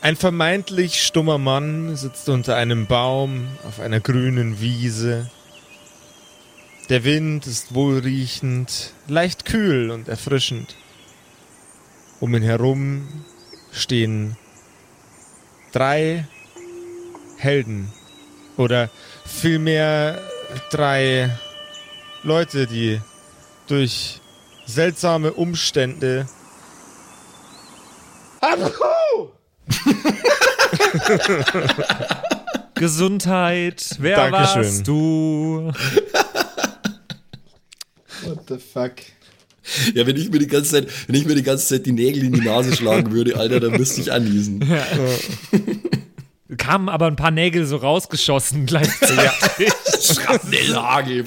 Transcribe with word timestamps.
Ein 0.00 0.14
vermeintlich 0.14 1.02
stummer 1.02 1.38
Mann 1.38 1.96
sitzt 1.96 2.28
unter 2.28 2.54
einem 2.54 2.86
Baum 2.86 3.48
auf 3.66 3.80
einer 3.80 3.98
grünen 3.98 4.60
Wiese. 4.60 5.28
Der 6.88 7.02
Wind 7.02 7.48
ist 7.48 7.74
wohlriechend, 7.74 8.92
leicht 9.08 9.44
kühl 9.44 9.90
und 9.90 10.08
erfrischend. 10.08 10.76
Um 12.20 12.32
ihn 12.34 12.44
herum 12.44 13.08
stehen 13.72 14.36
drei 15.72 16.28
Helden 17.36 17.92
oder 18.56 18.90
vielmehr 19.26 20.20
drei 20.70 21.36
Leute, 22.22 22.68
die 22.68 23.00
durch 23.66 24.20
seltsame 24.64 25.32
Umstände 25.32 26.28
Gesundheit, 32.74 33.96
wer 33.98 34.30
Dankeschön. 34.30 34.62
warst 34.62 34.86
du? 34.86 35.72
What 38.24 38.38
the 38.48 38.56
fuck? 38.58 38.92
Ja, 39.94 40.06
wenn 40.06 40.16
ich 40.16 40.30
mir 40.30 40.38
die 40.38 40.46
ganze 40.46 40.70
Zeit, 40.70 40.88
wenn 41.06 41.14
ich 41.14 41.26
mir 41.26 41.34
die 41.34 41.42
ganze 41.42 41.66
Zeit 41.66 41.84
die 41.86 41.92
Nägel 41.92 42.24
in 42.24 42.32
die 42.32 42.40
Nase 42.40 42.74
schlagen 42.74 43.12
würde, 43.12 43.36
Alter, 43.36 43.60
dann 43.60 43.72
müsste 43.72 44.00
ich 44.00 44.10
anniesen. 44.12 44.64
Kamen 46.56 46.88
aber 46.88 47.06
ein 47.06 47.16
paar 47.16 47.30
Nägel 47.30 47.66
so 47.66 47.76
rausgeschossen 47.76 48.64
gleichzeitig. 48.66 49.70
Schrapnellhagel. 50.00 51.24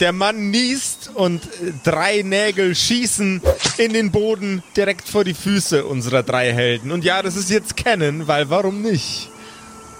Der 0.00 0.12
Mann 0.12 0.50
niest 0.50 1.10
und 1.14 1.44
äh, 1.44 1.72
drei 1.84 2.22
Nägel 2.22 2.74
schießen 2.74 3.40
in 3.78 3.92
den 3.92 4.10
Boden 4.10 4.62
direkt 4.76 5.08
vor 5.08 5.24
die 5.24 5.34
Füße 5.34 5.84
unserer 5.84 6.22
drei 6.22 6.52
Helden. 6.52 6.90
Und 6.90 7.04
ja, 7.04 7.22
das 7.22 7.36
ist 7.36 7.50
jetzt 7.50 7.76
Canon, 7.76 8.26
weil 8.26 8.50
warum 8.50 8.82
nicht? 8.82 9.30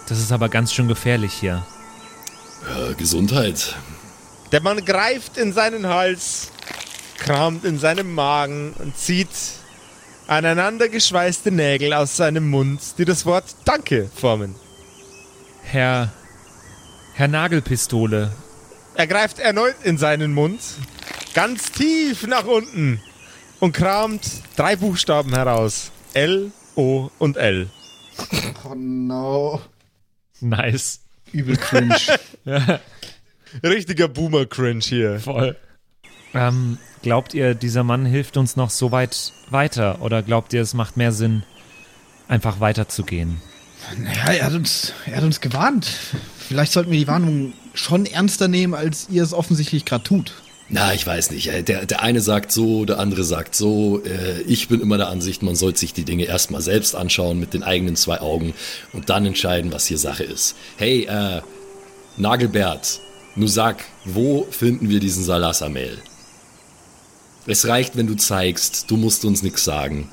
Das 0.08 0.18
ist 0.18 0.32
aber 0.32 0.48
ganz 0.48 0.72
schön 0.72 0.88
gefährlich 0.88 1.32
hier. 1.32 1.64
Äh, 2.68 2.94
Gesundheit. 2.94 3.76
Der 4.52 4.60
Mann 4.60 4.84
greift 4.84 5.36
in 5.36 5.52
seinen 5.52 5.86
Hals, 5.86 6.50
kramt 7.18 7.64
in 7.64 7.78
seinem 7.78 8.14
Magen 8.14 8.74
und 8.78 8.96
zieht 8.96 9.28
aneinander 10.26 10.88
geschweißte 10.88 11.50
Nägel 11.50 11.92
aus 11.92 12.16
seinem 12.16 12.48
Mund, 12.50 12.80
die 12.98 13.04
das 13.04 13.26
Wort 13.26 13.44
Danke 13.64 14.10
formen. 14.14 14.54
Herr. 15.62 16.12
Herr 17.14 17.28
Nagelpistole. 17.28 18.32
Er 18.96 19.06
greift 19.06 19.40
erneut 19.40 19.74
in 19.82 19.98
seinen 19.98 20.32
Mund, 20.34 20.60
ganz 21.34 21.72
tief 21.72 22.26
nach 22.26 22.44
unten 22.44 23.00
und 23.58 23.72
kramt 23.72 24.22
drei 24.56 24.76
Buchstaben 24.76 25.34
heraus. 25.34 25.90
L, 26.12 26.52
O 26.76 27.10
und 27.18 27.36
L. 27.36 27.68
Oh 28.64 28.74
no. 28.76 29.60
Nice. 30.40 31.00
Übel 31.32 31.56
cringe. 31.56 31.96
Richtiger 33.64 34.08
Boomer-Cringe 34.08 34.82
hier. 34.84 35.18
Voll. 35.18 35.56
Ähm, 36.32 36.78
glaubt 37.02 37.34
ihr, 37.34 37.54
dieser 37.54 37.82
Mann 37.82 38.06
hilft 38.06 38.36
uns 38.36 38.56
noch 38.56 38.70
so 38.70 38.92
weit 38.92 39.32
weiter? 39.50 40.02
Oder 40.02 40.22
glaubt 40.22 40.52
ihr, 40.52 40.62
es 40.62 40.74
macht 40.74 40.96
mehr 40.96 41.12
Sinn, 41.12 41.42
einfach 42.28 42.60
weiterzugehen? 42.60 43.40
Naja, 43.98 44.32
er 44.32 44.44
hat, 44.46 44.52
uns, 44.54 44.92
er 45.06 45.16
hat 45.16 45.24
uns 45.24 45.40
gewarnt. 45.40 45.86
Vielleicht 46.48 46.72
sollten 46.72 46.90
wir 46.90 46.98
die 46.98 47.08
Warnung 47.08 47.52
schon 47.74 48.06
ernster 48.06 48.48
nehmen, 48.48 48.74
als 48.74 49.08
ihr 49.10 49.22
es 49.22 49.32
offensichtlich 49.32 49.84
gerade 49.84 50.04
tut. 50.04 50.32
Na, 50.68 50.94
ich 50.94 51.06
weiß 51.06 51.30
nicht. 51.30 51.48
Äh, 51.48 51.62
Der, 51.62 51.86
der 51.86 52.02
eine 52.02 52.20
sagt 52.20 52.50
so, 52.52 52.84
der 52.84 52.98
andere 52.98 53.24
sagt 53.24 53.54
so. 53.54 54.02
Äh, 54.04 54.42
Ich 54.46 54.68
bin 54.68 54.80
immer 54.80 54.96
der 54.96 55.08
Ansicht, 55.08 55.42
man 55.42 55.56
sollte 55.56 55.80
sich 55.80 55.92
die 55.92 56.04
Dinge 56.04 56.24
erstmal 56.24 56.62
selbst 56.62 56.94
anschauen 56.96 57.38
mit 57.38 57.52
den 57.54 57.62
eigenen 57.62 57.96
zwei 57.96 58.20
Augen 58.20 58.54
und 58.92 59.10
dann 59.10 59.26
entscheiden, 59.26 59.72
was 59.72 59.86
hier 59.86 59.98
Sache 59.98 60.24
ist. 60.24 60.54
Hey, 60.76 61.04
äh, 61.04 61.42
Nagelbert, 62.16 63.00
nu 63.36 63.46
sag, 63.46 63.84
wo 64.04 64.46
finden 64.50 64.88
wir 64.88 65.00
diesen 65.00 65.24
Salasamel? 65.24 65.98
Es 67.46 67.66
reicht, 67.66 67.96
wenn 67.96 68.06
du 68.06 68.14
zeigst, 68.14 68.90
du 68.90 68.96
musst 68.96 69.24
uns 69.24 69.42
nichts 69.42 69.64
sagen. 69.64 70.08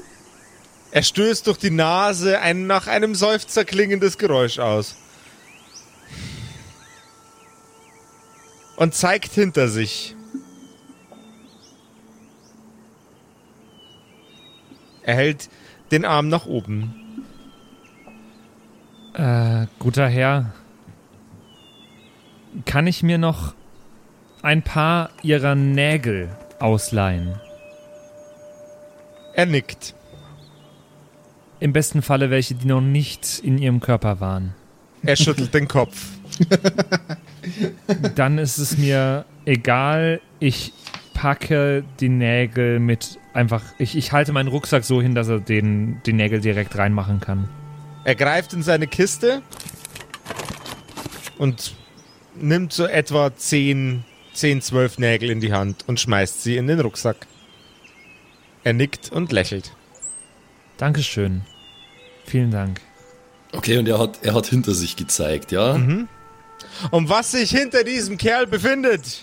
Er 0.91 1.03
stößt 1.03 1.47
durch 1.47 1.57
die 1.57 1.71
Nase 1.71 2.39
ein 2.41 2.67
nach 2.67 2.87
einem 2.87 3.15
Seufzer 3.15 3.63
klingendes 3.63 4.17
Geräusch 4.17 4.59
aus. 4.59 4.97
Und 8.75 8.93
zeigt 8.93 9.31
hinter 9.31 9.69
sich. 9.69 10.15
Er 15.03 15.15
hält 15.15 15.49
den 15.91 16.03
Arm 16.03 16.27
nach 16.27 16.45
oben. 16.45 17.25
Äh, 19.13 19.67
guter 19.79 20.07
Herr. 20.07 20.53
Kann 22.65 22.85
ich 22.85 23.01
mir 23.01 23.17
noch 23.17 23.53
ein 24.41 24.61
paar 24.61 25.09
Ihrer 25.21 25.55
Nägel 25.55 26.29
ausleihen? 26.59 27.39
Er 29.33 29.45
nickt. 29.45 29.95
Im 31.61 31.73
besten 31.73 32.01
Falle 32.01 32.31
welche, 32.31 32.55
die 32.55 32.65
noch 32.67 32.81
nicht 32.81 33.39
in 33.43 33.59
Ihrem 33.59 33.81
Körper 33.81 34.19
waren. 34.19 34.55
Er 35.03 35.15
schüttelt 35.15 35.53
den 35.53 35.67
Kopf. 35.67 36.09
Dann 38.15 38.39
ist 38.39 38.57
es 38.57 38.79
mir 38.79 39.25
egal. 39.45 40.21
Ich 40.39 40.73
packe 41.13 41.83
die 41.99 42.09
Nägel 42.09 42.79
mit 42.79 43.19
einfach. 43.33 43.63
Ich, 43.77 43.95
ich 43.95 44.11
halte 44.11 44.33
meinen 44.33 44.47
Rucksack 44.47 44.83
so 44.83 45.03
hin, 45.03 45.13
dass 45.13 45.27
er 45.27 45.39
den, 45.39 46.01
die 46.07 46.13
Nägel 46.13 46.41
direkt 46.41 46.75
reinmachen 46.79 47.19
kann. 47.19 47.47
Er 48.05 48.15
greift 48.15 48.53
in 48.53 48.63
seine 48.63 48.87
Kiste 48.87 49.43
und 51.37 51.75
nimmt 52.35 52.73
so 52.73 52.87
etwa 52.87 53.35
10, 53.35 54.03
10, 54.33 54.61
12 54.63 54.97
Nägel 54.97 55.29
in 55.29 55.41
die 55.41 55.53
Hand 55.53 55.83
und 55.85 55.99
schmeißt 55.99 56.41
sie 56.41 56.57
in 56.57 56.65
den 56.65 56.79
Rucksack. 56.79 57.27
Er 58.63 58.73
nickt 58.73 59.11
und 59.11 59.31
lächelt. 59.31 59.73
Dankeschön. 60.77 61.43
Vielen 62.31 62.51
Dank. 62.51 62.79
Okay, 63.51 63.77
und 63.77 63.89
er 63.89 63.99
hat, 63.99 64.19
er 64.21 64.33
hat 64.33 64.45
hinter 64.45 64.73
sich 64.73 64.95
gezeigt, 64.95 65.51
ja? 65.51 65.73
Und 66.91 67.09
was 67.09 67.31
sich 67.31 67.49
hinter 67.49 67.83
diesem 67.83 68.17
Kerl 68.17 68.47
befindet, 68.47 69.21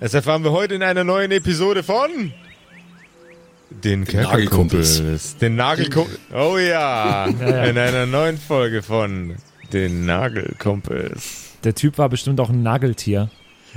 das 0.00 0.12
erfahren 0.12 0.44
wir 0.44 0.52
heute 0.52 0.74
in 0.74 0.82
einer 0.82 1.02
neuen 1.02 1.30
Episode 1.30 1.82
von 1.82 2.10
den 3.70 4.00
Nagelkumpels. 4.00 4.96
Kerkerkumpels. 4.98 5.36
Den 5.38 5.56
Nagelkumpels. 5.56 6.18
Oh 6.34 6.58
ja, 6.58 7.24
in 7.24 7.78
einer 7.78 8.04
neuen 8.04 8.36
Folge 8.36 8.82
von 8.82 9.36
den 9.72 10.04
Nagelkumpels. 10.04 11.54
Der 11.64 11.74
Typ 11.74 11.96
war 11.96 12.10
bestimmt 12.10 12.38
auch 12.38 12.50
ein 12.50 12.62
Nageltier. 12.62 13.30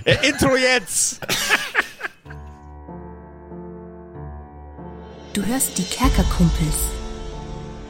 Äh, 0.03 0.17
Intro 0.27 0.57
jetzt! 0.57 1.21
Du 5.33 5.43
hörst 5.43 5.79
die 5.79 5.83
Kerkerkumpels. 5.83 7.02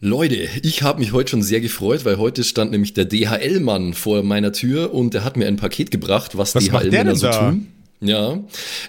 Leute, 0.00 0.48
ich 0.62 0.82
habe 0.82 1.00
mich 1.00 1.12
heute 1.12 1.30
schon 1.30 1.42
sehr 1.42 1.60
gefreut, 1.60 2.04
weil 2.04 2.18
heute 2.18 2.44
stand 2.44 2.70
nämlich 2.70 2.94
der 2.94 3.04
DHL-Mann 3.04 3.94
vor 3.94 4.22
meiner 4.22 4.52
Tür 4.52 4.94
und 4.94 5.12
der 5.14 5.24
hat 5.24 5.36
mir 5.36 5.46
ein 5.48 5.56
Paket 5.56 5.90
gebracht, 5.90 6.36
was, 6.38 6.54
Was 6.54 6.64
DHL-Männer 6.64 7.04
denn 7.04 7.16
so 7.16 7.26
da? 7.26 7.50
tun. 7.50 7.66
Ja, 8.00 8.38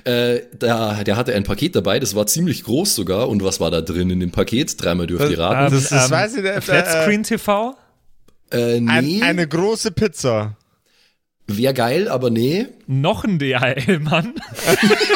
äh, 0.04 0.42
da, 0.60 1.04
der 1.04 1.18
hatte 1.18 1.34
ein 1.34 1.44
Paket 1.44 1.76
dabei, 1.76 2.00
das 2.00 2.14
war 2.14 2.28
ziemlich 2.28 2.64
groß 2.64 2.94
sogar. 2.94 3.28
Und 3.28 3.44
was 3.44 3.60
war 3.60 3.72
da 3.72 3.82
drin 3.82 4.12
in 4.12 4.20
dem 4.20 4.30
Paket? 4.30 4.80
Dreimal 4.80 5.08
dürft 5.08 5.32
ihr 5.32 5.40
raten. 5.40 5.74
das- 5.74 5.90
das 5.90 6.12
weiß 6.12 6.38
ich 6.38 6.44
nicht, 6.44 6.64
Flatscreen 6.64 7.24
TV? 7.24 7.76
Äh, 8.52 8.80
nee, 8.80 8.90
Ein, 8.92 9.24
eine 9.24 9.48
große 9.48 9.90
Pizza. 9.92 10.56
wäre 11.48 11.74
geil, 11.74 12.08
aber 12.08 12.30
nee. 12.30 12.68
Noch 12.86 13.24
ein 13.24 13.40
DHL-Mann? 13.40 14.36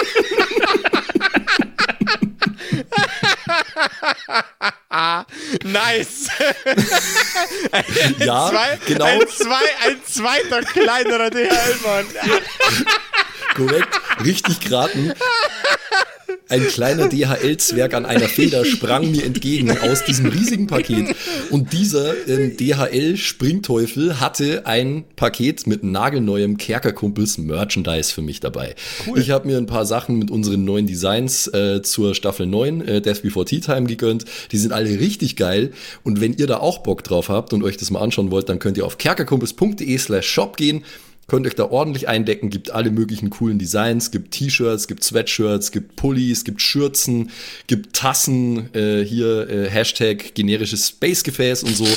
Nice! 5.64 6.28
Ja, 8.20 8.50
Zwei, 8.50 8.80
genau, 8.86 9.06
ein, 9.06 9.28
zwei, 9.28 9.66
ein 9.86 10.02
zweiter 10.06 10.62
kleinerer 10.62 11.30
DHL-Mann. 11.30 12.06
Korrekt, 13.54 13.90
richtig 14.24 14.60
geraten. 14.60 15.14
Ein 16.50 16.68
kleiner 16.68 17.08
DHL-Zwerg 17.08 17.94
an 17.94 18.06
einer 18.06 18.28
Feder 18.28 18.66
sprang 18.66 19.10
mir 19.10 19.24
entgegen 19.24 19.72
aus 19.76 20.04
diesem 20.04 20.28
riesigen 20.28 20.68
Paket. 20.68 21.16
Und 21.50 21.74
dieser 21.74 22.28
ähm, 22.28 22.58
DHL-Springteufel 22.58 24.20
hatte 24.20 24.68
ein 24.68 25.06
Paket 25.16 25.66
mit 25.68 25.84
nagelneuem 25.84 26.58
Kerkerkumpels 26.58 27.38
Merchandise 27.38 28.14
für 28.14 28.22
mich 28.22 28.40
dabei. 28.40 28.76
Cool. 29.08 29.20
Ich 29.20 29.32
habe 29.32 29.48
mir 29.48 29.58
ein 29.58 29.66
paar 29.66 29.86
Sachen 29.86 30.20
mit 30.20 30.30
unseren 30.30 30.64
neuen 30.66 30.86
Designs 30.86 31.48
äh, 31.48 31.82
zur 31.82 32.14
Staffel 32.14 32.46
9 32.46 32.82
äh, 32.82 33.02
Death 33.02 33.24
Before 33.24 33.46
Tea 33.46 33.62
Time 33.62 33.86
gegönnt. 33.86 34.26
Die 34.52 34.58
sind 34.58 34.74
alle 34.74 35.00
richtig 35.00 35.36
geil. 35.36 35.72
Und 36.04 36.22
wenn 36.22 36.34
ihr 36.34 36.48
da 36.48 36.58
auch 36.58 36.80
Bock 36.80 37.04
drauf 37.04 37.30
habt 37.30 37.54
und 37.54 37.64
euch 37.64 37.78
das 37.78 37.90
mal 37.90 38.02
anschauen 38.02 38.32
wollt, 38.32 38.50
dann 38.50 38.60
könnt 38.60 38.78
ihr 38.78 38.86
auf 38.86 38.98
kerkerkumpels.de 38.98 39.98
slash 39.98 40.28
shop 40.28 40.58
gehen 40.58 40.84
Könnt 41.28 41.48
euch 41.48 41.56
da 41.56 41.70
ordentlich 41.70 42.08
eindecken, 42.08 42.50
gibt 42.50 42.72
alle 42.72 42.92
möglichen 42.92 43.30
coolen 43.30 43.58
Designs, 43.58 44.12
gibt 44.12 44.32
T-Shirts, 44.32 44.88
gibt 44.88 45.04
Sweatshirts, 45.04 45.72
gibt 45.72 45.96
Pullis, 45.96 46.44
gibt 46.44 46.62
Schürzen, 46.62 47.32
gibt 47.68 47.96
Tassen, 47.96 48.74
äh, 48.76 49.04
hier 49.06 49.50
äh, 49.50 49.70
Hashtag 49.70 50.36
generisches 50.36 50.90
Space-Gefäß 50.90 51.64
und 51.64 51.76
so. 51.78 51.88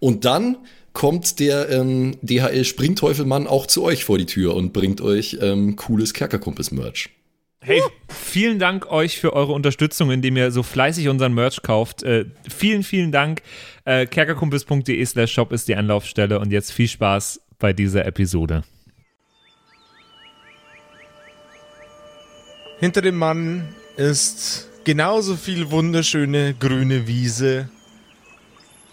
Und 0.00 0.24
dann 0.24 0.56
kommt 0.92 1.40
der 1.40 1.70
ähm, 1.70 2.16
DHL-Springteufelmann 2.22 3.46
auch 3.46 3.66
zu 3.66 3.82
euch 3.82 4.04
vor 4.04 4.18
die 4.18 4.26
Tür 4.26 4.54
und 4.54 4.72
bringt 4.72 5.00
euch 5.00 5.38
ähm, 5.40 5.76
cooles 5.76 6.14
Kerkerkumpels-Merch. 6.14 7.10
Hey, 7.60 7.80
vielen 8.08 8.58
Dank 8.58 8.90
euch 8.90 9.18
für 9.18 9.32
eure 9.32 9.52
Unterstützung, 9.52 10.10
indem 10.10 10.36
ihr 10.36 10.50
so 10.50 10.62
fleißig 10.62 11.08
unseren 11.08 11.32
Merch 11.32 11.62
kauft. 11.62 12.02
Äh, 12.02 12.26
vielen, 12.46 12.82
vielen 12.82 13.10
Dank. 13.10 13.40
Äh, 13.86 14.04
kerkerkumpels.de 14.04 15.02
slash 15.06 15.32
shop 15.32 15.50
ist 15.50 15.66
die 15.68 15.74
Anlaufstelle 15.74 16.38
und 16.40 16.52
jetzt 16.52 16.72
viel 16.72 16.88
Spaß 16.88 17.40
bei 17.64 17.72
dieser 17.72 18.04
Episode. 18.04 18.62
Hinter 22.78 23.00
dem 23.00 23.16
Mann 23.16 23.66
ist 23.96 24.68
genauso 24.84 25.34
viel 25.34 25.70
wunderschöne 25.70 26.52
grüne 26.52 27.06
Wiese 27.06 27.70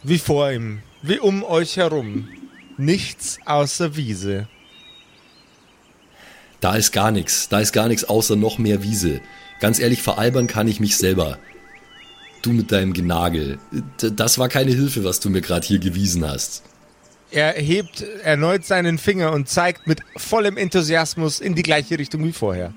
wie 0.03 0.19
vor 0.19 0.53
ihm, 0.53 0.79
wie 1.01 1.19
um 1.19 1.44
euch 1.44 1.75
herum. 1.75 2.29
Nichts 2.77 3.39
außer 3.45 3.97
Wiese. 3.97 4.47
Da 6.62 6.77
ist 6.77 6.94
gar 6.94 7.12
nichts, 7.12 7.50
da 7.50 7.59
ist 7.59 7.73
gar 7.73 7.89
nichts 7.89 8.06
außer 8.06 8.38
noch 8.38 8.57
mehr 8.57 8.83
Wiese. 8.83 9.19
Ganz 9.59 9.79
ehrlich, 9.79 10.01
veralbern 10.01 10.47
kann 10.47 10.69
ich 10.69 10.79
mich 10.79 10.95
selber. 10.95 11.39
Du 12.41 12.53
mit 12.53 12.71
deinem 12.71 12.94
Genagel. 12.94 13.59
Das 13.97 14.38
war 14.38 14.47
keine 14.47 14.71
Hilfe, 14.71 15.03
was 15.03 15.19
du 15.19 15.29
mir 15.29 15.41
gerade 15.41 15.68
hier 15.68 15.79
gewiesen 15.79 16.25
hast. 16.25 16.63
Er 17.31 17.54
hebt 17.54 18.01
erneut 18.24 18.66
seinen 18.66 18.98
Finger 18.98 19.31
und 19.31 19.48
zeigt 19.48 19.88
mit 19.88 20.01
vollem 20.18 20.57
Enthusiasmus 20.57 21.39
in 21.39 21.56
die 21.56 21.63
gleiche 21.63 21.98
Richtung 21.98 22.24
wie 22.25 22.33
vorher. 22.33 22.74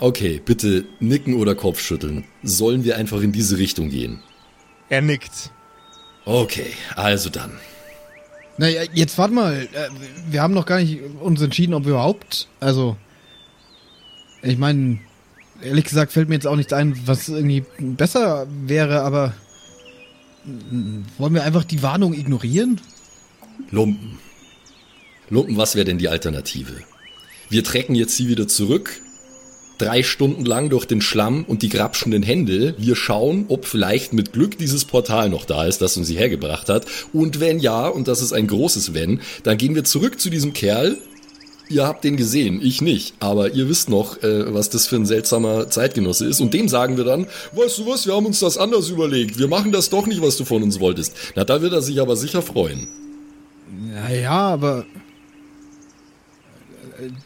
Okay, 0.00 0.40
bitte 0.44 0.84
nicken 1.00 1.34
oder 1.34 1.54
Kopfschütteln. 1.54 2.24
Sollen 2.42 2.84
wir 2.84 2.96
einfach 2.96 3.20
in 3.20 3.32
diese 3.32 3.58
Richtung 3.58 3.90
gehen? 3.90 4.22
Er 4.88 5.02
nickt. 5.02 5.52
Okay, 6.24 6.72
also 6.96 7.30
dann. 7.30 7.52
Naja, 8.58 8.82
jetzt 8.92 9.18
warte 9.18 9.34
mal. 9.34 9.68
Äh, 9.72 9.88
wir 10.30 10.42
haben 10.42 10.54
noch 10.54 10.66
gar 10.66 10.80
nicht 10.80 11.00
uns 11.20 11.40
entschieden, 11.40 11.74
ob 11.74 11.84
wir 11.84 11.92
überhaupt. 11.92 12.48
Also. 12.60 12.96
Ich 14.42 14.58
meine, 14.58 14.98
ehrlich 15.62 15.84
gesagt 15.84 16.12
fällt 16.12 16.28
mir 16.28 16.34
jetzt 16.34 16.46
auch 16.46 16.56
nichts 16.56 16.72
ein, 16.72 17.00
was 17.06 17.28
irgendwie 17.28 17.64
besser 17.78 18.46
wäre, 18.48 19.02
aber. 19.02 19.34
Wollen 21.18 21.34
wir 21.34 21.42
einfach 21.42 21.64
die 21.64 21.82
Warnung 21.82 22.14
ignorieren? 22.14 22.80
Lumpen. 23.70 24.18
Lumpen, 25.28 25.56
was 25.56 25.74
wäre 25.74 25.84
denn 25.84 25.98
die 25.98 26.08
Alternative? 26.08 26.72
Wir 27.48 27.64
trecken 27.64 27.94
jetzt 27.94 28.16
sie 28.16 28.28
wieder 28.28 28.46
zurück, 28.46 29.00
drei 29.78 30.02
Stunden 30.02 30.44
lang 30.44 30.70
durch 30.70 30.84
den 30.84 31.00
Schlamm 31.00 31.44
und 31.44 31.62
die 31.62 31.68
grapschenden 31.68 32.22
Hände. 32.22 32.74
Wir 32.78 32.96
schauen, 32.96 33.46
ob 33.48 33.64
vielleicht 33.64 34.12
mit 34.12 34.32
Glück 34.32 34.58
dieses 34.58 34.84
Portal 34.84 35.28
noch 35.28 35.44
da 35.44 35.66
ist, 35.66 35.82
das 35.82 35.96
uns 35.96 36.06
sie 36.06 36.16
hergebracht 36.16 36.68
hat. 36.68 36.86
Und 37.12 37.40
wenn 37.40 37.58
ja, 37.58 37.88
und 37.88 38.08
das 38.08 38.22
ist 38.22 38.32
ein 38.32 38.46
großes 38.46 38.94
Wenn, 38.94 39.20
dann 39.42 39.58
gehen 39.58 39.74
wir 39.74 39.84
zurück 39.84 40.20
zu 40.20 40.30
diesem 40.30 40.52
Kerl. 40.52 40.98
Ihr 41.68 41.84
habt 41.84 42.04
den 42.04 42.16
gesehen, 42.16 42.60
ich 42.62 42.80
nicht, 42.80 43.14
aber 43.18 43.52
ihr 43.52 43.68
wisst 43.68 43.88
noch, 43.88 44.22
äh, 44.22 44.54
was 44.54 44.70
das 44.70 44.86
für 44.86 44.96
ein 44.96 45.06
seltsamer 45.06 45.68
Zeitgenosse 45.68 46.26
ist. 46.26 46.40
Und 46.40 46.54
dem 46.54 46.68
sagen 46.68 46.96
wir 46.96 47.04
dann, 47.04 47.26
weißt 47.52 47.78
du 47.78 47.86
was, 47.86 48.06
wir 48.06 48.14
haben 48.14 48.26
uns 48.26 48.38
das 48.38 48.56
anders 48.56 48.88
überlegt. 48.88 49.38
Wir 49.38 49.48
machen 49.48 49.72
das 49.72 49.90
doch 49.90 50.06
nicht, 50.06 50.22
was 50.22 50.36
du 50.36 50.44
von 50.44 50.62
uns 50.62 50.78
wolltest. 50.78 51.14
Na, 51.34 51.44
da 51.44 51.62
wird 51.62 51.72
er 51.72 51.82
sich 51.82 52.00
aber 52.00 52.16
sicher 52.16 52.40
freuen. 52.40 52.86
Naja, 53.92 54.30
aber 54.30 54.86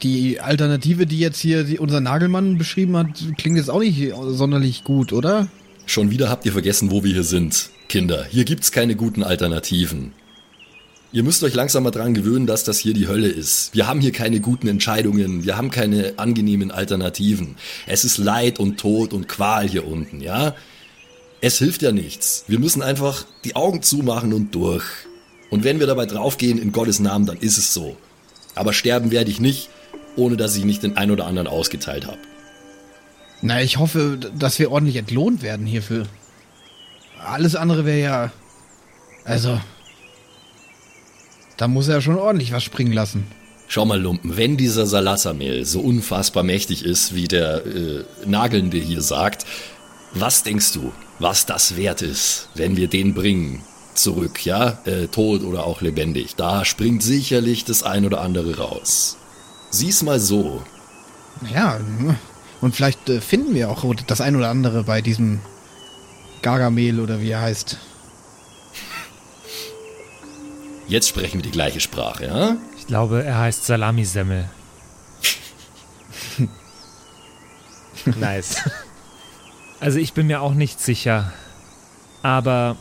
die 0.02 0.40
Alternative, 0.40 1.06
die 1.06 1.18
jetzt 1.18 1.38
hier 1.38 1.66
unser 1.78 2.00
Nagelmann 2.00 2.58
beschrieben 2.58 2.96
hat, 2.96 3.08
klingt 3.36 3.56
jetzt 3.56 3.70
auch 3.70 3.80
nicht 3.80 4.12
sonderlich 4.28 4.84
gut, 4.84 5.12
oder? 5.12 5.48
Schon 5.86 6.10
wieder 6.10 6.28
habt 6.28 6.46
ihr 6.46 6.52
vergessen, 6.52 6.90
wo 6.90 7.04
wir 7.04 7.12
hier 7.12 7.24
sind. 7.24 7.70
Kinder, 7.88 8.24
hier 8.24 8.44
gibt's 8.44 8.72
keine 8.72 8.96
guten 8.96 9.22
Alternativen. 9.22 10.12
Ihr 11.12 11.24
müsst 11.24 11.42
euch 11.42 11.54
langsam 11.54 11.82
mal 11.82 11.90
dran 11.90 12.14
gewöhnen, 12.14 12.46
dass 12.46 12.62
das 12.62 12.78
hier 12.78 12.94
die 12.94 13.08
Hölle 13.08 13.26
ist. 13.26 13.74
Wir 13.74 13.88
haben 13.88 14.00
hier 14.00 14.12
keine 14.12 14.38
guten 14.38 14.68
Entscheidungen, 14.68 15.44
wir 15.44 15.56
haben 15.56 15.70
keine 15.70 16.14
angenehmen 16.18 16.70
Alternativen. 16.70 17.56
Es 17.88 18.04
ist 18.04 18.18
Leid 18.18 18.60
und 18.60 18.78
Tod 18.78 19.12
und 19.12 19.26
Qual 19.26 19.68
hier 19.68 19.88
unten, 19.88 20.20
ja? 20.20 20.54
Es 21.40 21.58
hilft 21.58 21.82
ja 21.82 21.90
nichts. 21.90 22.44
Wir 22.46 22.60
müssen 22.60 22.80
einfach 22.80 23.24
die 23.44 23.56
Augen 23.56 23.82
zumachen 23.82 24.32
und 24.32 24.54
durch. 24.54 24.84
Und 25.50 25.64
wenn 25.64 25.80
wir 25.80 25.88
dabei 25.88 26.06
draufgehen 26.06 26.62
in 26.62 26.70
Gottes 26.70 27.00
Namen, 27.00 27.26
dann 27.26 27.38
ist 27.38 27.58
es 27.58 27.74
so. 27.74 27.96
Aber 28.54 28.72
sterben 28.72 29.10
werde 29.10 29.32
ich 29.32 29.40
nicht, 29.40 29.68
ohne 30.14 30.36
dass 30.36 30.54
ich 30.54 30.64
nicht 30.64 30.84
den 30.84 30.96
ein 30.96 31.10
oder 31.10 31.26
anderen 31.26 31.48
ausgeteilt 31.48 32.06
habe. 32.06 32.18
Na, 33.42 33.60
ich 33.60 33.78
hoffe, 33.78 34.16
dass 34.38 34.60
wir 34.60 34.70
ordentlich 34.70 34.96
entlohnt 34.96 35.42
werden 35.42 35.66
hierfür. 35.66 36.06
Alles 37.24 37.56
andere 37.56 37.84
wäre 37.84 38.00
ja. 38.00 38.32
Also. 39.24 39.58
Da 41.60 41.68
muss 41.68 41.88
er 41.88 41.96
ja 41.96 42.00
schon 42.00 42.16
ordentlich 42.16 42.52
was 42.52 42.64
springen 42.64 42.94
lassen. 42.94 43.26
Schau 43.68 43.84
mal, 43.84 44.00
Lumpen, 44.00 44.38
wenn 44.38 44.56
dieser 44.56 44.86
Salasamel 44.86 45.66
so 45.66 45.80
unfassbar 45.80 46.42
mächtig 46.42 46.86
ist, 46.86 47.14
wie 47.14 47.28
der 47.28 47.66
äh, 47.66 48.04
Nagelnde 48.24 48.78
hier 48.78 49.02
sagt, 49.02 49.44
was 50.14 50.42
denkst 50.42 50.72
du, 50.72 50.90
was 51.18 51.44
das 51.44 51.76
wert 51.76 52.00
ist, 52.00 52.48
wenn 52.54 52.78
wir 52.78 52.88
den 52.88 53.12
bringen? 53.12 53.62
zurück, 53.92 54.46
ja, 54.46 54.78
äh, 54.86 55.08
tot 55.08 55.42
oder 55.42 55.66
auch 55.66 55.82
lebendig. 55.82 56.36
Da 56.36 56.64
springt 56.64 57.02
sicherlich 57.02 57.64
das 57.66 57.82
ein 57.82 58.06
oder 58.06 58.22
andere 58.22 58.56
raus. 58.56 59.18
Sieh's 59.70 60.02
mal 60.02 60.20
so. 60.20 60.62
Ja, 61.54 61.78
und 62.62 62.74
vielleicht 62.74 63.10
äh, 63.10 63.20
finden 63.20 63.54
wir 63.54 63.68
auch 63.68 63.84
das 64.06 64.22
ein 64.22 64.36
oder 64.36 64.48
andere 64.48 64.84
bei 64.84 65.02
diesem 65.02 65.40
Gargamel 66.40 67.00
oder 67.00 67.20
wie 67.20 67.30
er 67.30 67.42
heißt. 67.42 67.76
Jetzt 70.90 71.08
sprechen 71.08 71.38
wir 71.38 71.42
die 71.42 71.52
gleiche 71.52 71.78
Sprache, 71.78 72.26
ja? 72.26 72.56
Ich 72.76 72.88
glaube, 72.88 73.22
er 73.22 73.38
heißt 73.38 73.64
Salamisemmel. 73.64 74.50
nice. 78.18 78.56
Also 79.78 80.00
ich 80.00 80.14
bin 80.14 80.26
mir 80.26 80.42
auch 80.42 80.52
nicht 80.52 80.80
sicher. 80.80 81.32
Aber 82.22 82.76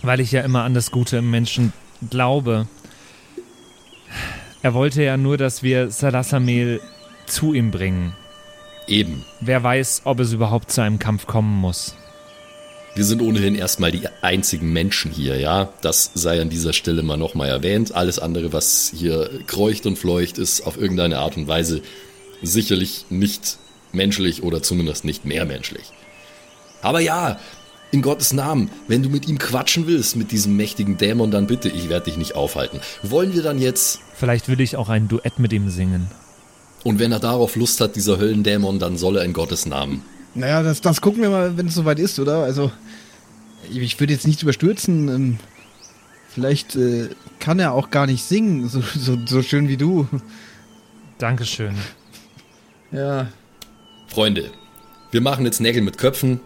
weil 0.00 0.20
ich 0.20 0.32
ja 0.32 0.40
immer 0.40 0.64
an 0.64 0.72
das 0.72 0.90
Gute 0.90 1.18
im 1.18 1.30
Menschen 1.30 1.74
glaube. 2.08 2.66
Er 4.62 4.72
wollte 4.72 5.02
ja 5.02 5.18
nur, 5.18 5.36
dass 5.36 5.62
wir 5.62 5.90
Salasamel 5.90 6.80
zu 7.26 7.52
ihm 7.52 7.70
bringen. 7.70 8.16
Eben. 8.86 9.22
Wer 9.40 9.62
weiß, 9.62 10.02
ob 10.04 10.20
es 10.20 10.32
überhaupt 10.32 10.72
zu 10.72 10.80
einem 10.80 10.98
Kampf 10.98 11.26
kommen 11.26 11.60
muss. 11.60 11.94
Wir 12.96 13.04
sind 13.04 13.20
ohnehin 13.20 13.54
erstmal 13.54 13.92
die 13.92 14.08
einzigen 14.22 14.72
Menschen 14.72 15.10
hier, 15.10 15.38
ja. 15.38 15.68
Das 15.82 16.12
sei 16.14 16.40
an 16.40 16.48
dieser 16.48 16.72
Stelle 16.72 17.02
mal 17.02 17.18
nochmal 17.18 17.50
erwähnt. 17.50 17.94
Alles 17.94 18.18
andere, 18.18 18.54
was 18.54 18.90
hier 18.96 19.28
kreucht 19.46 19.84
und 19.84 19.98
fleucht, 19.98 20.38
ist 20.38 20.62
auf 20.62 20.78
irgendeine 20.78 21.18
Art 21.18 21.36
und 21.36 21.46
Weise 21.46 21.82
sicherlich 22.42 23.04
nicht 23.10 23.58
menschlich 23.92 24.42
oder 24.42 24.62
zumindest 24.62 25.04
nicht 25.04 25.26
mehr 25.26 25.44
menschlich. 25.44 25.92
Aber 26.80 27.00
ja, 27.00 27.38
in 27.90 28.00
Gottes 28.00 28.32
Namen, 28.32 28.70
wenn 28.88 29.02
du 29.02 29.10
mit 29.10 29.28
ihm 29.28 29.38
quatschen 29.38 29.86
willst, 29.86 30.16
mit 30.16 30.32
diesem 30.32 30.56
mächtigen 30.56 30.96
Dämon, 30.96 31.30
dann 31.30 31.46
bitte, 31.46 31.68
ich 31.68 31.90
werde 31.90 32.06
dich 32.06 32.16
nicht 32.16 32.34
aufhalten. 32.34 32.80
Wollen 33.02 33.34
wir 33.34 33.42
dann 33.42 33.60
jetzt. 33.60 34.00
Vielleicht 34.14 34.48
will 34.48 34.62
ich 34.62 34.74
auch 34.74 34.88
ein 34.88 35.06
Duett 35.06 35.38
mit 35.38 35.52
ihm 35.52 35.68
singen. 35.68 36.10
Und 36.82 36.98
wenn 36.98 37.12
er 37.12 37.20
darauf 37.20 37.56
Lust 37.56 37.78
hat, 37.82 37.94
dieser 37.94 38.16
Höllendämon, 38.16 38.78
dann 38.78 38.96
soll 38.96 39.18
er 39.18 39.24
in 39.24 39.34
Gottes 39.34 39.66
Namen. 39.66 40.02
Naja, 40.36 40.62
das, 40.62 40.80
das 40.82 41.00
gucken 41.00 41.22
wir 41.22 41.30
mal, 41.30 41.56
wenn 41.56 41.66
es 41.68 41.74
soweit 41.74 41.98
ist, 41.98 42.18
oder? 42.18 42.44
Also, 42.44 42.70
ich 43.70 43.98
würde 43.98 44.12
jetzt 44.12 44.26
nicht 44.26 44.42
überstürzen. 44.42 45.08
Ähm, 45.08 45.38
vielleicht 46.28 46.76
äh, 46.76 47.08
kann 47.40 47.58
er 47.58 47.72
auch 47.72 47.90
gar 47.90 48.06
nicht 48.06 48.22
singen, 48.22 48.68
so, 48.68 48.80
so, 48.80 49.18
so 49.24 49.42
schön 49.42 49.68
wie 49.68 49.78
du. 49.78 50.06
Dankeschön. 51.18 51.74
Ja. 52.92 53.28
Freunde, 54.08 54.50
wir 55.10 55.22
machen 55.22 55.46
jetzt 55.46 55.60
Nägel 55.60 55.82
mit 55.82 55.96
Köpfen 55.96 56.40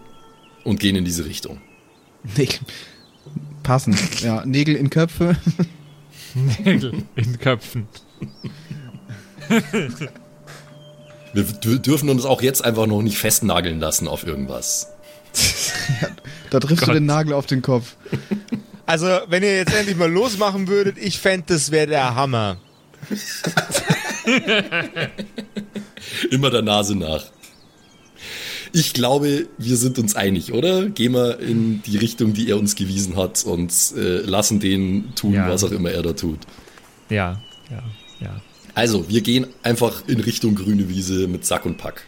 und 0.63 0.79
gehen 0.79 0.95
in 0.95 1.03
diese 1.03 1.25
Richtung. 1.25 1.59
Nägel. 2.37 2.59
Passend. 3.63 4.21
Ja, 4.21 4.45
Nägel 4.45 4.75
in 4.75 4.89
Köpfe. 4.89 5.35
Nägel 6.33 7.03
in 7.15 7.37
Köpfen. 7.39 7.87
Wir 11.33 11.43
dürfen 11.43 12.09
uns 12.09 12.25
auch 12.25 12.41
jetzt 12.41 12.63
einfach 12.63 12.87
noch 12.87 13.01
nicht 13.01 13.17
festnageln 13.17 13.79
lassen 13.79 14.07
auf 14.07 14.25
irgendwas. 14.25 14.87
Da 16.49 16.59
triffst 16.59 16.85
du 16.85 16.91
den 16.91 17.05
Nagel 17.05 17.31
auf 17.31 17.45
den 17.45 17.61
Kopf. 17.61 17.95
Also, 18.85 19.05
wenn 19.29 19.41
ihr 19.41 19.55
jetzt 19.55 19.73
endlich 19.73 19.95
mal 19.95 20.11
losmachen 20.11 20.67
würdet, 20.67 20.97
ich 20.97 21.17
fände, 21.17 21.45
das 21.47 21.71
wäre 21.71 21.87
der 21.87 22.13
Hammer. 22.15 22.57
Immer 26.29 26.49
der 26.49 26.61
Nase 26.61 26.95
nach. 26.95 27.23
Ich 28.73 28.93
glaube, 28.93 29.47
wir 29.57 29.75
sind 29.77 29.99
uns 29.99 30.15
einig, 30.15 30.53
oder? 30.53 30.87
Gehen 30.89 31.13
wir 31.13 31.39
in 31.39 31.81
die 31.83 31.97
Richtung, 31.97 32.33
die 32.33 32.49
er 32.49 32.57
uns 32.57 32.75
gewiesen 32.75 33.17
hat 33.17 33.43
und 33.43 33.71
äh, 33.97 34.19
lassen 34.21 34.59
den 34.59 35.13
tun, 35.15 35.33
Ja. 35.33 35.49
was 35.49 35.63
auch 35.63 35.71
immer 35.71 35.91
er 35.91 36.03
da 36.03 36.13
tut. 36.13 36.39
Ja, 37.09 37.41
ja, 37.69 37.83
ja. 38.21 38.41
Also, 38.73 39.09
wir 39.09 39.21
gehen 39.21 39.47
einfach 39.63 40.03
in 40.07 40.19
Richtung 40.19 40.55
grüne 40.55 40.87
Wiese 40.87 41.27
mit 41.27 41.45
Sack 41.45 41.65
und 41.65 41.77
Pack. 41.77 42.07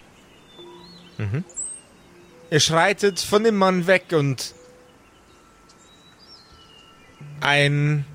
Ihr 2.50 2.60
schreitet 2.60 3.20
von 3.20 3.44
dem 3.44 3.56
Mann 3.56 3.88
weg 3.88 4.06
und 4.12 4.54
ein 7.40 8.06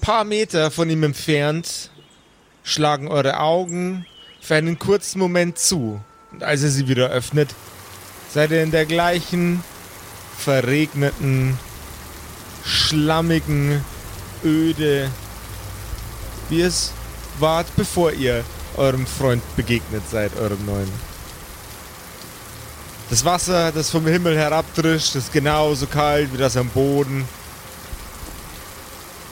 paar 0.00 0.24
Meter 0.24 0.70
von 0.70 0.88
ihm 0.88 1.02
entfernt 1.02 1.90
schlagen 2.62 3.08
eure 3.08 3.40
Augen 3.40 4.06
für 4.40 4.54
einen 4.54 4.78
kurzen 4.78 5.18
Moment 5.18 5.58
zu. 5.58 6.00
Und 6.32 6.42
als 6.42 6.62
ihr 6.62 6.70
sie 6.70 6.88
wieder 6.88 7.10
öffnet, 7.10 7.54
seid 8.30 8.50
ihr 8.50 8.62
in 8.62 8.70
der 8.70 8.86
gleichen 8.86 9.62
verregneten, 10.36 11.58
schlammigen 12.64 13.84
Öde, 14.44 15.10
wie 16.48 16.62
es 16.62 16.92
wart, 17.38 17.66
bevor 17.76 18.12
ihr 18.12 18.44
eurem 18.76 19.06
Freund 19.06 19.42
begegnet 19.56 20.02
seid, 20.10 20.36
eurem 20.36 20.64
neuen. 20.64 20.92
Das 23.10 23.24
Wasser, 23.24 23.72
das 23.72 23.90
vom 23.90 24.06
Himmel 24.06 24.36
herabdrischt, 24.36 25.14
ist 25.14 25.32
genauso 25.32 25.86
kalt 25.86 26.32
wie 26.32 26.36
das 26.36 26.56
am 26.56 26.68
Boden. 26.68 27.26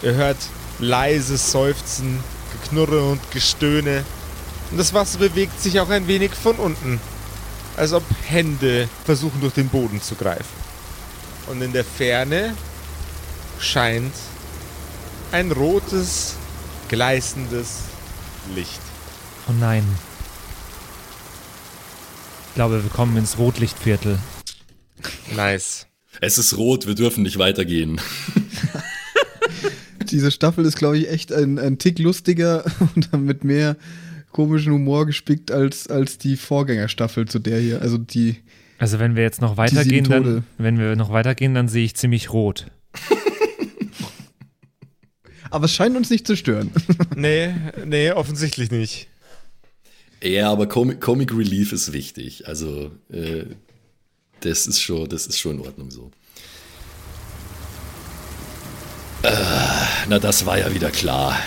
Ihr 0.03 0.15
hört 0.15 0.39
leises 0.79 1.53
Seufzen, 1.53 2.23
Geknurre 2.53 3.03
und 3.03 3.31
Gestöhne. 3.31 4.05
Und 4.71 4.79
das 4.79 4.95
Wasser 4.95 5.19
bewegt 5.19 5.61
sich 5.61 5.79
auch 5.79 5.91
ein 5.91 6.09
wenig 6.09 6.35
von 6.35 6.57
unten, 6.57 7.01
als 7.77 7.93
ob 7.93 8.03
Hände 8.25 8.89
versuchen 9.05 9.41
durch 9.41 9.55
den 9.55 9.69
Boden 9.69 10.01
zu 10.01 10.15
greifen. 10.15 10.67
Und 11.47 11.63
in 11.63 11.73
der 11.73 11.85
Ferne 11.85 12.55
scheint 13.61 14.15
ein 15.33 15.53
rotes, 15.53 16.35
gleißendes 16.88 17.85
Licht. 18.55 18.81
Oh 19.49 19.52
nein. 19.59 19.85
Ich 22.49 22.55
glaube, 22.55 22.83
wir 22.83 22.90
kommen 22.90 23.16
ins 23.16 23.38
Rotlichtviertel. 23.38 24.19
Nice. 25.35 25.87
Es 26.21 26.38
ist 26.38 26.57
rot, 26.57 26.87
wir 26.87 26.95
dürfen 26.95 27.23
nicht 27.23 27.38
weitergehen. 27.38 28.00
Diese 30.11 30.31
Staffel 30.31 30.64
ist, 30.64 30.76
glaube 30.76 30.99
ich, 30.99 31.11
echt 31.11 31.33
ein, 31.33 31.59
ein 31.59 31.78
Tick 31.78 31.99
lustiger 31.99 32.64
und 32.95 33.12
mit 33.23 33.45
mehr 33.45 33.76
komischen 34.33 34.73
Humor 34.73 35.07
gespickt 35.07 35.50
als, 35.50 35.88
als 35.88 36.19
die 36.19 36.37
Vorgängerstaffel 36.37 37.26
zu 37.26 37.38
der 37.38 37.59
hier. 37.59 37.83
Also 37.83 37.99
die, 37.99 38.37
Also 38.78 38.99
wenn 38.99 39.16
wir 39.16 39.23
jetzt 39.23 39.40
noch 39.40 39.57
weitergehen, 39.57 40.05
dann, 40.05 40.45
wenn 40.59 40.78
wir 40.78 40.97
noch 40.97 41.11
weitergehen, 41.11 41.55
dann 41.55 41.69
sehe 41.69 41.85
ich 41.85 41.97
ziemlich 41.97 42.33
rot. 42.33 42.66
Aber 45.50 45.67
es 45.67 45.75
scheint 45.75 45.97
uns 45.97 46.11
nicht 46.11 46.26
zu 46.26 46.37
stören. 46.37 46.71
Nee, 47.17 47.55
nee, 47.87 48.11
offensichtlich 48.11 48.71
nicht. 48.71 49.09
Ja, 50.23 50.50
aber 50.50 50.67
Comic, 50.67 51.00
Comic 51.00 51.33
Relief 51.33 51.73
ist 51.73 51.93
wichtig. 51.93 52.47
Also, 52.47 52.91
äh, 53.11 53.45
das 54.41 54.67
ist 54.67 54.81
schon, 54.81 55.09
das 55.09 55.26
ist 55.26 55.38
schon 55.38 55.59
in 55.59 55.67
Ordnung 55.67 55.91
so. 55.91 56.11
Äh, 59.23 59.33
na, 60.09 60.19
das 60.19 60.47
war 60.47 60.59
ja 60.59 60.75
wieder 60.75 60.91
klar, 60.91 61.38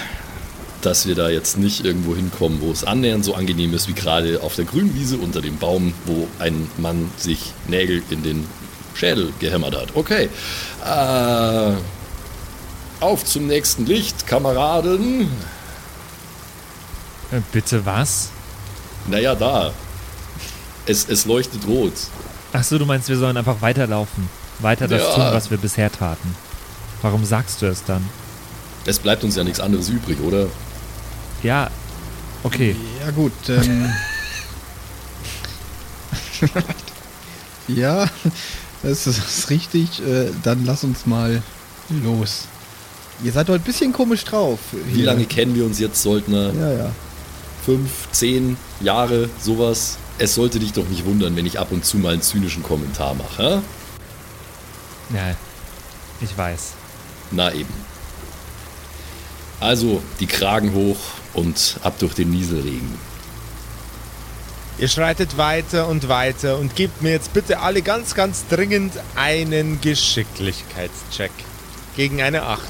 dass 0.82 1.08
wir 1.08 1.16
da 1.16 1.30
jetzt 1.30 1.58
nicht 1.58 1.86
irgendwo 1.86 2.16
hinkommen, 2.16 2.62
wo 2.62 2.72
es 2.72 2.84
annähernd 2.84 3.26
so 3.26 3.36
angenehm 3.36 3.74
ist 3.74 3.88
wie 3.88 3.94
gerade 3.94 4.42
auf 4.42 4.56
der 4.56 4.66
Grünwiese 4.66 5.18
unter 5.18 5.42
dem 5.42 5.58
Baum, 5.58 5.94
wo 6.06 6.28
ein 6.40 6.70
Mann 6.78 7.12
sich 7.18 7.54
Nägel 7.68 8.02
in 8.10 8.24
den 8.24 8.46
Schädel 8.96 9.32
gehämmert 9.40 9.76
hat. 9.76 9.96
Okay. 9.96 10.30
Äh, 10.86 11.74
auf 13.00 13.24
zum 13.26 13.48
nächsten 13.48 13.86
Licht, 13.86 14.28
Kameraden. 14.28 15.22
Äh, 17.32 17.42
bitte 17.52 17.86
was? 17.86 18.30
Naja, 19.08 19.36
da. 19.36 19.72
Es, 20.86 21.08
es 21.08 21.26
leuchtet 21.26 21.66
rot. 21.68 21.94
Achso, 22.54 22.78
du 22.78 22.86
meinst, 22.86 23.08
wir 23.10 23.18
sollen 23.18 23.38
einfach 23.38 23.62
weiterlaufen. 23.62 24.30
Weiter 24.60 24.88
das 24.88 25.02
Ja. 25.02 25.14
tun, 25.14 25.24
was 25.34 25.50
wir 25.52 25.58
bisher 25.58 25.92
taten. 25.92 26.36
Warum 27.02 27.24
sagst 27.24 27.62
du 27.62 27.68
es 27.68 27.84
dann? 27.86 28.04
Es 28.86 29.00
bleibt 29.00 29.24
uns 29.24 29.36
ja 29.36 29.44
nichts 29.44 29.60
anderes 29.60 29.90
übrig, 29.90 30.20
oder? 30.22 30.48
Ja, 31.44 31.70
okay. 32.44 32.76
Ja, 33.00 33.12
gut. 33.12 33.32
Ähm, 33.48 33.90
ja, 37.68 38.10
das 38.84 39.08
ist, 39.08 39.50
richtig. 39.50 40.02
Äh, 40.06 40.32
dann 40.44 40.66
lass 40.66 40.84
uns 40.84 41.06
mal 41.06 41.42
los. 42.04 42.46
Ihr 43.24 43.32
seid 43.34 43.50
heute 43.50 43.62
ein 43.62 43.66
bisschen 43.66 43.92
komisch 43.92 44.24
drauf. 44.24 44.60
Wie 44.72 44.98
hier. 44.98 45.06
lange 45.06 45.26
kennen 45.26 45.54
wir 45.56 45.66
uns 45.66 45.80
jetzt, 45.80 46.02
Soldner? 46.02 46.54
Ja, 46.54 46.72
ja. 46.72 46.92
Fünf, 47.66 48.10
zehn 48.12 48.56
Jahre, 48.80 49.30
sowas? 49.42 49.98
Es 50.18 50.36
sollte 50.36 50.60
dich 50.60 50.74
doch 50.74 50.88
nicht 50.88 51.06
wundern, 51.06 51.36
wenn 51.36 51.46
ich 51.46 51.60
ab 51.60 51.72
und 51.72 51.86
zu 51.86 51.98
mal 51.98 52.14
einen 52.14 52.22
zynischen 52.22 52.64
Kommentar 52.64 53.16
mache, 53.16 53.62
hä? 55.12 55.16
Ja, 55.16 55.36
ich 56.22 56.38
weiß. 56.38 56.74
Na 57.32 57.54
eben. 57.54 57.74
Also, 59.60 60.02
die 60.20 60.28
Kragen 60.28 60.74
hoch 60.74 60.98
und 61.34 61.78
ab 61.84 62.00
durch 62.00 62.14
den 62.14 62.30
Nieselregen. 62.32 62.98
Ihr 64.78 64.88
schreitet 64.88 65.38
weiter 65.38 65.90
und 65.90 66.08
weiter 66.08 66.58
und 66.58 66.78
gebt 66.78 67.02
mir 67.02 67.12
jetzt 67.12 67.34
bitte 67.34 67.60
alle 67.60 67.82
ganz, 67.82 68.16
ganz 68.16 68.46
dringend 68.48 68.94
einen 69.16 69.82
Geschicklichkeitscheck. 69.82 71.32
Gegen 71.98 72.22
eine 72.22 72.44
8. 72.44 72.62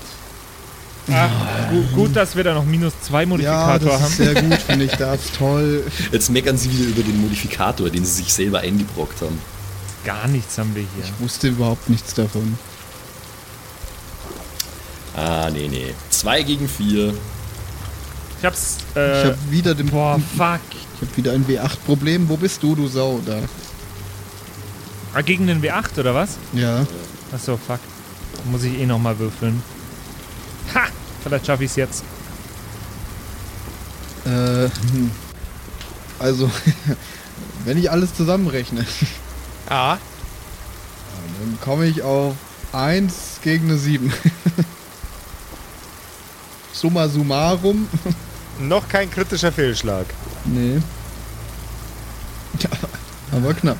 Ach, 1.11 1.69
gu 1.71 1.81
gut, 1.95 2.15
dass 2.15 2.35
wir 2.35 2.43
da 2.43 2.53
noch 2.53 2.65
minus 2.65 2.93
zwei 3.01 3.21
Ja, 3.21 3.27
Modifikator 3.27 3.79
das 3.91 3.95
ist 3.99 4.03
haben. 4.03 4.13
sehr 4.33 4.41
gut, 4.43 4.61
finde 4.61 4.85
ich. 4.85 4.91
Das 4.91 5.25
ist 5.25 5.35
toll. 5.35 5.83
Jetzt 6.11 6.29
meckern 6.29 6.57
sie 6.57 6.71
wieder 6.71 6.89
über 6.89 7.03
den 7.03 7.19
Modifikator, 7.21 7.89
den 7.89 8.05
sie 8.05 8.23
sich 8.23 8.33
selber 8.33 8.59
eingebrockt 8.59 9.21
haben. 9.21 9.39
Gar 10.05 10.27
nichts 10.29 10.57
haben 10.57 10.73
wir 10.75 10.81
hier. 10.95 11.03
Ich 11.03 11.13
wusste 11.19 11.47
überhaupt 11.49 11.89
nichts 11.89 12.13
davon. 12.13 12.57
Ah, 15.15 15.49
nee, 15.51 15.67
nee. 15.67 15.93
Zwei 16.09 16.43
gegen 16.43 16.67
vier. 16.69 17.13
Ich 18.39 18.45
hab's. 18.45 18.77
Ich 18.91 18.97
Äh, 18.97 19.23
habe 19.25 19.37
wieder 19.49 19.75
den. 19.75 19.87
boah, 19.87 20.19
fuck. 20.37 20.59
Ich 20.71 21.07
habe 21.07 21.17
wieder 21.17 21.31
ein 21.33 21.45
W8-Problem. 21.45 22.29
Wo 22.29 22.37
bist 22.37 22.63
du, 22.63 22.75
du 22.75 22.87
Sau? 22.87 23.19
Da. 23.25 23.39
Ah, 25.13 25.21
gegen 25.21 25.47
den 25.47 25.61
W8 25.61 25.99
oder 25.99 26.13
was? 26.15 26.37
Ja. 26.53 26.85
Achso, 27.33 27.57
fuck. 27.57 27.79
Muss 28.51 28.63
ich 28.63 28.79
eh 28.79 28.85
nochmal 28.85 29.17
würfeln. 29.19 29.61
Ha! 30.73 30.81
Vielleicht 31.29 31.45
schaffe 31.45 31.63
ich 31.63 31.69
es 31.69 31.75
jetzt. 31.75 32.03
Äh, 34.25 34.29
hm. 34.29 35.11
also, 36.17 36.49
wenn 37.65 37.77
ich 37.77 37.91
alles 37.91 38.15
zusammenrechne, 38.15 38.83
Ah, 39.69 39.99
dann 41.39 41.59
komme 41.61 41.85
ich 41.85 42.01
auf 42.01 42.33
1 42.73 43.41
gegen 43.43 43.65
eine 43.65 43.77
7. 43.77 44.11
Summa 46.73 47.07
summarum. 47.07 47.87
noch 48.57 48.89
kein 48.89 49.11
kritischer 49.11 49.51
Fehlschlag. 49.51 50.07
Nee. 50.45 50.81
Aber 53.31 53.53
knapp. 53.53 53.77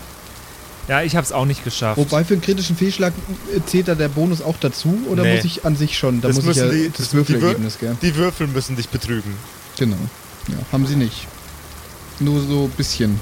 Ja, 0.90 1.04
ich 1.04 1.16
hab's 1.16 1.32
auch 1.32 1.46
nicht 1.46 1.64
geschafft. 1.64 1.98
Wobei 2.00 2.26
für 2.26 2.34
einen 2.34 2.42
kritischen 2.42 2.76
Fehlschlag 2.76 3.14
äh, 3.56 3.60
zählt 3.66 3.88
da 3.88 3.96
der 3.96 4.10
Bonus 4.10 4.42
auch 4.42 4.58
dazu 4.60 4.98
oder 5.08 5.24
Nee. 5.24 5.36
muss 5.36 5.46
ich 5.46 5.64
an 5.64 5.76
sich 5.78 5.98
schon? 5.98 6.20
Da 6.20 6.28
Das 6.30 6.38
muss 6.38 6.48
ich 6.48 6.58
ja 6.58 6.66
müssen 6.66 6.78
die- 6.82 6.90
das, 6.90 6.98
das- 6.98 7.10
die 7.12 7.16
Würfelergebnis, 7.18 7.78
gell? 7.80 7.96
Die 8.02 8.16
Würfel 8.16 8.48
müssen 8.48 8.76
dich 8.76 8.90
betrügen. 8.90 9.34
Genau. 9.78 9.98
Ja, 10.48 10.56
haben 10.72 10.88
sie 10.88 10.96
nicht. 10.96 11.28
Nur 12.20 12.42
so 12.42 12.64
ein 12.66 12.72
bisschen. 12.72 13.20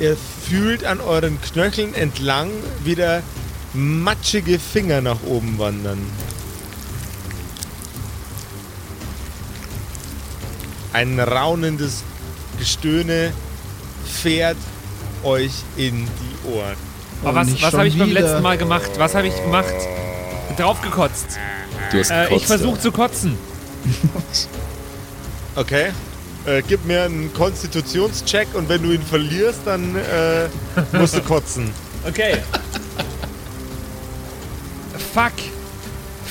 Ihr 0.00 0.16
fühlt 0.48 0.84
an 0.84 1.00
euren 1.00 1.40
Knöcheln 1.40 1.94
entlang 1.94 2.50
wieder 2.84 3.22
matschige 3.72 4.58
Finger 4.58 5.00
nach 5.00 5.22
oben 5.24 5.58
wandern. 5.58 5.98
Ein 10.92 11.20
raunendes 11.20 12.02
Gestöhne 12.58 13.32
fährt 14.04 14.56
euch 15.24 15.52
in 15.76 16.06
die 16.06 16.48
Ohren. 16.50 16.76
Oh, 17.24 17.34
was 17.34 17.48
was 17.62 17.74
habe 17.74 17.88
ich 17.88 17.98
beim 17.98 18.12
letzten 18.12 18.42
Mal 18.42 18.58
gemacht? 18.58 18.90
Was 18.98 19.14
habe 19.14 19.26
ich 19.28 19.36
gemacht? 19.42 19.74
Draufgekotzt. 20.56 21.38
Du 21.92 21.98
hast 21.98 22.10
Äh, 22.10 22.24
ich 22.24 22.28
gekotzt, 22.30 22.46
versuche 22.46 22.80
zu 22.80 22.92
kotzen. 22.92 23.36
Okay? 25.56 25.88
Äh, 26.46 26.62
gib 26.66 26.84
mir 26.84 27.04
einen 27.04 27.32
Konstitutionscheck 27.34 28.48
und 28.54 28.68
wenn 28.68 28.82
du 28.82 28.92
ihn 28.92 29.02
verlierst, 29.02 29.60
dann 29.64 29.96
äh, 29.96 30.48
musst 30.96 31.16
du 31.16 31.20
kotzen. 31.22 31.70
Okay. 32.06 32.38
Fuck. 35.12 35.32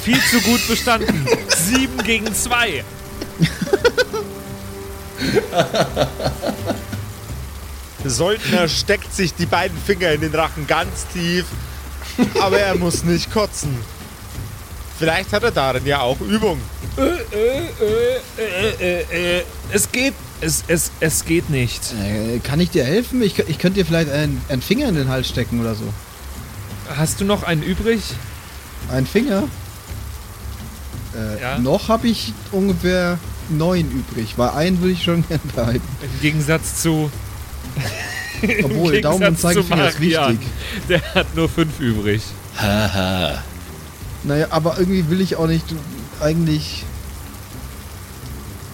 Viel 0.03 0.19
zu 0.31 0.39
gut 0.41 0.65
bestanden. 0.67 1.27
Sieben 1.49 1.97
gegen 2.03 2.33
zwei. 2.33 2.83
Söldner 8.09 8.67
steckt 8.67 9.13
sich 9.13 9.33
die 9.33 9.45
beiden 9.45 9.77
Finger 9.77 10.11
in 10.11 10.21
den 10.21 10.33
Rachen 10.35 10.67
ganz 10.67 11.07
tief, 11.13 11.45
aber 12.41 12.59
er 12.59 12.75
muss 12.75 13.03
nicht 13.03 13.31
kotzen. 13.31 13.75
Vielleicht 14.99 15.31
hat 15.31 15.43
er 15.43 15.51
darin 15.51 15.85
ja 15.85 16.01
auch 16.01 16.19
Übung. 16.21 16.59
Äh, 16.97 17.01
äh, 18.81 19.39
äh, 19.39 19.43
es 19.71 19.91
geht. 19.91 20.13
Es, 20.41 20.63
es, 20.67 20.91
es 20.99 21.25
geht 21.25 21.49
nicht. 21.49 21.81
Äh, 21.93 22.39
kann 22.39 22.59
ich 22.59 22.69
dir 22.69 22.83
helfen? 22.83 23.21
Ich, 23.23 23.37
ich 23.39 23.57
könnte 23.59 23.79
dir 23.79 23.85
vielleicht 23.85 24.09
einen, 24.11 24.39
einen 24.49 24.61
Finger 24.61 24.87
in 24.89 24.95
den 24.95 25.07
Hals 25.07 25.27
stecken 25.27 25.59
oder 25.59 25.73
so. 25.75 25.83
Hast 26.95 27.19
du 27.21 27.25
noch 27.25 27.43
einen 27.43 27.63
übrig? 27.63 28.01
Ein 28.91 29.05
Finger? 29.07 29.43
Äh, 31.15 31.41
Ja. 31.41 31.57
Noch 31.59 31.89
habe 31.89 32.07
ich 32.07 32.33
ungefähr 32.51 33.17
neun 33.49 33.89
übrig, 33.91 34.33
weil 34.37 34.49
einen 34.51 34.79
würde 34.81 34.93
ich 34.93 35.03
schon 35.03 35.27
gerne 35.27 35.41
behalten. 35.55 35.87
Im 36.01 36.21
Gegensatz 36.21 36.81
zu. 36.81 37.11
Obwohl, 38.63 38.95
Im 38.95 39.01
Daumen 39.01 39.27
und 39.27 39.39
Zeigefinger 39.39 39.89
ist 39.89 39.99
wichtig. 39.99 40.39
Der 40.89 41.01
hat 41.15 41.35
nur 41.35 41.49
fünf 41.49 41.79
übrig. 41.79 42.21
Haha. 42.55 43.43
Naja, 44.23 44.47
aber 44.49 44.77
irgendwie 44.77 45.09
will 45.09 45.21
ich 45.21 45.35
auch 45.35 45.47
nicht 45.47 45.65
eigentlich. 46.21 46.83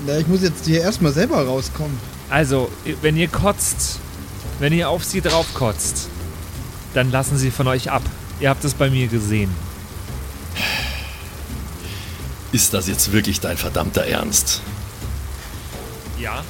Na, 0.05 0.17
ich 0.17 0.27
muss 0.27 0.41
jetzt 0.41 0.65
hier 0.65 0.81
erstmal 0.81 1.13
selber 1.13 1.45
rauskommen. 1.45 1.97
Also, 2.29 2.69
wenn 3.01 3.15
ihr 3.15 3.27
kotzt, 3.27 3.99
wenn 4.59 4.73
ihr 4.73 4.89
auf 4.89 5.03
sie 5.03 5.21
drauf 5.21 5.53
kotzt, 5.53 6.09
dann 6.93 7.11
lassen 7.11 7.37
sie 7.37 7.51
von 7.51 7.67
euch 7.67 7.91
ab. 7.91 8.03
Ihr 8.39 8.49
habt 8.49 8.63
es 8.65 8.73
bei 8.73 8.89
mir 8.89 9.07
gesehen. 9.07 9.51
Ist 12.51 12.73
das 12.73 12.87
jetzt 12.87 13.11
wirklich 13.11 13.39
dein 13.39 13.57
verdammter 13.57 14.05
Ernst? 14.05 14.61
Ja? 16.19 16.43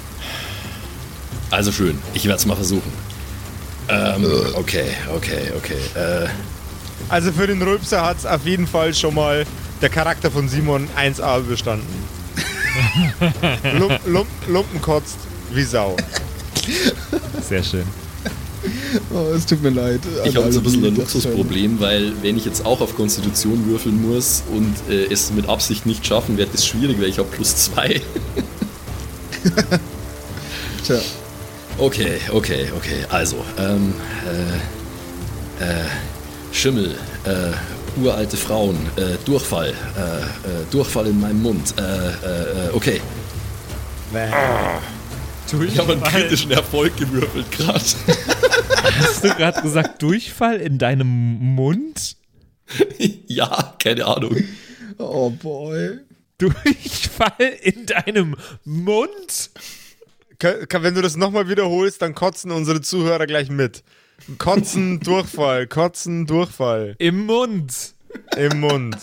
Also 1.53 1.71
schön, 1.71 1.99
ich 2.15 2.25
werde 2.25 2.37
es 2.39 2.47
mal 2.47 2.55
versuchen. 2.55 2.91
Ähm, 3.87 4.25
okay, 4.55 4.87
okay, 5.15 5.51
okay. 5.55 5.77
Äh, 5.93 6.27
Also 7.09 7.31
für 7.31 7.45
den 7.45 7.61
Rülpser 7.61 8.03
hat 8.03 8.17
es 8.17 8.25
auf 8.25 8.43
jeden 8.43 8.65
Fall 8.65 8.91
schon 8.95 9.13
mal 9.13 9.45
der 9.79 9.89
Charakter 9.89 10.31
von 10.31 10.49
Simon 10.49 10.87
1a 10.97 11.41
überstanden. 11.41 11.85
Lump, 13.77 13.99
Lump, 14.07 14.27
Lumpen 14.47 14.81
kotzt 14.81 15.17
wie 15.53 15.61
Sau. 15.63 15.95
Sehr 17.47 17.61
schön. 17.63 17.83
Oh, 19.13 19.31
es 19.35 19.45
tut 19.45 19.61
mir 19.61 19.69
leid. 19.69 19.99
ich 20.25 20.35
habe 20.35 20.47
jetzt 20.47 20.57
ein 20.57 20.63
bisschen 20.63 20.85
ein 20.85 20.95
Luxusproblem, 20.95 21.79
weil 21.79 22.13
wenn 22.23 22.35
ich 22.35 22.45
jetzt 22.45 22.65
auch 22.65 22.81
auf 22.81 22.95
Konstitution 22.95 23.67
würfeln 23.67 24.01
muss 24.01 24.41
und 24.51 24.73
äh, 24.89 25.05
es 25.13 25.31
mit 25.31 25.47
Absicht 25.47 25.85
nicht 25.85 26.03
schaffen, 26.07 26.35
wird 26.37 26.49
es 26.55 26.65
schwierig, 26.65 26.99
weil 26.99 27.09
ich 27.09 27.19
habe 27.19 27.29
plus 27.29 27.55
zwei. 27.57 28.01
Tja, 30.83 30.95
Okay, 31.77 32.19
okay, 32.31 32.67
okay. 32.75 33.05
Also, 33.09 33.43
ähm, 33.57 33.93
äh, 35.59 35.63
äh, 35.63 35.85
Schimmel, 36.51 36.95
äh, 37.25 37.99
uralte 37.99 38.37
Frauen, 38.37 38.77
äh, 38.95 39.17
Durchfall, 39.25 39.69
äh, 39.69 39.71
äh, 39.71 40.65
Durchfall 40.69 41.07
in 41.07 41.19
meinem 41.19 41.41
Mund, 41.41 41.73
äh, 41.77 41.81
äh, 41.81 42.67
äh, 42.67 42.73
okay. 42.73 43.01
Ich 45.67 45.77
habe 45.79 45.93
einen 45.93 46.03
kritischen 46.03 46.51
Erfolg 46.51 46.95
gewürfelt 46.95 47.51
gerade. 47.51 47.79
Hast 47.79 49.23
du 49.23 49.29
gerade 49.29 49.61
gesagt, 49.61 50.01
Durchfall 50.01 50.57
in 50.57 50.77
deinem 50.77 51.07
Mund? 51.55 52.17
ja, 53.27 53.75
keine 53.79 54.05
Ahnung. 54.05 54.35
oh 54.99 55.31
boy. 55.31 55.99
Durchfall 56.37 57.57
in 57.61 57.85
deinem 57.87 58.35
Mund? 58.63 59.49
Wenn 60.43 60.95
du 60.95 61.01
das 61.01 61.15
nochmal 61.15 61.49
wiederholst, 61.49 62.01
dann 62.01 62.13
kotzen 62.13 62.51
unsere 62.51 62.81
Zuhörer 62.81 63.25
gleich 63.25 63.49
mit. 63.49 63.83
Kotzen, 64.37 64.99
Durchfall, 64.99 65.67
Kotzen, 65.67 66.25
Durchfall 66.25 66.95
Im 66.99 67.25
Mund. 67.25 67.73
im 68.37 68.59
Mund. 68.59 68.95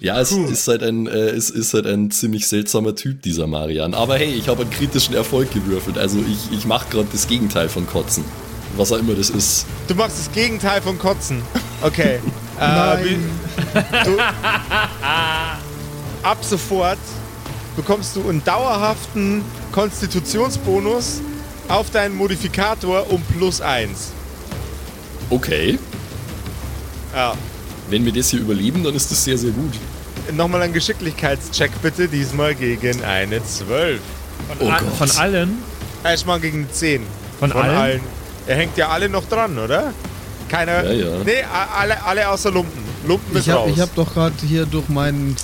Ja, 0.00 0.18
es 0.18 0.32
ist 0.32 0.66
halt 0.66 0.82
ein, 0.82 1.06
äh, 1.06 1.30
es 1.30 1.50
ist 1.50 1.74
halt 1.74 1.86
ein 1.86 2.10
ziemlich 2.10 2.46
seltsamer 2.46 2.94
Typ, 2.94 3.20
dieser 3.22 3.46
Marian. 3.46 3.92
Aber 3.92 4.16
hey, 4.16 4.32
ich 4.32 4.48
habe 4.48 4.62
einen 4.62 4.70
kritischen 4.70 5.14
Erfolg 5.14 5.52
gewürfelt. 5.52 5.98
Also 5.98 6.18
ich, 6.20 6.56
ich 6.56 6.64
mache 6.64 6.88
gerade 6.90 7.08
das 7.12 7.28
Gegenteil 7.28 7.68
von 7.68 7.86
Kotzen. 7.86 8.24
Was 8.76 8.92
auch 8.92 8.98
immer 8.98 9.14
das 9.14 9.30
ist. 9.30 9.66
Du 9.86 9.94
machst 9.94 10.18
das 10.18 10.32
Gegenteil 10.32 10.80
von 10.80 10.98
Kotzen. 10.98 11.42
Okay. 11.82 12.18
äh, 12.58 12.60
Nein. 12.60 13.30
du, 14.04 14.18
ab 16.22 16.38
sofort 16.42 16.98
bekommst 17.76 18.16
du 18.16 18.28
einen 18.28 18.42
dauerhaften 18.44 19.42
Konstitutionsbonus 19.72 21.20
auf 21.68 21.90
deinen 21.90 22.14
Modifikator 22.16 23.10
um 23.10 23.22
plus 23.22 23.60
1. 23.60 24.12
Okay, 25.30 25.78
Ja. 27.14 27.34
wenn 27.88 28.04
wir 28.04 28.12
das 28.12 28.28
hier 28.30 28.40
überleben, 28.40 28.84
dann 28.84 28.94
ist 28.94 29.10
das 29.10 29.24
sehr, 29.24 29.38
sehr 29.38 29.50
gut. 29.50 29.72
Nochmal 30.32 30.62
ein 30.62 30.72
Geschicklichkeitscheck 30.72 31.70
bitte, 31.82 32.08
diesmal 32.08 32.54
gegen 32.54 33.02
eine 33.04 33.44
12. 33.44 34.00
Oh 34.60 34.68
A- 34.68 34.78
Gott. 34.80 34.96
Von 34.96 35.10
allen? 35.18 35.58
Erstmal 36.02 36.40
gegen 36.40 36.58
eine 36.58 36.70
10. 36.70 37.02
Von 37.40 37.52
allen? 37.52 38.00
Er 38.46 38.56
hängt 38.56 38.76
ja 38.76 38.88
alle 38.88 39.08
noch 39.08 39.24
dran, 39.28 39.58
oder? 39.58 39.92
Keiner. 40.48 40.84
Ja, 40.84 40.92
ja. 40.92 41.24
Nee, 41.24 41.42
a- 41.42 41.78
alle, 41.80 42.02
alle 42.04 42.28
außer 42.28 42.50
Lumpen. 42.50 42.82
Lumpen 43.06 43.34
ist 43.36 43.44
Ich 43.46 43.50
habe 43.50 43.60
raus. 43.62 43.70
ich 43.74 43.80
hab 43.80 43.94
doch 43.94 44.12
gerade 44.12 44.34
hier 44.46 44.66
durch 44.66 44.88
mein 44.88 45.34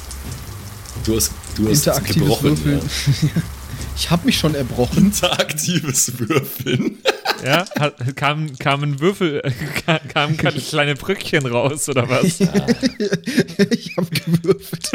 Du 1.04 1.16
hast, 1.16 1.30
du 1.56 1.68
hast 1.68 1.86
interaktives 1.86 2.14
gebrochen. 2.14 2.64
Würfeln. 2.64 2.80
Ja. 3.22 3.42
ich 3.96 4.10
habe 4.10 4.26
mich 4.26 4.38
schon 4.38 4.54
erbrochen. 4.54 5.06
Interaktives 5.06 6.18
Würfeln. 6.18 6.98
Ja? 7.42 7.64
Hat, 7.78 8.16
kam, 8.16 8.58
kam 8.58 8.82
ein 8.82 9.00
Würfel, 9.00 9.40
äh, 9.42 9.50
kam, 10.12 10.36
kam 10.36 10.36
kleine 10.36 10.94
Brückchen 10.94 11.46
raus, 11.46 11.88
oder 11.88 12.06
was? 12.06 12.38
ich 12.38 13.96
habe 13.96 14.08
gewürfelt. 14.10 14.90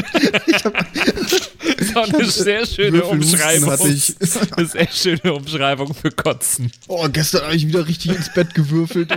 Ich 0.46 0.63
hab, 0.63 0.74
Das 1.78 1.88
ist 1.88 1.98
auch 1.98 2.13
eine 2.13 2.30
sehr 2.30 2.68
schöne 2.68 3.04
Umschreibung. 3.04 3.72
hatte 3.72 3.88
ich. 3.88 4.13
Eine 4.56 4.68
sehr 4.68 4.88
schöne 4.91 5.34
Umschreibung 5.34 5.96
für 5.96 6.12
Kotzen. 6.12 6.72
oh, 6.88 7.08
gestern 7.12 7.46
habe 7.46 7.56
ich 7.56 7.65
wieder 7.68 7.88
richtig 7.88 8.15
ins 8.15 8.32
Bett 8.32 8.54
gewürfelt. 8.54 9.12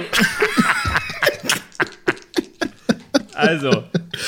Also. 3.39 3.69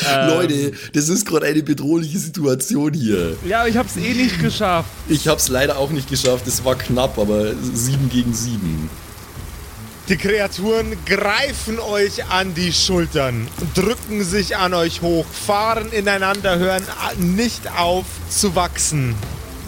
ähm, 0.09 0.29
Leute, 0.29 0.73
das 0.93 1.09
ist 1.09 1.27
gerade 1.27 1.47
eine 1.47 1.63
bedrohliche 1.65 2.19
Situation 2.19 2.93
hier. 2.95 3.37
Ja, 3.45 3.61
aber 3.61 3.69
ich 3.69 3.77
hab's 3.77 3.97
eh 3.97 4.15
nicht 4.15 4.41
geschafft. 4.41 4.89
Ich 5.09 5.27
habe 5.27 5.39
es 5.39 5.49
leider 5.49 5.79
auch 5.79 5.91
nicht 5.91 6.09
geschafft. 6.09 6.47
Es 6.47 6.65
war 6.65 6.77
knapp, 6.77 7.19
aber 7.19 7.53
7 7.53 8.09
gegen 8.09 8.33
7. 8.33 8.89
Die 10.09 10.17
Kreaturen 10.17 10.97
greifen 11.07 11.81
euch 11.81 12.25
an 12.27 12.55
die 12.55 12.73
Schultern, 12.73 13.49
drücken 13.75 14.25
sich 14.25 14.57
an 14.57 14.75
euch 14.75 15.03
hoch, 15.03 15.27
fahren 15.27 15.91
ineinander, 15.93 16.59
hören 16.59 16.83
nicht 17.19 17.63
auf 17.77 18.05
zu 18.29 18.55
wachsen. 18.55 19.15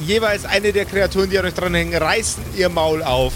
Jeweils 0.06 0.44
eine 0.44 0.72
der 0.72 0.84
Kreaturen, 0.84 1.30
die 1.30 1.38
an 1.38 1.46
euch 1.46 1.54
dranhängen, 1.54 2.00
reißen 2.00 2.42
ihr 2.56 2.68
Maul 2.68 3.02
auf, 3.02 3.32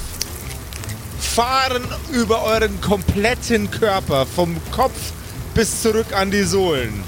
fahren 1.20 1.84
über 2.12 2.42
euren 2.44 2.80
kompletten 2.80 3.70
Körper, 3.70 4.26
vom 4.26 4.56
Kopf 4.72 5.12
bis 5.56 5.80
zurück 5.80 6.12
an 6.12 6.30
die 6.30 6.42
Sohlen. 6.42 7.02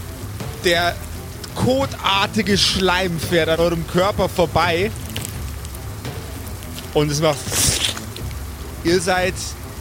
Der 0.64 0.96
kotartige 1.54 2.56
Schleim 2.56 3.20
fährt 3.20 3.50
an 3.50 3.60
eurem 3.60 3.86
Körper 3.86 4.28
vorbei 4.28 4.90
und 6.94 7.10
es 7.10 7.20
macht 7.20 7.38
Ihr 8.84 9.00
seid 9.00 9.34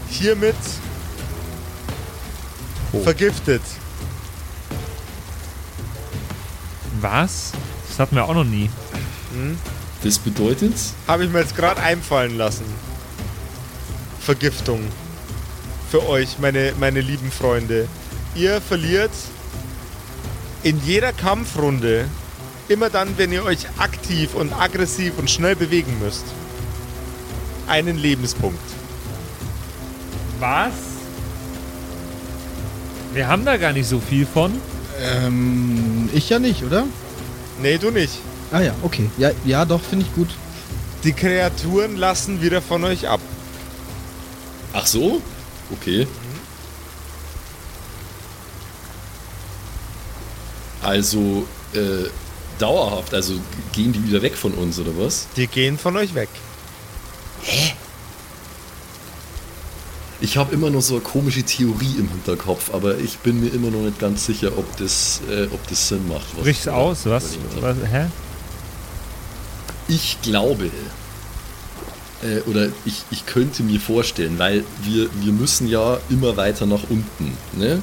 hiermit 0.09 0.55
vergiftet. 3.03 3.61
Was? 6.99 7.53
Das 7.87 7.99
hatten 7.99 8.15
wir 8.15 8.25
auch 8.25 8.33
noch 8.33 8.43
nie. 8.43 8.69
Das 10.03 10.19
bedeutet, 10.19 10.73
Habe 11.07 11.25
ich 11.25 11.31
mir 11.31 11.39
jetzt 11.39 11.55
gerade 11.55 11.81
einfallen 11.81 12.37
lassen. 12.37 12.65
Vergiftung. 14.19 14.81
Für 15.89 16.05
euch, 16.09 16.39
meine, 16.39 16.73
meine 16.79 16.99
lieben 16.99 17.31
Freunde. 17.31 17.87
Ihr 18.37 18.61
verliert 18.61 19.11
in 20.61 20.79
jeder 20.85 21.11
Kampfrunde, 21.11 22.05
immer 22.67 22.89
dann, 22.89 23.17
wenn 23.17 23.31
ihr 23.31 23.43
euch 23.43 23.67
aktiv 23.79 24.35
und 24.35 24.53
aggressiv 24.53 25.13
und 25.17 25.31
schnell 25.31 25.55
bewegen 25.55 25.97
müsst, 25.99 26.25
einen 27.67 27.97
Lebenspunkt. 27.97 28.59
Was? 30.39 30.73
Wir 33.13 33.27
haben 33.27 33.43
da 33.43 33.57
gar 33.57 33.73
nicht 33.73 33.87
so 33.87 33.99
viel 33.99 34.25
von. 34.27 34.51
ähm, 35.01 36.09
ich 36.13 36.29
ja 36.29 36.37
nicht, 36.37 36.63
oder? 36.63 36.85
Nee, 37.59 37.77
du 37.77 37.89
nicht. 37.89 38.19
Ah 38.51 38.59
ja, 38.61 38.73
okay. 38.83 39.09
Ja, 39.17 39.31
ja 39.45 39.65
doch, 39.65 39.81
finde 39.81 40.05
ich 40.05 40.13
gut. 40.13 40.29
Die 41.03 41.13
Kreaturen 41.13 41.95
lassen 41.97 42.41
wieder 42.41 42.61
von 42.61 42.83
euch 42.83 43.07
ab. 43.07 43.19
Ach 44.73 44.85
so? 44.85 45.21
Okay. 45.71 46.07
Also, 50.87 51.45
äh, 51.73 52.07
dauerhaft, 52.59 53.13
also 53.13 53.33
gehen 53.73 53.91
die 53.91 54.07
wieder 54.07 54.21
weg 54.21 54.37
von 54.37 54.53
uns, 54.53 54.79
oder 54.79 54.91
was? 54.97 55.27
Die 55.35 55.45
gehen 55.45 55.77
von 55.77 55.97
euch 55.97 56.15
weg. 56.15 56.29
Ich 60.21 60.37
habe 60.37 60.53
immer 60.53 60.69
noch 60.69 60.81
so 60.81 60.93
eine 60.93 61.03
komische 61.03 61.43
Theorie 61.43 61.95
im 61.99 62.07
Hinterkopf, 62.07 62.73
aber 62.73 62.99
ich 62.99 63.17
bin 63.17 63.41
mir 63.41 63.49
immer 63.49 63.69
noch 63.69 63.81
nicht 63.81 63.99
ganz 63.99 64.27
sicher, 64.27 64.57
ob 64.57 64.77
das, 64.77 65.19
äh, 65.29 65.47
ob 65.51 65.67
das 65.67 65.89
Sinn 65.89 66.07
macht. 66.07 66.25
da 66.63 66.71
aus, 66.75 67.05
was? 67.05 67.37
was 67.59 67.75
hä? 67.91 68.05
Ich 69.89 70.17
glaube, 70.21 70.71
äh, 72.23 72.39
oder 72.49 72.69
ich, 72.85 73.03
ich 73.11 73.25
könnte 73.25 73.61
mir 73.61 73.81
vorstellen, 73.81 74.39
weil 74.39 74.63
wir, 74.83 75.09
wir 75.19 75.33
müssen 75.33 75.67
ja 75.67 75.99
immer 76.09 76.37
weiter 76.37 76.65
nach 76.65 76.83
unten. 76.89 77.37
Ne? 77.57 77.81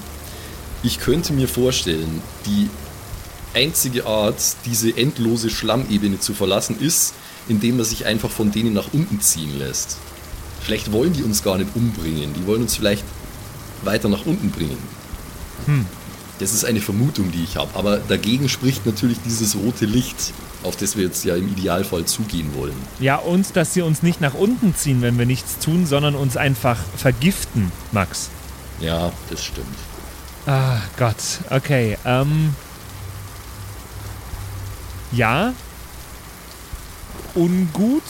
Ich 0.82 1.00
könnte 1.00 1.34
mir 1.34 1.48
vorstellen, 1.48 2.22
die 2.46 2.70
einzige 3.54 4.06
Art, 4.06 4.40
diese 4.66 4.96
endlose 4.96 5.50
Schlammebene 5.50 6.20
zu 6.20 6.34
verlassen, 6.34 6.78
ist, 6.80 7.14
indem 7.48 7.76
man 7.76 7.86
sich 7.86 8.06
einfach 8.06 8.30
von 8.30 8.50
denen 8.52 8.72
nach 8.72 8.92
unten 8.92 9.20
ziehen 9.20 9.58
lässt. 9.58 9.96
Vielleicht 10.60 10.92
wollen 10.92 11.12
die 11.12 11.22
uns 11.22 11.42
gar 11.42 11.58
nicht 11.58 11.70
umbringen, 11.74 12.32
die 12.34 12.46
wollen 12.46 12.62
uns 12.62 12.76
vielleicht 12.76 13.04
weiter 13.82 14.08
nach 14.08 14.24
unten 14.24 14.50
bringen. 14.50 14.78
Das 16.38 16.52
ist 16.52 16.64
eine 16.64 16.80
Vermutung, 16.80 17.30
die 17.30 17.44
ich 17.44 17.56
habe. 17.56 17.70
Aber 17.74 17.98
dagegen 17.98 18.48
spricht 18.48 18.86
natürlich 18.86 19.18
dieses 19.24 19.56
rote 19.56 19.86
Licht, 19.86 20.32
auf 20.62 20.76
das 20.76 20.96
wir 20.96 21.04
jetzt 21.04 21.24
ja 21.24 21.36
im 21.36 21.48
Idealfall 21.48 22.06
zugehen 22.06 22.54
wollen. 22.54 22.74
Ja, 22.98 23.16
und 23.16 23.54
dass 23.56 23.74
sie 23.74 23.82
uns 23.82 24.02
nicht 24.02 24.20
nach 24.20 24.34
unten 24.34 24.74
ziehen, 24.74 25.02
wenn 25.02 25.18
wir 25.18 25.26
nichts 25.26 25.58
tun, 25.58 25.86
sondern 25.86 26.14
uns 26.14 26.36
einfach 26.36 26.78
vergiften, 26.96 27.70
Max. 27.92 28.30
Ja, 28.80 29.12
das 29.30 29.44
stimmt. 29.44 29.66
Ah, 30.46 30.78
Gott. 30.98 31.14
Okay, 31.50 31.96
ähm. 32.04 32.54
Ja. 35.14 35.52
Ungut. 37.34 38.02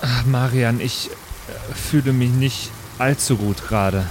Ach, 0.00 0.24
Marian, 0.26 0.80
ich 0.80 1.08
äh, 1.08 1.74
fühle 1.74 2.12
mich 2.12 2.30
nicht 2.30 2.70
allzu 2.98 3.36
gut 3.36 3.66
gerade. 3.68 4.06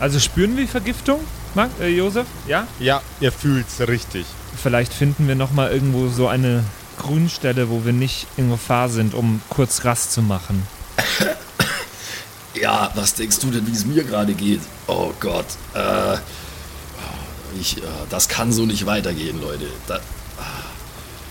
Also 0.00 0.18
spüren 0.18 0.56
wir 0.56 0.66
Vergiftung, 0.66 1.20
Mark, 1.54 1.70
äh, 1.80 1.88
Josef? 1.88 2.26
Ja? 2.46 2.66
Ja, 2.80 3.02
ihr 3.20 3.32
fühlt's 3.32 3.80
richtig. 3.80 4.26
Vielleicht 4.60 4.92
finden 4.92 5.28
wir 5.28 5.36
nochmal 5.36 5.70
irgendwo 5.70 6.08
so 6.08 6.28
eine 6.28 6.64
Grünstelle, 6.98 7.70
wo 7.70 7.84
wir 7.84 7.92
nicht 7.92 8.26
in 8.36 8.50
Gefahr 8.50 8.88
sind, 8.88 9.14
um 9.14 9.40
kurz 9.48 9.84
Rast 9.84 10.12
zu 10.12 10.22
machen. 10.22 10.66
Ja, 12.54 12.90
was 12.94 13.14
denkst 13.14 13.38
du 13.40 13.50
denn, 13.50 13.66
wie 13.66 13.72
es 13.72 13.86
mir 13.86 14.04
gerade 14.04 14.34
geht? 14.34 14.60
Oh 14.86 15.12
Gott. 15.20 15.46
Äh, 15.74 16.18
ich, 17.60 17.78
äh, 17.78 17.80
das 18.10 18.28
kann 18.28 18.52
so 18.52 18.66
nicht 18.66 18.86
weitergehen, 18.86 19.40
Leute. 19.40 19.66
Da, 19.86 20.00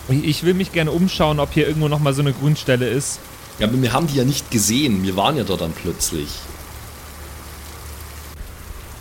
Ich 0.10 0.43
will 0.43 0.53
mich 0.53 0.71
gerne 0.71 0.91
umschauen, 0.91 1.39
ob 1.39 1.53
hier 1.53 1.67
irgendwo 1.67 1.88
nochmal 1.88 2.13
so 2.13 2.21
eine 2.21 2.34
Grünstelle 2.34 2.88
ist. 2.89 3.19
ja, 3.60 3.67
aber 3.67 3.81
wir 3.81 3.93
haben 3.93 4.07
die 4.07 4.15
ja 4.15 4.23
nicht 4.23 4.51
gesehen. 4.51 5.03
Wir 5.03 5.15
waren 5.15 5.38
ja 5.38 5.43
da 5.43 5.55
dann 5.55 5.71
plötzlich. 5.71 6.27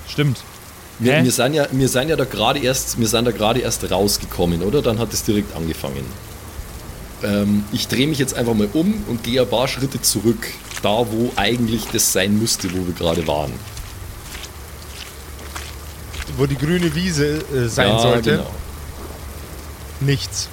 Stimmt. 0.08 0.42
Wir, 0.98 1.14
Hä? 1.14 1.24
wir, 1.24 1.32
sind 1.32 1.54
ja, 1.54 1.66
wir 1.70 1.88
sind 1.88 2.08
ja 2.10 2.16
da 2.16 2.24
gerade 2.24 2.58
erst, 2.58 2.98
wir 3.00 3.08
sind 3.08 3.24
da 3.24 3.30
gerade 3.30 3.60
erst 3.60 3.90
rausgekommen, 3.90 4.62
oder? 4.62 4.82
Dann 4.82 4.98
hat 4.98 5.12
es 5.12 5.22
direkt 5.24 5.56
angefangen. 5.56 6.04
Ähm, 7.22 7.64
ich 7.72 7.88
drehe 7.88 8.06
mich 8.06 8.18
jetzt 8.18 8.34
einfach 8.34 8.54
mal 8.54 8.68
um 8.72 9.02
und 9.08 9.22
gehe 9.24 9.40
ein 9.40 9.48
paar 9.48 9.66
Schritte 9.66 10.00
zurück, 10.02 10.46
da 10.82 11.06
wo 11.10 11.32
eigentlich 11.36 11.86
das 11.92 12.12
sein 12.12 12.38
müsste, 12.38 12.70
wo 12.72 12.86
wir 12.86 12.94
gerade 12.94 13.26
waren. 13.26 13.52
Wo 16.40 16.46
die 16.46 16.56
grüne 16.56 16.94
Wiese 16.94 17.44
äh, 17.54 17.68
sein 17.68 17.88
ja, 17.88 17.98
sollte. 17.98 18.30
Genau. 18.30 18.50
Nichts. 20.00 20.48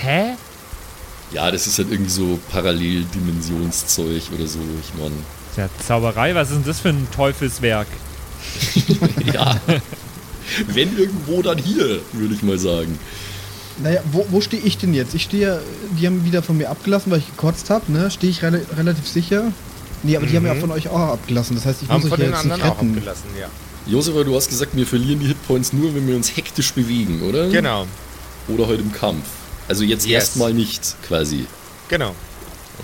Hä? 0.00 0.34
Ja, 1.32 1.50
das 1.50 1.66
ist 1.66 1.78
halt 1.78 1.90
irgendwie 1.90 2.10
so 2.12 2.38
Paralleldimensionszeug 2.52 4.22
oder 4.32 4.46
so. 4.46 4.60
Ich 4.80 4.94
meine, 4.96 5.16
Ja, 5.56 5.68
Zauberei, 5.84 6.36
was 6.36 6.50
ist 6.50 6.58
denn 6.58 6.64
das 6.64 6.78
für 6.78 6.90
ein 6.90 7.08
Teufelswerk? 7.10 7.88
ja. 9.32 9.56
Wenn 10.68 10.96
irgendwo, 10.96 11.42
dann 11.42 11.58
hier, 11.58 12.00
würde 12.12 12.34
ich 12.34 12.44
mal 12.44 12.58
sagen. 12.58 12.96
Naja, 13.78 14.02
wo, 14.12 14.24
wo 14.30 14.40
stehe 14.40 14.62
ich 14.62 14.78
denn 14.78 14.94
jetzt? 14.94 15.16
Ich 15.16 15.24
stehe 15.24 15.48
ja, 15.48 15.58
die 15.98 16.06
haben 16.06 16.24
wieder 16.24 16.44
von 16.44 16.56
mir 16.56 16.70
abgelassen, 16.70 17.10
weil 17.10 17.18
ich 17.18 17.26
gekotzt 17.26 17.70
habe, 17.70 17.90
ne? 17.90 18.08
Stehe 18.12 18.30
ich 18.30 18.44
rela 18.44 18.60
relativ 18.76 19.08
sicher? 19.08 19.50
Nee, 20.04 20.16
aber 20.16 20.26
die 20.26 20.36
haben 20.36 20.46
ja 20.46 20.54
von 20.54 20.70
euch 20.70 20.88
auch 20.88 20.98
abgelassen. 21.14 21.56
Das 21.56 21.64
heißt, 21.66 21.82
ich 21.82 21.88
Haben 21.88 22.02
muss 22.02 22.10
von 22.10 22.18
euch 22.20 22.26
ja 22.26 22.30
den 22.30 22.34
jetzt 22.34 22.44
nicht 22.44 22.52
anderen 22.52 22.70
auch 22.70 22.76
retten. 22.78 22.90
abgelassen, 22.94 23.24
ja. 23.40 23.48
Josefa, 23.86 24.22
du 24.24 24.34
hast 24.36 24.48
gesagt, 24.48 24.76
wir 24.76 24.86
verlieren 24.86 25.18
die 25.20 25.26
Hitpoints 25.26 25.72
nur, 25.72 25.94
wenn 25.94 26.06
wir 26.06 26.14
uns 26.16 26.36
hektisch 26.36 26.72
bewegen, 26.72 27.22
oder? 27.22 27.48
Genau, 27.48 27.86
Oder 28.48 28.66
halt 28.68 28.80
im 28.80 28.92
Kampf. 28.92 29.24
Also 29.68 29.82
jetzt 29.84 30.06
Yes. 30.06 30.24
erstmal 30.24 30.52
nicht, 30.54 30.94
quasi. 31.08 31.46
genau. 31.88 32.14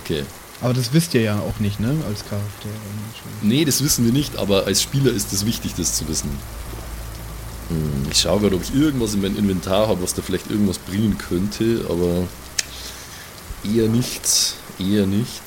Okay. 0.03 0.23
Aber 0.61 0.73
das 0.75 0.93
wisst 0.93 1.13
ihr 1.15 1.21
ja 1.21 1.39
auch 1.39 1.59
nicht, 1.59 1.79
ne? 1.79 1.89
Als 2.07 2.19
Charakter. 2.27 2.69
Nee, 3.41 3.65
das 3.65 3.83
wissen 3.83 4.05
wir 4.05 4.11
nicht, 4.13 4.37
aber 4.37 4.65
als 4.65 4.81
Spieler 4.83 5.11
ist 5.11 5.31
es 5.33 5.45
wichtig, 5.45 5.73
das 5.75 5.95
zu 5.95 6.07
wissen. 6.07 6.29
Hm, 7.69 8.07
Ich 8.11 8.19
schaue 8.21 8.39
gerade, 8.41 8.55
ob 8.55 8.63
ich 8.63 8.73
irgendwas 8.75 9.13
in 9.15 9.21
meinem 9.21 9.37
Inventar 9.37 9.87
habe, 9.87 10.01
was 10.03 10.13
da 10.13 10.21
vielleicht 10.21 10.49
irgendwas 10.51 10.77
bringen 10.77 11.17
könnte, 11.17 11.85
aber 11.89 12.27
eher 13.63 13.87
nicht. 13.87 14.55
Eher 14.79 15.05
nicht. 15.07 15.41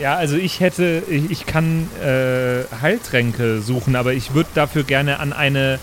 Ja, 0.00 0.16
also 0.16 0.36
ich 0.36 0.60
hätte, 0.60 1.02
ich, 1.08 1.30
ich 1.30 1.46
kann 1.46 1.88
äh, 2.02 2.64
Heiltränke 2.80 3.60
suchen, 3.60 3.96
aber 3.96 4.14
ich 4.14 4.32
würde 4.32 4.48
dafür 4.54 4.82
gerne 4.82 5.20
an 5.20 5.34
eine 5.34 5.78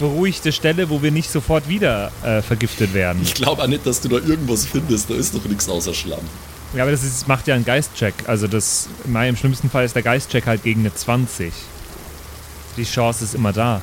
beruhigte 0.00 0.50
Stelle, 0.50 0.90
wo 0.90 1.02
wir 1.02 1.12
nicht 1.12 1.30
sofort 1.30 1.68
wieder 1.68 2.10
äh, 2.24 2.42
vergiftet 2.42 2.94
werden. 2.94 3.22
Ich 3.22 3.34
glaube 3.34 3.62
auch 3.62 3.66
nicht, 3.68 3.86
dass 3.86 4.00
du 4.00 4.08
da 4.08 4.16
irgendwas 4.16 4.66
findest. 4.66 5.08
Da 5.08 5.14
ist 5.14 5.34
doch 5.34 5.44
nichts 5.44 5.68
außer 5.68 5.94
Schlamm. 5.94 6.24
Ja, 6.74 6.82
aber 6.82 6.90
das 6.90 7.04
ist, 7.04 7.28
macht 7.28 7.46
ja 7.46 7.54
einen 7.54 7.64
Geistcheck. 7.64 8.14
Also 8.26 8.48
das, 8.48 8.88
Mai, 9.06 9.28
im 9.28 9.36
schlimmsten 9.36 9.70
Fall 9.70 9.84
ist 9.84 9.94
der 9.94 10.02
Geistcheck 10.02 10.46
halt 10.46 10.64
gegen 10.64 10.80
eine 10.80 10.92
20. 10.92 11.52
Die 12.76 12.84
Chance 12.84 13.22
ist 13.24 13.34
immer 13.34 13.52
da. 13.52 13.82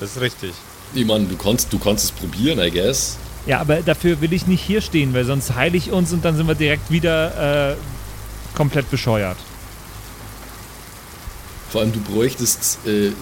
Das 0.00 0.16
ist 0.16 0.20
richtig. 0.20 0.52
Ich 0.94 1.06
meine, 1.06 1.26
du 1.26 1.36
kannst, 1.36 1.72
du 1.72 1.78
kannst 1.78 2.06
es 2.06 2.10
probieren, 2.10 2.58
I 2.58 2.70
guess. 2.70 3.18
Ja, 3.46 3.60
aber 3.60 3.82
dafür 3.82 4.20
will 4.20 4.32
ich 4.32 4.46
nicht 4.46 4.62
hier 4.62 4.80
stehen, 4.80 5.14
weil 5.14 5.24
sonst 5.24 5.54
heile 5.54 5.76
ich 5.76 5.92
uns 5.92 6.12
und 6.12 6.24
dann 6.24 6.36
sind 6.36 6.48
wir 6.48 6.54
direkt 6.54 6.90
wieder 6.90 7.72
äh, 7.72 7.76
komplett 8.58 8.90
bescheuert. 8.90 9.38
Vor 11.70 11.80
allem, 11.80 11.92
du 11.92 12.00
bräuchtest, 12.00 12.86
äh, 12.86 13.12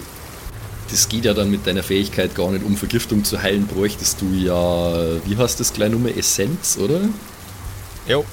das 0.89 1.07
geht 1.07 1.25
ja 1.25 1.33
dann 1.33 1.51
mit 1.51 1.67
deiner 1.67 1.83
Fähigkeit 1.83 2.33
gar 2.33 2.49
nicht, 2.51 2.65
um 2.65 2.75
Vergiftung 2.75 3.23
zu 3.23 3.41
heilen, 3.41 3.67
bräuchtest 3.67 4.19
du 4.19 4.33
ja, 4.33 5.21
wie 5.25 5.37
heißt 5.37 5.59
das 5.59 5.73
kleine 5.73 5.95
Nummer, 5.95 6.09
Essenz, 6.17 6.77
oder? 6.77 7.01
Jo. 8.07 8.25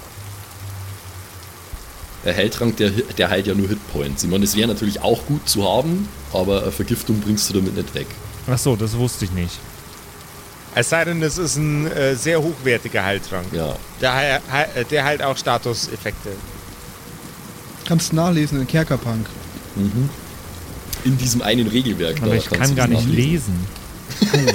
Der 2.25 2.35
Heiltrank, 2.35 2.79
der, 2.79 2.91
der 2.91 3.29
heilt 3.29 3.47
ja 3.47 3.55
nur 3.55 3.69
Hitpoints. 3.69 4.25
Ich 4.25 4.31
meine, 4.31 4.47
das 4.47 4.57
wäre 4.57 4.69
natürlich 4.69 5.03
auch 5.03 5.27
gut 5.27 5.47
zu 5.47 5.63
haben, 5.63 6.09
aber 6.33 6.63
eine 6.63 6.73
Vergiftung 6.73 7.21
bringst 7.21 7.51
du 7.51 7.55
damit 7.55 7.77
nicht 7.77 7.95
weg. 7.95 8.07
Ach 8.47 8.57
so, 8.57 8.77
das 8.77 8.97
wusste 8.97 9.27
ich 9.27 9.33
nicht. 9.33 9.59
Es 10.75 10.89
sei 10.89 11.05
denn, 11.05 11.23
es 11.23 11.37
ist 11.37 11.57
ein 11.57 11.87
äh, 11.93 12.17
sehr 12.17 12.41
hochwertiger 12.41 13.05
Heiltrank. 13.05 13.47
Ja. 13.53 13.77
Der, 14.01 14.41
der 14.91 15.05
halt 15.05 15.23
auch 15.23 15.37
Statuseffekte. 15.37 16.31
Kannst 17.85 18.13
nachlesen 18.13 18.61
in 18.61 18.67
Kerkerpunk. 18.67 19.27
In 21.05 21.19
diesem 21.19 21.43
einen 21.43 21.67
Regelwerk. 21.67 22.19
Aber 22.23 22.31
da 22.31 22.37
ich 22.37 22.49
kann 22.49 22.75
gar 22.75 22.87
nicht 22.89 23.07
nachlesen. 23.07 23.55
lesen. 24.33 24.55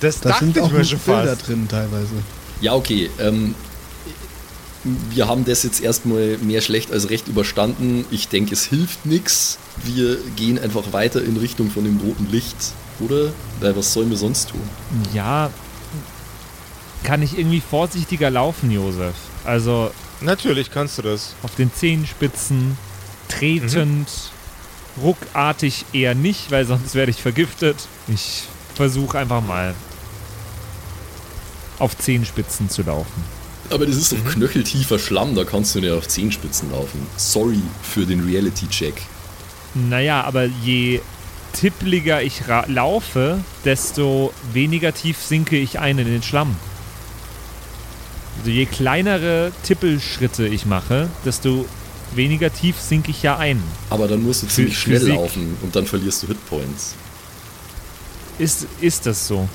Das 0.00 0.20
Da 0.20 0.38
sind 0.38 0.58
auch 0.60 0.70
mir 0.70 0.84
schon 0.84 0.98
Bilder 0.98 1.26
fast. 1.36 1.48
drin 1.48 1.66
teilweise. 1.68 2.12
Ja, 2.60 2.74
okay. 2.74 3.10
Ähm, 3.18 3.54
wir 5.10 5.26
haben 5.26 5.44
das 5.44 5.62
jetzt 5.64 5.80
erstmal 5.80 6.38
mehr 6.38 6.60
schlecht 6.60 6.92
als 6.92 7.10
recht 7.10 7.28
überstanden. 7.28 8.04
Ich 8.10 8.28
denke, 8.28 8.54
es 8.54 8.64
hilft 8.64 9.06
nichts. 9.06 9.58
Wir 9.84 10.18
gehen 10.36 10.58
einfach 10.58 10.92
weiter 10.92 11.22
in 11.22 11.36
Richtung 11.36 11.70
von 11.70 11.84
dem 11.84 11.98
roten 11.98 12.28
Licht, 12.30 12.56
oder? 13.00 13.32
Weil 13.60 13.76
was 13.76 13.92
sollen 13.92 14.10
wir 14.10 14.16
sonst 14.16 14.50
tun? 14.50 14.60
Ja, 15.14 15.50
kann 17.04 17.22
ich 17.22 17.38
irgendwie 17.38 17.60
vorsichtiger 17.60 18.30
laufen, 18.30 18.70
Josef? 18.70 19.14
Also 19.44 19.90
Natürlich 20.20 20.70
kannst 20.70 20.98
du 20.98 21.02
das. 21.02 21.34
auf 21.42 21.54
den 21.54 21.72
Zehenspitzen, 21.72 22.76
tretend, 23.28 24.08
ruckartig 25.00 25.84
eher 25.92 26.14
nicht, 26.14 26.50
weil 26.50 26.66
sonst 26.66 26.94
werde 26.94 27.10
ich 27.10 27.22
vergiftet. 27.22 27.76
Ich 28.08 28.44
versuche 28.74 29.18
einfach 29.18 29.42
mal 29.42 29.74
auf 31.78 31.96
Zehenspitzen 31.96 32.68
zu 32.68 32.82
laufen. 32.82 33.24
Aber 33.70 33.86
das 33.86 33.96
ist 33.96 34.12
doch 34.12 34.24
knöcheltiefer 34.32 34.98
Schlamm, 34.98 35.34
da 35.34 35.44
kannst 35.44 35.74
du 35.74 35.80
nicht 35.80 35.92
auf 35.92 36.08
Zehenspitzen 36.08 36.70
laufen. 36.70 37.06
Sorry 37.16 37.60
für 37.82 38.06
den 38.06 38.24
Reality-Check. 38.24 38.94
Naja, 39.74 40.24
aber 40.24 40.44
je 40.44 41.00
tippliger 41.52 42.22
ich 42.22 42.42
laufe, 42.66 43.40
desto 43.64 44.32
weniger 44.52 44.94
tief 44.94 45.18
sinke 45.18 45.56
ich 45.56 45.78
ein 45.78 45.98
in 45.98 46.06
den 46.06 46.22
Schlamm. 46.22 46.56
Also 48.38 48.50
je 48.50 48.66
kleinere 48.66 49.52
Tippelschritte 49.64 50.46
ich 50.46 50.64
mache, 50.64 51.08
desto 51.24 51.66
weniger 52.14 52.52
tief 52.52 52.80
sinke 52.80 53.10
ich 53.10 53.22
ja 53.22 53.36
ein. 53.36 53.62
Aber 53.90 54.08
dann 54.08 54.22
musst 54.22 54.42
du 54.42 54.46
ziemlich 54.46 54.78
schnell 54.78 55.00
Physik. 55.00 55.14
laufen 55.14 55.56
und 55.62 55.74
dann 55.74 55.86
verlierst 55.86 56.22
du 56.22 56.28
Hitpoints. 56.28 56.94
Ist, 58.38 58.66
ist 58.80 59.06
das 59.06 59.26
so? 59.26 59.48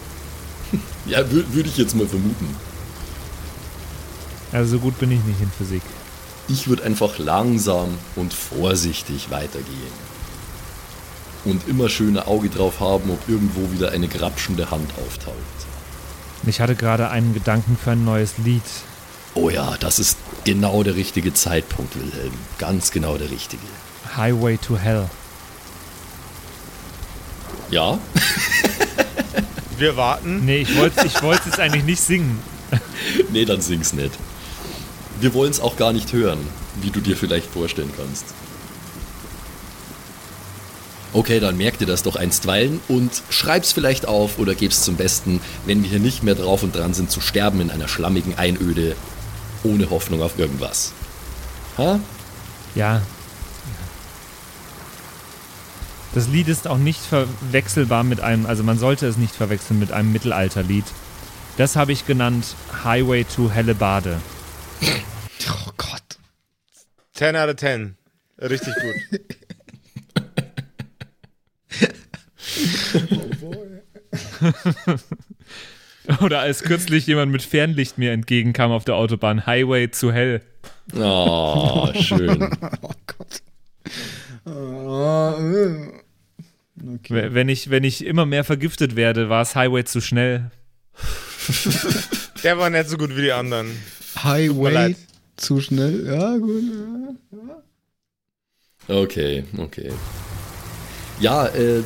ja, 1.05 1.23
würde 1.31 1.69
ich 1.69 1.77
jetzt 1.77 1.95
mal 1.95 2.07
vermuten. 2.07 2.47
Also 4.51 4.77
so 4.77 4.79
gut 4.79 4.99
bin 4.99 5.11
ich 5.11 5.23
nicht 5.23 5.41
in 5.41 5.49
Physik. 5.49 5.81
Ich 6.47 6.67
würde 6.67 6.83
einfach 6.83 7.17
langsam 7.17 7.97
und 8.15 8.33
vorsichtig 8.33 9.31
weitergehen. 9.31 10.03
Und 11.45 11.67
immer 11.67 11.89
schöne 11.89 12.27
Auge 12.27 12.49
drauf 12.49 12.79
haben, 12.79 13.09
ob 13.09 13.27
irgendwo 13.27 13.71
wieder 13.71 13.91
eine 13.91 14.07
grapschende 14.07 14.69
Hand 14.69 14.91
auftaucht. 15.05 15.72
Ich 16.45 16.59
hatte 16.59 16.75
gerade 16.75 17.09
einen 17.09 17.33
Gedanken 17.33 17.77
für 17.81 17.91
ein 17.91 18.03
neues 18.03 18.37
Lied. 18.37 18.63
Oh 19.33 19.49
ja, 19.49 19.77
das 19.79 19.99
ist 19.99 20.17
genau 20.43 20.83
der 20.83 20.95
richtige 20.95 21.33
Zeitpunkt, 21.33 21.95
Wilhelm. 21.95 22.33
Ganz 22.59 22.91
genau 22.91 23.17
der 23.17 23.31
richtige. 23.31 23.63
Highway 24.15 24.57
to 24.57 24.77
Hell. 24.77 25.09
Ja? 27.71 27.97
Wir 29.77 29.97
warten. 29.97 30.45
Nee, 30.45 30.57
ich 30.57 30.77
wollte 30.77 31.07
ich 31.07 31.21
wollte 31.23 31.49
es 31.49 31.59
eigentlich 31.59 31.85
nicht 31.85 32.01
singen. 32.01 32.39
nee, 33.31 33.45
dann 33.45 33.61
sing's 33.61 33.93
nicht. 33.93 34.11
Wir 35.19 35.33
wollen 35.33 35.51
es 35.51 35.59
auch 35.59 35.77
gar 35.77 35.93
nicht 35.93 36.13
hören, 36.13 36.39
wie 36.81 36.91
du 36.91 36.99
dir 36.99 37.17
vielleicht 37.17 37.47
vorstellen 37.47 37.91
kannst. 37.95 38.25
Okay, 41.13 41.39
dann 41.39 41.57
merk 41.57 41.77
dir 41.77 41.85
das 41.85 42.01
doch 42.01 42.15
einstweilen 42.15 42.79
und 42.87 43.11
schreib's 43.29 43.71
vielleicht 43.71 44.07
auf 44.07 44.39
oder 44.39 44.55
geb's 44.55 44.83
zum 44.83 44.95
Besten, 44.95 45.41
wenn 45.65 45.83
wir 45.83 45.89
hier 45.89 45.99
nicht 45.99 46.23
mehr 46.23 46.33
drauf 46.33 46.63
und 46.63 46.75
dran 46.75 46.95
sind 46.95 47.11
zu 47.11 47.21
sterben 47.21 47.61
in 47.61 47.69
einer 47.69 47.87
schlammigen 47.87 48.35
Einöde, 48.35 48.95
ohne 49.63 49.91
Hoffnung 49.91 50.23
auf 50.23 50.39
irgendwas. 50.39 50.91
Ha? 51.77 51.99
Ja. 52.73 53.03
Das 56.15 56.27
Lied 56.27 56.47
ist 56.47 56.67
auch 56.67 56.77
nicht 56.77 56.99
verwechselbar 56.99 58.03
mit 58.03 58.19
einem, 58.19 58.47
also 58.47 58.63
man 58.63 58.79
sollte 58.79 59.07
es 59.07 59.17
nicht 59.17 59.35
verwechseln 59.35 59.79
mit 59.79 59.91
einem 59.91 60.11
Mittelalterlied. 60.11 60.85
Das 61.57 61.75
habe 61.75 61.91
ich 61.91 62.07
genannt 62.07 62.55
Highway 62.83 63.23
to 63.23 63.51
Hellebade. 63.51 64.19
Oh 65.49 65.71
Gott. 65.77 66.17
10 67.13 67.35
out 67.35 67.49
of 67.49 67.55
10. 67.57 67.95
Richtig 68.39 68.73
gut. 68.75 69.21
Oder 76.21 76.39
als 76.39 76.63
kürzlich 76.63 77.07
jemand 77.07 77.31
mit 77.31 77.41
Fernlicht 77.41 77.97
mir 77.97 78.11
entgegenkam 78.11 78.71
auf 78.71 78.83
der 78.83 78.95
Autobahn, 78.95 79.45
Highway 79.45 79.89
zu 79.91 80.11
Hell. 80.11 80.41
Oh, 80.95 81.89
schön. 81.93 82.43
oh 82.81 82.91
Gott. 83.07 83.41
Okay. 86.95 87.29
Wenn, 87.33 87.47
ich, 87.47 87.69
wenn 87.69 87.83
ich 87.83 88.05
immer 88.05 88.25
mehr 88.25 88.43
vergiftet 88.43 88.95
werde, 88.95 89.29
war 89.29 89.41
es 89.41 89.55
Highway 89.55 89.85
zu 89.85 90.01
schnell. 90.01 90.51
Der 92.43 92.57
war 92.57 92.69
nicht 92.69 92.89
so 92.89 92.97
gut 92.97 93.15
wie 93.15 93.21
die 93.21 93.31
anderen. 93.31 93.71
Highway 94.21 94.95
zu 95.37 95.61
schnell, 95.61 96.05
ja, 96.05 96.37
gut. 96.37 96.63
Ja. 97.31 97.63
Okay, 98.95 99.45
okay. 99.57 99.91
Ja, 101.19 101.47
äh, 101.47 101.83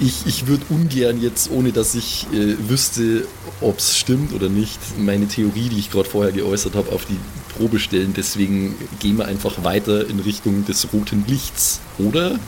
ich, 0.00 0.26
ich 0.26 0.46
würde 0.46 0.64
ungern 0.70 1.20
jetzt, 1.20 1.50
ohne 1.50 1.72
dass 1.72 1.94
ich 1.94 2.26
äh, 2.32 2.56
wüsste, 2.68 3.26
ob 3.60 3.78
es 3.78 3.96
stimmt 3.96 4.32
oder 4.32 4.48
nicht, 4.48 4.78
meine 4.98 5.28
Theorie, 5.28 5.68
die 5.68 5.78
ich 5.78 5.90
gerade 5.90 6.08
vorher 6.08 6.32
geäußert 6.32 6.74
habe, 6.74 6.90
auf 6.92 7.04
die 7.06 7.18
Probe 7.56 7.78
stellen. 7.78 8.12
Deswegen 8.16 8.74
gehen 9.00 9.18
wir 9.18 9.26
einfach 9.26 9.62
weiter 9.62 10.08
in 10.08 10.20
Richtung 10.20 10.64
des 10.64 10.92
roten 10.92 11.24
Lichts, 11.26 11.80
oder? 11.98 12.38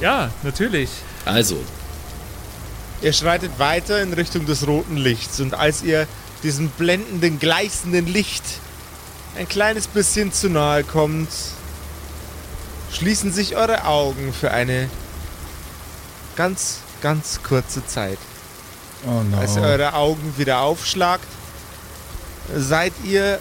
Ja, 0.00 0.30
natürlich. 0.42 0.88
Also. 1.24 1.56
Ihr 3.02 3.12
schreitet 3.12 3.58
weiter 3.58 4.02
in 4.02 4.12
Richtung 4.12 4.46
des 4.46 4.66
roten 4.66 4.96
Lichts 4.96 5.40
und 5.40 5.54
als 5.54 5.82
ihr 5.82 6.06
diesem 6.42 6.68
blendenden, 6.68 7.38
gleißenden 7.38 8.06
Licht 8.06 8.42
ein 9.36 9.48
kleines 9.48 9.86
bisschen 9.86 10.32
zu 10.32 10.48
nahe 10.48 10.84
kommt, 10.84 11.28
schließen 12.94 13.32
sich 13.32 13.56
eure 13.56 13.84
Augen 13.84 14.32
für 14.32 14.50
eine 14.50 14.88
ganz, 16.36 16.80
ganz 17.02 17.42
kurze 17.42 17.84
Zeit. 17.86 18.18
Oh 19.06 19.22
no. 19.22 19.38
Als 19.38 19.56
ihr 19.56 19.62
eure 19.62 19.94
Augen 19.94 20.34
wieder 20.36 20.60
aufschlagt, 20.60 21.26
seid 22.54 22.92
ihr 23.04 23.38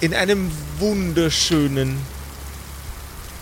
in 0.00 0.14
einem 0.14 0.50
wunderschönen, 0.78 1.98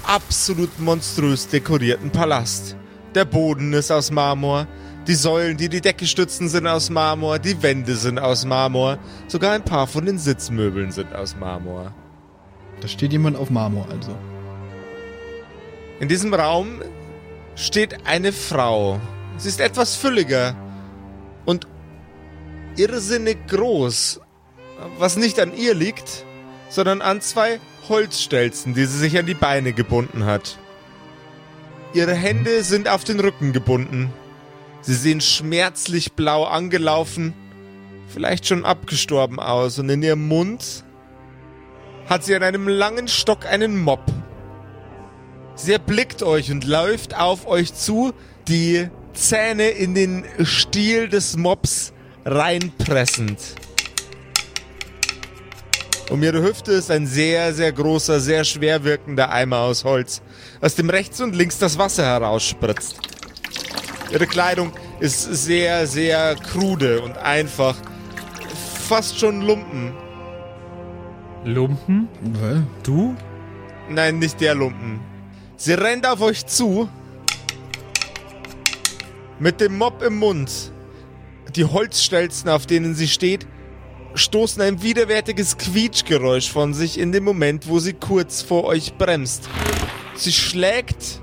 absolut 0.05 0.79
monströs 0.79 1.49
dekorierten 1.49 2.11
Palast. 2.11 2.77
Der 3.15 3.25
Boden 3.25 3.73
ist 3.73 3.91
aus 3.91 4.11
Marmor, 4.11 4.67
die 5.07 5.15
Säulen, 5.15 5.57
die 5.57 5.69
die 5.69 5.81
Decke 5.81 6.07
stützen, 6.07 6.49
sind 6.49 6.67
aus 6.67 6.91
Marmor, 6.91 7.39
die 7.39 7.63
Wände 7.63 7.95
sind 7.95 8.19
aus 8.19 8.45
Marmor, 8.45 8.99
sogar 9.29 9.53
ein 9.53 9.65
paar 9.65 9.87
von 9.87 10.05
den 10.05 10.19
Sitzmöbeln 10.19 10.91
sind 10.91 11.15
aus 11.15 11.37
Marmor. 11.37 11.95
Da 12.81 12.89
steht 12.89 13.13
jemand 13.13 13.37
auf 13.37 13.49
Marmor 13.49 13.87
also. 13.91 14.17
In 15.99 16.09
diesem 16.09 16.35
Raum 16.35 16.83
steht 17.55 18.07
eine 18.07 18.33
Frau. 18.33 19.01
Sie 19.39 19.49
ist 19.49 19.61
etwas 19.61 19.97
fülliger 19.97 20.55
und 21.47 21.67
irrsinnig 22.77 23.39
groß, 23.49 24.21
was 24.99 25.17
nicht 25.17 25.41
an 25.41 25.57
ihr 25.57 25.75
liegt, 25.75 26.25
sondern 26.69 27.01
an 27.01 27.23
zwei 27.23 27.61
Holzstelzen, 27.89 28.75
die 28.75 28.85
sie 28.85 28.99
sich 28.99 29.19
an 29.19 29.25
die 29.25 29.35
Beine 29.35 29.73
gebunden 29.73 30.27
hat. 30.27 30.59
Ihre 31.95 32.15
Hände 32.15 32.63
sind 32.63 32.89
auf 32.89 33.05
den 33.05 33.21
Rücken 33.21 33.55
gebunden. 33.55 34.13
Sie 34.83 34.95
sehen 34.95 35.23
schmerzlich 35.23 36.13
blau 36.13 36.45
angelaufen, 36.45 37.33
vielleicht 38.09 38.47
schon 38.47 38.67
abgestorben 38.67 39.41
aus, 39.41 39.79
und 39.79 39.89
in 39.89 40.03
ihrem 40.03 40.29
Mund 40.29 40.85
hat 42.07 42.23
sie 42.23 42.35
an 42.37 42.43
einem 42.43 42.69
langen 42.69 43.09
Stock 43.09 43.47
einen 43.47 43.83
Mob. 43.83 44.05
Sie 45.57 45.73
erblickt 45.73 46.23
euch 46.23 46.51
und 46.51 46.65
läuft 46.65 47.17
auf 47.19 47.47
euch 47.47 47.73
zu, 47.73 48.13
die 48.47 48.89
Zähne 49.15 49.69
in 49.69 49.95
den 49.95 50.25
Stiel 50.45 51.09
des 51.09 51.39
Mobs 51.39 51.95
reinpressend. 52.27 53.41
Um 56.11 56.23
ihre 56.23 56.43
Hüfte 56.43 56.73
ist 56.73 56.91
ein 56.91 57.07
sehr, 57.07 57.55
sehr 57.55 57.73
großer, 57.73 58.21
sehr 58.21 58.45
schwer 58.45 58.85
wirkender 58.85 59.31
Eimer 59.31 59.61
aus 59.61 59.85
Holz, 59.85 60.21
aus 60.61 60.75
dem 60.75 60.91
rechts 60.91 61.21
und 61.23 61.35
links 61.35 61.59
das 61.59 61.79
Wasser 61.79 62.05
herausspritzt. 62.05 63.01
Ihre 64.13 64.27
Kleidung 64.27 64.73
ist 65.01 65.23
sehr, 65.23 65.87
sehr 65.87 66.37
krude 66.37 67.01
und 67.01 67.17
einfach. 67.17 67.77
Fast 68.89 69.19
schon 69.19 69.41
Lumpen. 69.41 69.95
Lumpen? 71.45 72.09
Du? 72.85 73.17
Nein, 73.89 74.19
nicht 74.21 74.41
der 74.41 74.55
Lumpen. 74.55 75.16
Sie 75.57 75.73
rennt 75.73 76.07
auf 76.07 76.21
euch 76.21 76.47
zu. 76.47 76.89
Mit 79.39 79.61
dem 79.61 79.79
Mob 79.79 80.03
im 80.03 80.19
Mund. 80.19 80.51
Die 81.55 81.65
Holzstelzen, 81.65 82.51
auf 82.51 82.67
denen 82.67 82.95
sie 82.95 83.09
steht, 83.09 83.47
stoßen 84.15 84.61
ein 84.63 84.83
widerwärtiges 84.83 85.57
Quietschgeräusch 85.57 86.51
von 86.51 86.75
sich 86.75 86.99
in 86.99 87.13
dem 87.13 87.25
Moment, 87.25 87.69
wo 87.69 87.79
sie 87.79 87.95
kurz 87.95 88.43
vor 88.43 88.65
euch 88.65 88.95
bremst. 88.99 89.49
Sie 90.15 90.33
schlägt 90.33 91.21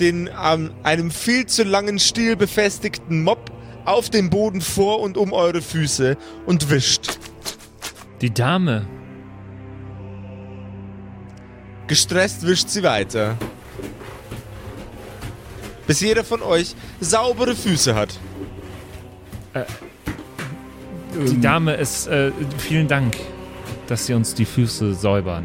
den 0.00 0.28
an 0.28 0.72
einem 0.82 1.10
viel 1.10 1.46
zu 1.46 1.64
langen 1.64 1.98
Stiel 1.98 2.36
befestigten 2.36 3.22
Mob 3.22 3.50
auf 3.84 4.10
den 4.10 4.30
Boden 4.30 4.60
vor 4.60 5.00
und 5.00 5.16
um 5.16 5.32
eure 5.32 5.62
Füße 5.62 6.16
und 6.46 6.70
wischt. 6.70 7.18
Die 8.20 8.32
Dame. 8.32 8.86
Gestresst 11.86 12.46
wischt 12.46 12.68
sie 12.68 12.82
weiter 12.82 13.36
bis 15.88 16.00
jeder 16.00 16.22
von 16.22 16.42
euch 16.42 16.76
saubere 17.00 17.56
Füße 17.56 17.94
hat. 17.96 18.20
Äh, 19.54 19.64
die 21.14 21.40
Dame 21.40 21.74
ist, 21.74 22.06
äh, 22.06 22.30
vielen 22.58 22.86
Dank, 22.86 23.16
dass 23.88 24.06
Sie 24.06 24.12
uns 24.14 24.34
die 24.34 24.44
Füße 24.44 24.94
säubern. 24.94 25.44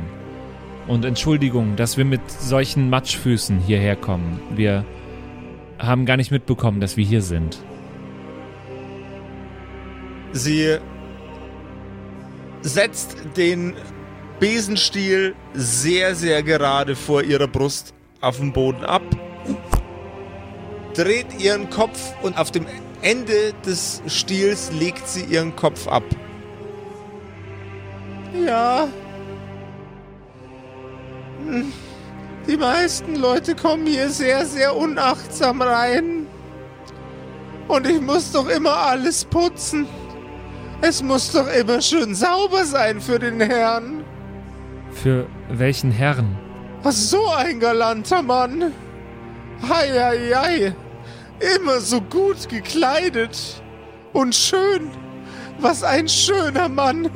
Und 0.85 1.05
Entschuldigung, 1.05 1.77
dass 1.77 1.97
wir 1.97 2.03
mit 2.03 2.29
solchen 2.29 2.89
Matschfüßen 2.89 3.59
hierher 3.61 3.95
kommen. 3.95 4.41
Wir 4.53 4.85
haben 5.79 6.05
gar 6.05 6.17
nicht 6.17 6.29
mitbekommen, 6.29 6.81
dass 6.81 6.97
wir 6.97 7.05
hier 7.05 7.21
sind. 7.21 7.59
Sie 10.33 10.77
setzt 12.61 13.15
den 13.37 13.75
Besenstiel 14.41 15.35
sehr, 15.53 16.15
sehr 16.15 16.43
gerade 16.43 16.97
vor 16.97 17.23
ihrer 17.23 17.47
Brust 17.47 17.93
auf 18.19 18.37
den 18.37 18.51
Boden 18.51 18.83
ab 18.83 19.03
dreht 20.93 21.39
ihren 21.39 21.69
Kopf 21.69 22.13
und 22.21 22.37
auf 22.37 22.51
dem 22.51 22.65
Ende 23.01 23.53
des 23.65 24.01
Stiels 24.07 24.71
legt 24.71 25.07
sie 25.07 25.23
ihren 25.23 25.55
Kopf 25.55 25.87
ab. 25.87 26.03
Ja. 28.45 28.87
Hm. 31.45 31.71
Die 32.47 32.57
meisten 32.57 33.15
Leute 33.15 33.55
kommen 33.55 33.87
hier 33.87 34.09
sehr, 34.09 34.45
sehr 34.45 34.75
unachtsam 34.75 35.61
rein. 35.61 36.27
Und 37.67 37.87
ich 37.87 38.01
muss 38.01 38.31
doch 38.31 38.49
immer 38.49 38.75
alles 38.75 39.23
putzen. 39.25 39.87
Es 40.81 41.01
muss 41.01 41.31
doch 41.31 41.47
immer 41.47 41.81
schön 41.81 42.13
sauber 42.13 42.65
sein 42.65 42.99
für 42.99 43.17
den 43.17 43.39
Herrn. 43.39 44.03
Für 44.91 45.27
welchen 45.49 45.91
Herrn? 45.91 46.37
Was 46.83 47.09
so 47.09 47.29
ein 47.29 47.61
galanter 47.61 48.21
Mann. 48.21 48.73
Hei, 49.69 49.89
hei, 49.89 50.31
hei. 50.35 50.75
Immer 51.55 51.81
so 51.81 52.01
gut 52.01 52.49
gekleidet. 52.49 53.61
Und 54.13 54.35
schön. 54.35 54.89
Was 55.59 55.83
ein 55.83 56.07
schöner 56.07 56.69
Mann. 56.69 57.09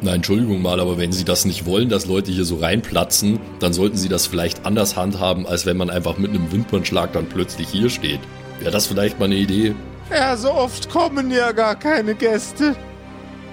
Na, 0.00 0.14
Entschuldigung 0.14 0.62
mal, 0.62 0.78
aber 0.78 0.96
wenn 0.98 1.10
Sie 1.10 1.24
das 1.24 1.44
nicht 1.44 1.66
wollen, 1.66 1.88
dass 1.88 2.06
Leute 2.06 2.30
hier 2.30 2.44
so 2.44 2.56
reinplatzen, 2.56 3.40
dann 3.58 3.72
sollten 3.72 3.96
Sie 3.96 4.08
das 4.08 4.26
vielleicht 4.26 4.64
anders 4.64 4.96
handhaben, 4.96 5.46
als 5.46 5.66
wenn 5.66 5.76
man 5.76 5.90
einfach 5.90 6.18
mit 6.18 6.30
einem 6.30 6.52
Wimpernschlag 6.52 7.12
dann 7.12 7.26
plötzlich 7.26 7.68
hier 7.68 7.90
steht. 7.90 8.20
Wäre 8.60 8.70
das 8.70 8.86
vielleicht 8.86 9.18
mal 9.18 9.24
eine 9.24 9.34
Idee? 9.36 9.74
Ja, 10.10 10.36
so 10.36 10.52
oft 10.52 10.88
kommen 10.88 11.30
ja 11.30 11.52
gar 11.52 11.74
keine 11.74 12.14
Gäste. 12.14 12.76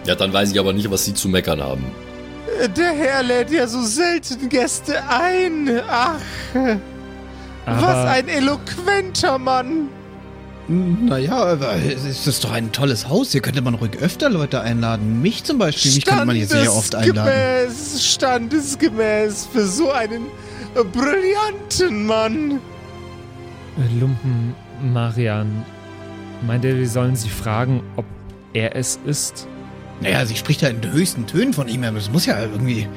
Ja, 0.06 0.16
dann 0.16 0.32
weiß 0.32 0.52
ich 0.52 0.60
aber 0.60 0.72
nicht, 0.74 0.90
was 0.92 1.06
Sie 1.06 1.14
zu 1.14 1.28
meckern 1.30 1.62
haben. 1.62 1.86
Der 2.78 2.92
Herr 2.92 3.24
lädt 3.24 3.50
ja 3.52 3.68
so 3.68 3.82
selten 3.82 4.48
Gäste 4.48 5.04
ein. 5.10 5.82
Ach, 5.90 6.20
Aber 7.66 7.82
was 7.82 8.08
ein 8.08 8.28
eloquenter 8.28 9.38
Mann. 9.40 9.90
Naja, 10.68 11.36
aber 11.36 11.76
es 11.76 12.26
ist 12.26 12.44
doch 12.44 12.52
ein 12.52 12.72
tolles 12.72 13.08
Haus. 13.08 13.32
Hier 13.32 13.42
könnte 13.42 13.62
man 13.62 13.76
ruhig 13.76 13.98
öfter 14.00 14.30
Leute 14.30 14.62
einladen. 14.62 15.22
Mich 15.22 15.44
zum 15.44 15.60
Beispiel. 15.60 15.92
Mich 15.94 16.06
könnte 16.06 16.26
man 16.26 16.36
hier 16.36 16.48
sehr 16.48 16.74
oft 16.74 16.96
einladen. 16.96 17.32
Standesgemäß, 17.32 18.14
standesgemäß 18.14 19.48
für 19.52 19.66
so 19.66 19.92
einen 19.92 20.26
äh, 20.76 20.84
brillanten 20.84 22.06
Mann. 22.08 22.60
Lumpen 24.00 24.56
Marian. 24.82 25.64
Meint 26.48 26.66
er, 26.66 26.78
wir 26.78 26.90
sollen 26.90 27.16
sie 27.16 27.30
fragen, 27.30 27.84
ob 27.96 28.06
er 28.54 28.76
es 28.76 29.00
ist? 29.06 29.48
Naja, 30.02 30.26
sie 30.26 30.36
spricht 30.36 30.62
ja 30.62 30.70
in 30.70 30.82
den 30.82 30.92
höchsten 30.92 31.28
Tönen 31.28 31.54
von 31.54 31.68
ihm. 31.68 31.84
Es 31.84 32.12
muss 32.12 32.26
ja 32.26 32.40
irgendwie. 32.42 32.88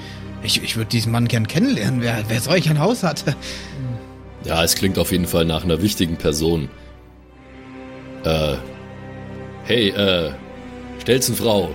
Ich, 0.42 0.62
ich 0.62 0.76
würde 0.76 0.88
diesen 0.88 1.12
Mann 1.12 1.28
gern 1.28 1.48
kennenlernen, 1.48 2.00
wer, 2.00 2.16
wer 2.28 2.40
solch 2.40 2.70
ein 2.70 2.78
Haus 2.78 3.02
hat. 3.02 3.24
Ja, 4.44 4.62
es 4.64 4.74
klingt 4.74 4.98
auf 4.98 5.12
jeden 5.12 5.26
Fall 5.26 5.44
nach 5.44 5.64
einer 5.64 5.82
wichtigen 5.82 6.16
Person. 6.16 6.68
Äh, 8.24 8.54
hey, 9.64 9.90
äh, 9.90 10.32
Stelzenfrau. 11.00 11.70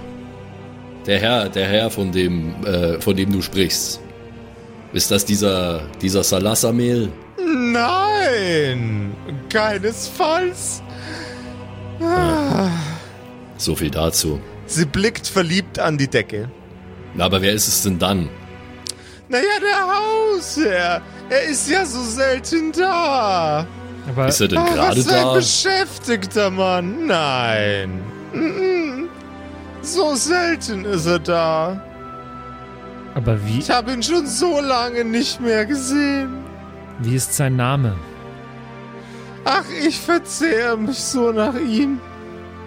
Der 1.05 1.19
Herr, 1.19 1.49
der 1.49 1.67
Herr, 1.67 1.89
von 1.89 2.11
dem, 2.11 2.65
äh, 2.65 3.01
von 3.01 3.15
dem 3.15 3.31
du 3.31 3.41
sprichst. 3.41 3.99
Ist 4.93 5.11
das 5.11 5.25
dieser, 5.25 5.81
dieser 6.01 6.23
Salasamel? 6.23 7.11
Nein, 7.55 9.13
keinesfalls. 9.49 10.81
Ah. 11.99 12.69
So 13.57 13.75
viel 13.75 13.89
dazu. 13.89 14.39
Sie 14.65 14.85
blickt 14.85 15.27
verliebt 15.27 15.79
an 15.79 15.97
die 15.97 16.07
Decke. 16.07 16.49
Na, 17.15 17.25
aber 17.25 17.41
wer 17.41 17.53
ist 17.53 17.67
es 17.67 17.83
denn 17.83 17.99
dann? 17.99 18.29
Naja, 19.33 19.59
der 19.59 19.79
Hausherr. 19.95 21.01
Er 21.29 21.43
ist 21.49 21.67
ja 21.67 21.83
so 21.85 22.01
selten 22.03 22.71
da. 22.71 23.65
Aber 24.07 24.27
Ist 24.27 24.41
er 24.41 24.47
denn 24.49 24.59
Ah, 24.59 24.73
gerade 24.75 24.97
was 24.99 25.05
für 25.07 25.15
ein 25.15 25.23
da? 25.25 25.33
beschäftigter 25.33 26.49
Mann. 26.51 27.07
Nein. 27.07 28.03
So 29.81 30.13
selten 30.15 30.85
ist 30.85 31.07
er 31.07 31.17
da. 31.19 31.81
Aber 33.15 33.43
wie, 33.45 33.57
Ich 33.59 33.69
habe 33.71 33.91
ihn 33.93 34.03
schon 34.03 34.27
so 34.27 34.59
lange 34.59 35.03
nicht 35.03 35.41
mehr 35.41 35.65
gesehen. 35.65 36.43
wie 36.99 37.15
ist 37.15 37.33
sein 37.33 37.55
Name? 37.55 37.95
Ach, 39.45 39.65
ich 39.85 39.99
verzehre 39.99 40.77
mich 40.77 40.99
so 40.99 41.31
nach 41.31 41.55
ihm. 41.55 41.99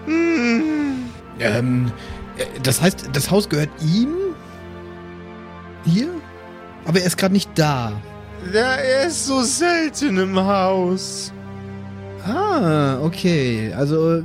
Mm. 0.05 1.09
Ähm, 1.39 1.91
äh, 2.37 2.43
das 2.61 2.81
heißt, 2.81 3.09
das 3.13 3.31
Haus 3.31 3.47
gehört 3.49 3.69
ihm? 3.81 4.09
Hier? 5.85 6.09
Aber 6.87 6.99
er 6.99 7.05
ist 7.05 7.17
gerade 7.17 7.33
nicht 7.33 7.49
da. 7.55 7.91
Ja, 8.53 8.75
er 8.75 9.07
ist 9.07 9.25
so 9.27 9.41
selten 9.41 10.17
im 10.17 10.35
Haus. 10.39 11.31
Ah, 12.25 12.99
okay. 13.01 13.73
Also, 13.75 14.23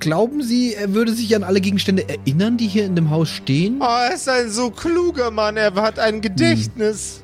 glauben 0.00 0.42
Sie, 0.42 0.74
er 0.74 0.92
würde 0.94 1.12
sich 1.12 1.34
an 1.34 1.42
alle 1.44 1.60
Gegenstände 1.60 2.06
erinnern, 2.08 2.56
die 2.58 2.66
hier 2.68 2.84
in 2.84 2.94
dem 2.94 3.10
Haus 3.10 3.30
stehen? 3.30 3.78
Oh, 3.80 3.84
er 3.84 4.14
ist 4.14 4.28
ein 4.28 4.50
so 4.50 4.70
kluger 4.70 5.30
Mann. 5.30 5.56
Er 5.56 5.74
hat 5.74 5.98
ein 5.98 6.20
Gedächtnis. 6.20 7.22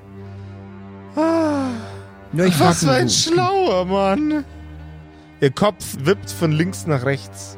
Ah, 1.17 1.69
Ja, 2.33 2.45
was 2.59 2.85
für 2.85 2.91
ein 2.93 3.09
so. 3.09 3.33
schlauer 3.33 3.85
Mann. 3.85 4.45
Ihr 5.41 5.51
Kopf 5.51 5.97
wippt 6.05 6.31
von 6.31 6.53
links 6.53 6.87
nach 6.87 7.05
rechts, 7.05 7.57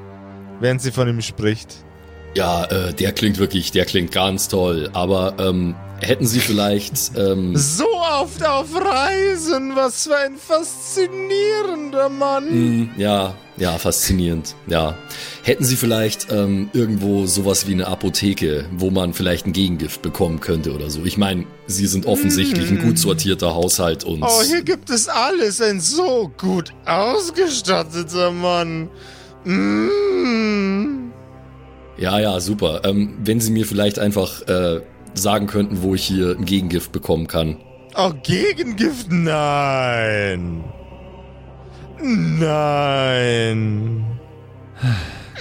während 0.61 0.81
sie 0.81 0.91
von 0.93 1.09
ihm 1.09 1.21
spricht. 1.21 1.85
Ja, 2.35 2.65
äh, 2.65 2.95
der 2.95 3.13
klingt 3.13 3.39
wirklich, 3.39 3.73
der 3.73 3.85
klingt 3.85 4.11
ganz 4.13 4.49
toll. 4.49 4.89
Aber 4.95 5.35
ähm, 5.39 5.75
hätten 6.01 6.27
Sie 6.27 6.41
vielleicht, 6.41 7.13
ähm, 7.17 7.55
So 7.57 7.85
oft 8.21 8.43
auf 8.47 8.69
Reisen. 8.75 9.77
Was 9.77 10.05
für 10.07 10.17
ein 10.17 10.37
faszinierender 10.37 12.09
Mann. 12.09 12.87
mh, 12.87 12.89
ja, 12.97 13.35
ja, 13.59 13.77
faszinierend. 13.77 14.55
Ja, 14.67 14.97
hätten 15.43 15.63
Sie 15.65 15.77
vielleicht 15.77 16.33
ähm, 16.33 16.71
irgendwo 16.73 17.27
sowas 17.27 17.67
wie 17.67 17.73
eine 17.73 17.87
Apotheke, 17.87 18.65
wo 18.77 18.91
man 18.91 19.13
vielleicht 19.13 19.47
ein 19.47 19.53
Gegengift 19.53 20.01
bekommen 20.01 20.41
könnte 20.41 20.73
oder 20.75 20.89
so? 20.89 21.05
Ich 21.05 21.19
meine, 21.19 21.45
Sie 21.67 21.87
sind 21.87 22.07
offensichtlich 22.07 22.71
ein 22.71 22.79
gut 22.81 22.99
sortierter 22.99 23.55
Haushalt 23.55 24.05
und 24.05 24.23
Oh, 24.23 24.43
hier 24.43 24.63
gibt 24.63 24.89
es 24.89 25.07
alles. 25.09 25.61
Ein 25.61 25.81
so 25.81 26.33
gut 26.39 26.73
ausgestatteter 26.87 28.31
Mann. 28.33 28.89
Mm. 29.45 31.02
Ja, 32.03 32.19
ja, 32.19 32.41
super. 32.41 32.83
Ähm, 32.85 33.15
wenn 33.23 33.41
Sie 33.41 33.53
mir 33.53 33.65
vielleicht 33.65 33.99
einfach 33.99 34.43
äh, 34.49 34.81
sagen 35.15 35.47
könnten, 35.47 35.83
wo 35.83 35.95
ich 35.95 36.05
hier 36.05 36.37
ein 36.37 36.45
Gegengift 36.45 36.91
bekommen 36.93 37.29
kann. 37.29 37.59
Oh, 37.97 38.11
Gegengift? 38.23 39.07
Nein. 39.11 40.65
Nein. 42.03 43.25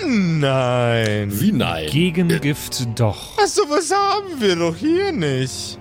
Nein. 0.05 1.27
Wie 1.31 1.51
nein? 1.51 1.87
Gegengift 1.89 2.87
doch. 2.99 3.37
Ach, 3.41 3.47
sowas 3.47 3.91
haben 3.91 4.39
wir 4.39 4.55
doch 4.55 4.75
hier 4.75 5.11
nicht. 5.11 5.79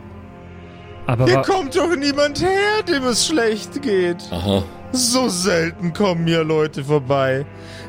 Aber 1.06 1.26
Hier 1.26 1.42
kommt 1.42 1.76
doch 1.76 1.94
niemand 1.96 2.40
her, 2.40 2.82
dem 2.88 3.04
es 3.04 3.26
schlecht 3.26 3.82
geht. 3.82 4.22
Aha. 4.30 4.62
So 4.92 5.28
selten 5.28 5.92
kommen 5.92 6.26
hier 6.26 6.44
Leute 6.44 6.84
vorbei. 6.84 7.44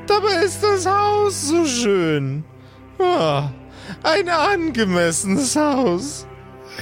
Dabei 0.07 0.43
ist 0.43 0.61
das 0.63 0.85
Haus 0.85 1.47
so 1.47 1.65
schön. 1.65 2.43
Ah, 3.01 3.51
ein 4.03 4.29
angemessenes 4.29 5.55
Haus. 5.55 6.25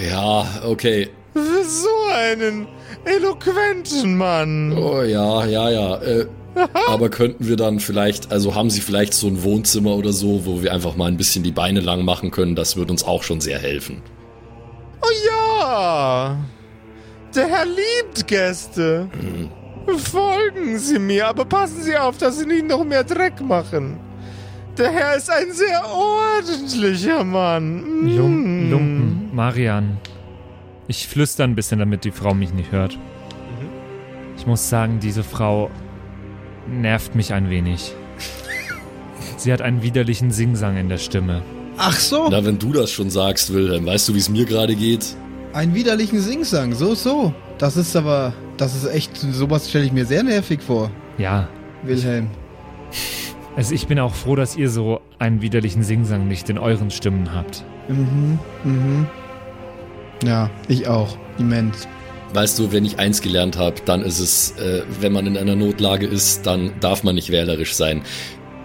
Ja, 0.09 0.45
okay. 0.65 1.09
Für 1.33 1.63
so 1.63 1.89
einen 2.13 2.67
eloquenten 3.05 4.17
Mann. 4.17 4.77
Oh 4.77 5.01
ja, 5.01 5.45
ja, 5.45 5.69
ja. 5.69 5.95
Äh, 6.01 6.27
aber 6.87 7.09
könnten 7.09 7.47
wir 7.47 7.55
dann 7.55 7.79
vielleicht, 7.79 8.31
also 8.31 8.55
haben 8.55 8.69
Sie 8.69 8.81
vielleicht 8.81 9.13
so 9.13 9.27
ein 9.27 9.43
Wohnzimmer 9.43 9.95
oder 9.95 10.11
so, 10.11 10.45
wo 10.45 10.61
wir 10.61 10.73
einfach 10.73 10.95
mal 10.95 11.07
ein 11.07 11.17
bisschen 11.17 11.43
die 11.43 11.51
Beine 11.51 11.79
lang 11.79 12.03
machen 12.03 12.31
können? 12.31 12.55
Das 12.55 12.75
wird 12.75 12.91
uns 12.91 13.03
auch 13.03 13.23
schon 13.23 13.41
sehr 13.41 13.59
helfen. 13.59 14.01
Oh 15.01 15.27
ja. 15.27 16.37
Der 17.35 17.47
Herr 17.47 17.65
liebt 17.65 18.27
Gäste. 18.27 19.07
Folgen 19.97 20.77
Sie 20.77 20.99
mir, 20.99 21.27
aber 21.27 21.45
passen 21.45 21.81
Sie 21.81 21.95
auf, 21.95 22.17
dass 22.17 22.39
Sie 22.39 22.45
nicht 22.45 22.67
noch 22.67 22.83
mehr 22.83 23.03
Dreck 23.03 23.39
machen. 23.41 23.99
Der 24.79 24.91
Herr 24.91 25.17
ist 25.17 25.29
ein 25.29 25.51
sehr 25.51 25.81
ordentlicher 25.85 27.23
Mann. 27.25 28.03
Mm. 28.03 28.07
Lum 28.17 28.71
Lumpen, 28.71 29.29
Marian. 29.33 29.97
Ich 30.87 31.07
flüster 31.07 31.43
ein 31.43 31.53
bisschen, 31.55 31.79
damit 31.79 32.05
die 32.05 32.11
Frau 32.11 32.33
mich 32.33 32.53
nicht 32.53 32.71
hört. 32.71 32.97
Ich 34.37 34.47
muss 34.47 34.69
sagen, 34.69 34.99
diese 35.01 35.23
Frau 35.23 35.69
nervt 36.67 37.13
mich 37.13 37.33
ein 37.33 37.49
wenig. 37.49 37.93
Sie 39.37 39.51
hat 39.51 39.61
einen 39.61 39.81
widerlichen 39.83 40.31
Singsang 40.31 40.77
in 40.77 40.87
der 40.89 40.97
Stimme. 40.97 41.41
Ach 41.77 41.97
so, 41.99 42.27
Na, 42.31 42.43
wenn 42.45 42.57
du 42.57 42.71
das 42.73 42.91
schon 42.91 43.09
sagst, 43.09 43.53
Wilhelm, 43.53 43.85
weißt 43.85 44.09
du, 44.09 44.13
wie 44.13 44.19
es 44.19 44.29
mir 44.29 44.45
gerade 44.45 44.75
geht? 44.75 45.15
einen 45.51 45.73
widerlichen 45.73 46.21
Singsang. 46.21 46.73
So, 46.73 46.93
so. 46.95 47.33
Das 47.57 47.75
ist 47.75 47.95
aber, 47.95 48.33
das 48.57 48.75
ist 48.75 48.85
echt, 48.85 49.17
sowas 49.17 49.67
stelle 49.69 49.85
ich 49.85 49.91
mir 49.91 50.05
sehr 50.05 50.23
nervig 50.23 50.61
vor, 50.61 50.89
Ja, 51.17 51.47
Wilhelm. 51.83 52.29
Also 53.59 53.75
ich 53.75 53.87
bin 53.87 53.99
auch 53.99 54.15
froh, 54.15 54.37
dass 54.37 54.55
ihr 54.55 54.69
so 54.69 55.01
einen 55.19 55.41
widerlichen 55.41 55.83
Singsang 55.83 56.29
nicht 56.29 56.49
in 56.49 56.57
euren 56.57 56.91
Stimmen 56.91 57.35
habt. 57.35 57.65
Mhm, 57.89 58.39
mhm. 58.63 59.05
Ja, 60.23 60.49
ich 60.69 60.87
auch. 60.87 61.17
Immens. 61.37 61.85
weißt 62.33 62.57
du, 62.57 62.71
wenn 62.71 62.85
ich 62.85 62.99
eins 62.99 63.19
gelernt 63.21 63.57
habe, 63.57 63.75
dann 63.83 64.01
ist 64.01 64.19
es, 64.19 64.51
äh, 64.51 64.83
wenn 65.01 65.11
man 65.11 65.27
in 65.27 65.35
einer 65.35 65.57
Notlage 65.57 66.07
ist, 66.07 66.47
dann 66.47 66.71
darf 66.79 67.03
man 67.03 67.15
nicht 67.15 67.31
wählerisch 67.31 67.73
sein. 67.73 68.03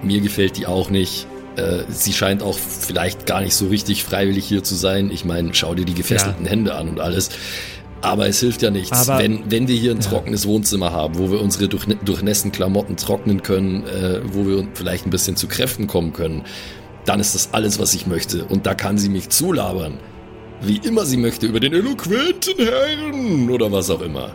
Mir 0.00 0.20
gefällt 0.20 0.58
die 0.58 0.66
auch 0.68 0.90
nicht. 0.90 1.26
Äh, 1.56 1.82
sie 1.88 2.12
scheint 2.12 2.44
auch 2.44 2.56
vielleicht 2.56 3.26
gar 3.26 3.40
nicht 3.40 3.56
so 3.56 3.66
richtig 3.66 4.04
freiwillig 4.04 4.44
hier 4.44 4.62
zu 4.62 4.76
sein. 4.76 5.10
Ich 5.10 5.24
meine, 5.24 5.54
schau 5.54 5.74
dir 5.74 5.86
die 5.86 5.94
gefesselten 5.94 6.44
ja. 6.44 6.52
Hände 6.52 6.76
an 6.76 6.88
und 6.88 7.00
alles. 7.00 7.30
Aber 8.04 8.26
es 8.28 8.40
hilft 8.40 8.62
ja 8.62 8.70
nichts, 8.70 9.08
Aber, 9.08 9.22
wenn, 9.22 9.50
wenn 9.50 9.68
wir 9.68 9.76
hier 9.76 9.92
ein 9.92 10.00
ja. 10.00 10.08
trockenes 10.08 10.46
Wohnzimmer 10.46 10.92
haben, 10.92 11.18
wo 11.18 11.30
wir 11.30 11.40
unsere 11.40 11.68
durch, 11.68 11.86
durchnässten 12.04 12.52
Klamotten 12.52 12.96
trocknen 12.96 13.42
können, 13.42 13.84
äh, 13.86 14.20
wo 14.24 14.46
wir 14.46 14.66
vielleicht 14.74 15.06
ein 15.06 15.10
bisschen 15.10 15.36
zu 15.36 15.48
Kräften 15.48 15.86
kommen 15.86 16.12
können, 16.12 16.42
dann 17.04 17.20
ist 17.20 17.34
das 17.34 17.50
alles, 17.52 17.78
was 17.78 17.94
ich 17.94 18.06
möchte. 18.06 18.44
Und 18.44 18.66
da 18.66 18.74
kann 18.74 18.98
sie 18.98 19.08
mich 19.08 19.28
zulabern. 19.28 19.98
Wie 20.60 20.78
immer 20.78 21.04
sie 21.04 21.16
möchte, 21.16 21.46
über 21.46 21.60
den 21.60 21.72
eloquenten 21.72 22.54
Herrn 22.58 23.50
oder 23.50 23.70
was 23.70 23.90
auch 23.90 24.00
immer. 24.00 24.32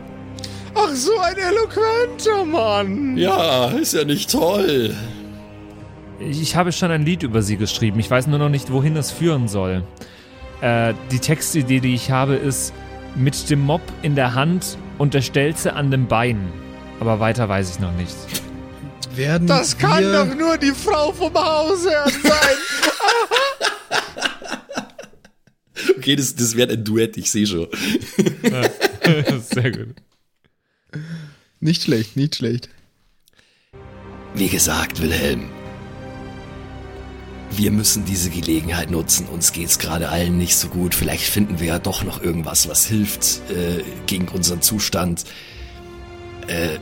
Ach, 0.76 0.94
so 0.94 1.18
ein 1.18 1.36
eloquenter 1.38 2.46
Mann. 2.46 3.18
Ja, 3.18 3.70
ist 3.70 3.94
ja 3.94 4.04
nicht 4.04 4.32
toll. 4.32 4.96
Ich 6.20 6.56
habe 6.56 6.72
schon 6.72 6.92
ein 6.92 7.06
Lied 7.06 7.24
über 7.24 7.42
sie 7.42 7.58
geschrieben. 7.58 8.00
Ich 8.00 8.12
weiß 8.12 8.28
nur 8.28 8.40
noch 8.40 8.50
nicht, 8.50 8.72
wohin 8.72 8.96
es 8.98 9.12
führen 9.12 9.48
soll. 9.48 9.84
Äh, 10.62 10.94
die 11.12 11.20
Textidee, 11.20 11.80
die 11.80 11.96
ich 11.96 12.12
habe, 12.12 12.36
ist 12.36 12.74
mit 13.16 13.50
dem 13.50 13.62
Mob 13.62 13.82
in 14.02 14.16
der 14.16 14.34
Hand 14.36 14.78
und 14.98 15.14
der 15.14 15.22
Stelze 15.22 15.74
an 15.74 15.92
dem 15.92 16.08
Bein. 16.08 16.52
Aber 17.00 17.20
weiter 17.20 17.48
weiß 17.48 17.72
ich 17.72 17.80
noch 17.80 17.94
nicht. 17.94 18.16
Werden 19.16 19.48
das 19.48 19.78
kann 19.78 20.04
doch 20.04 20.36
nur 20.36 20.58
die 20.58 20.72
Frau 20.72 21.12
vom 21.12 21.34
Hausherrn 21.34 22.12
sein. 22.24 22.58
okay, 25.98 26.16
das, 26.16 26.36
das 26.36 26.56
wird 26.56 26.72
ein 26.72 26.84
Duett, 26.84 27.18
ich 27.18 27.30
sehe 27.32 27.48
schon. 27.48 27.68
Ja, 28.44 28.70
sehr 29.40 29.72
gut. 29.72 29.96
Nicht 31.60 31.84
schlecht, 31.84 32.16
nicht 32.16 32.36
schlecht. 32.36 32.70
Wie 34.34 34.48
gesagt, 34.48 35.02
Wilhelm, 35.02 35.50
wir 37.52 37.72
müssen 37.72 38.06
diese 38.06 38.30
Gelegenheit 38.30 38.92
nutzen. 38.92 39.28
Uns 39.28 39.52
geht's 39.52 39.80
gerade 39.80 40.10
allen 40.10 40.38
nicht 40.38 40.56
so 40.56 40.68
gut. 40.68 40.94
Vielleicht 40.94 41.24
finden 41.24 41.60
wir 41.60 41.68
ja 41.68 41.80
doch 41.80 42.04
noch 42.04 42.22
irgendwas, 42.22 42.70
was 42.70 42.86
hilft 42.86 43.42
äh, 43.50 43.84
gegen 44.06 44.28
unseren 44.28 44.62
Zustand. 44.62 45.26
Äh, 46.48 46.78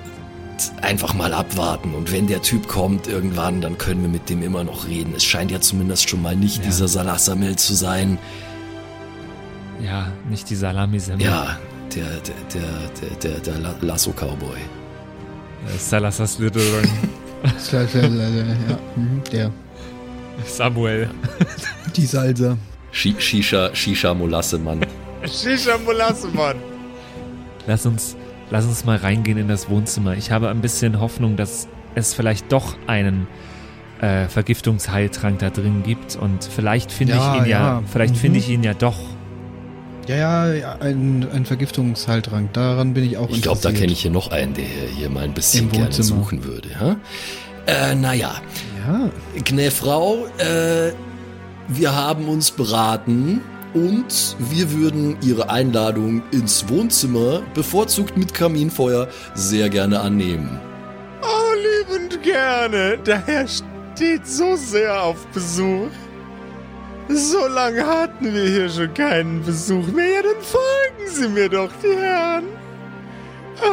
einfach 0.82 1.13
mal 1.13 1.34
abwarten. 1.34 1.93
Und 1.93 2.11
wenn 2.11 2.28
der 2.28 2.41
Typ 2.41 2.68
kommt 2.68 3.07
irgendwann, 3.07 3.61
dann 3.61 3.78
können 3.78 4.01
wir 4.01 4.09
mit 4.09 4.30
dem 4.30 4.43
immer 4.43 4.63
noch 4.63 4.88
reden. 4.88 5.13
Es 5.15 5.24
scheint 5.24 5.51
ja 5.51 5.61
zumindest 5.61 6.09
schon 6.09 6.22
mal 6.22 6.36
nicht 6.36 6.57
ja. 6.57 6.63
dieser 6.63 6.88
Salassamil 6.88 7.55
zu 7.55 7.74
sein. 7.74 8.18
Ja, 9.84 10.11
nicht 10.30 10.49
die 10.49 10.55
Salami-Semmel. 10.55 11.24
Ja, 11.24 11.59
der, 11.95 12.05
der, 12.05 12.36
der, 12.53 13.09
der, 13.22 13.39
der, 13.39 13.59
der 13.59 13.76
Lasso-Cowboy. 13.82 14.57
Salazar 15.78 16.28
Slytherin. 16.28 16.89
ja, 17.72 18.80
mhm, 18.95 19.22
der. 19.32 19.51
Samuel. 20.45 21.09
Die 21.95 22.05
Salsa. 22.05 22.57
Shisha, 22.91 23.73
Shisha 23.73 24.13
Molasse, 24.13 24.57
Mann. 24.57 24.85
Shisha 25.23 25.77
Molasse, 25.77 26.27
Mann. 26.29 26.57
Lass 27.65 27.85
uns, 27.85 28.15
lass 28.49 28.65
uns 28.65 28.85
mal 28.85 28.97
reingehen 28.97 29.38
in 29.38 29.47
das 29.47 29.69
Wohnzimmer. 29.69 30.15
Ich 30.15 30.31
habe 30.31 30.49
ein 30.49 30.61
bisschen 30.61 30.99
Hoffnung, 30.99 31.35
dass 31.35 31.67
es 31.95 32.13
vielleicht 32.13 32.51
doch 32.51 32.75
einen 32.88 33.27
äh, 34.01 34.27
Vergiftungsheiltrank 34.27 35.39
da 35.39 35.49
drin 35.49 35.83
gibt 35.83 36.15
und 36.15 36.43
vielleicht 36.43 36.91
finde 36.91 37.15
ja, 37.15 37.35
ich 37.35 37.41
ihn 37.41 37.49
ja, 37.49 37.59
ja. 37.59 37.83
vielleicht 37.91 38.15
mhm. 38.15 38.19
finde 38.19 38.39
ich 38.39 38.49
ihn 38.49 38.63
ja 38.63 38.73
doch. 38.73 38.99
Ja, 40.07 40.53
ja, 40.53 40.77
ein, 40.79 41.27
ein 41.33 41.45
Vergiftungsheiltrank. 41.45 42.53
Daran 42.53 42.93
bin 42.93 43.03
ich 43.03 43.17
auch 43.17 43.29
Ich 43.29 43.41
glaube, 43.41 43.59
da 43.61 43.71
kenne 43.73 43.91
ich 43.91 44.01
hier 44.01 44.11
noch 44.11 44.31
einen, 44.31 44.53
der 44.53 44.63
hier 44.63 45.09
mal 45.09 45.25
ein 45.25 45.33
bisschen 45.33 45.69
gerne 45.69 45.91
suchen 45.91 46.45
würde. 46.45 46.69
Ja? 46.69 46.95
Äh, 47.65 47.95
naja. 47.95 48.35
Ja. 48.88 49.09
Gnä 49.43 49.69
Frau, 49.69 50.27
äh, 50.38 50.93
wir 51.67 51.93
haben 51.93 52.29
uns 52.29 52.51
beraten 52.51 53.41
und 53.73 54.38
wir 54.39 54.71
würden 54.71 55.17
Ihre 55.21 55.49
Einladung 55.49 56.23
ins 56.31 56.69
Wohnzimmer, 56.69 57.41
bevorzugt 57.53 58.15
mit 58.15 58.33
Kaminfeuer, 58.33 59.09
sehr 59.33 59.67
gerne 59.69 59.99
annehmen. 59.99 60.61
Oh, 61.21 61.53
liebend 61.55 62.23
gerne. 62.23 62.97
Der 62.99 63.25
Herr 63.25 63.45
steht 63.45 64.25
so 64.25 64.55
sehr 64.55 65.03
auf 65.03 65.27
Besuch. 65.27 65.91
So 67.09 67.45
lange 67.47 67.85
hatten 67.85 68.33
wir 68.33 68.47
hier 68.47 68.69
schon 68.69 68.93
keinen 68.93 69.43
Besuch 69.43 69.88
mehr. 69.88 70.07
Ja, 70.07 70.21
dann 70.21 70.41
folgen 70.41 71.11
Sie 71.11 71.27
mir 71.27 71.49
doch, 71.49 71.71
die 71.83 71.97
Herren. 71.97 72.45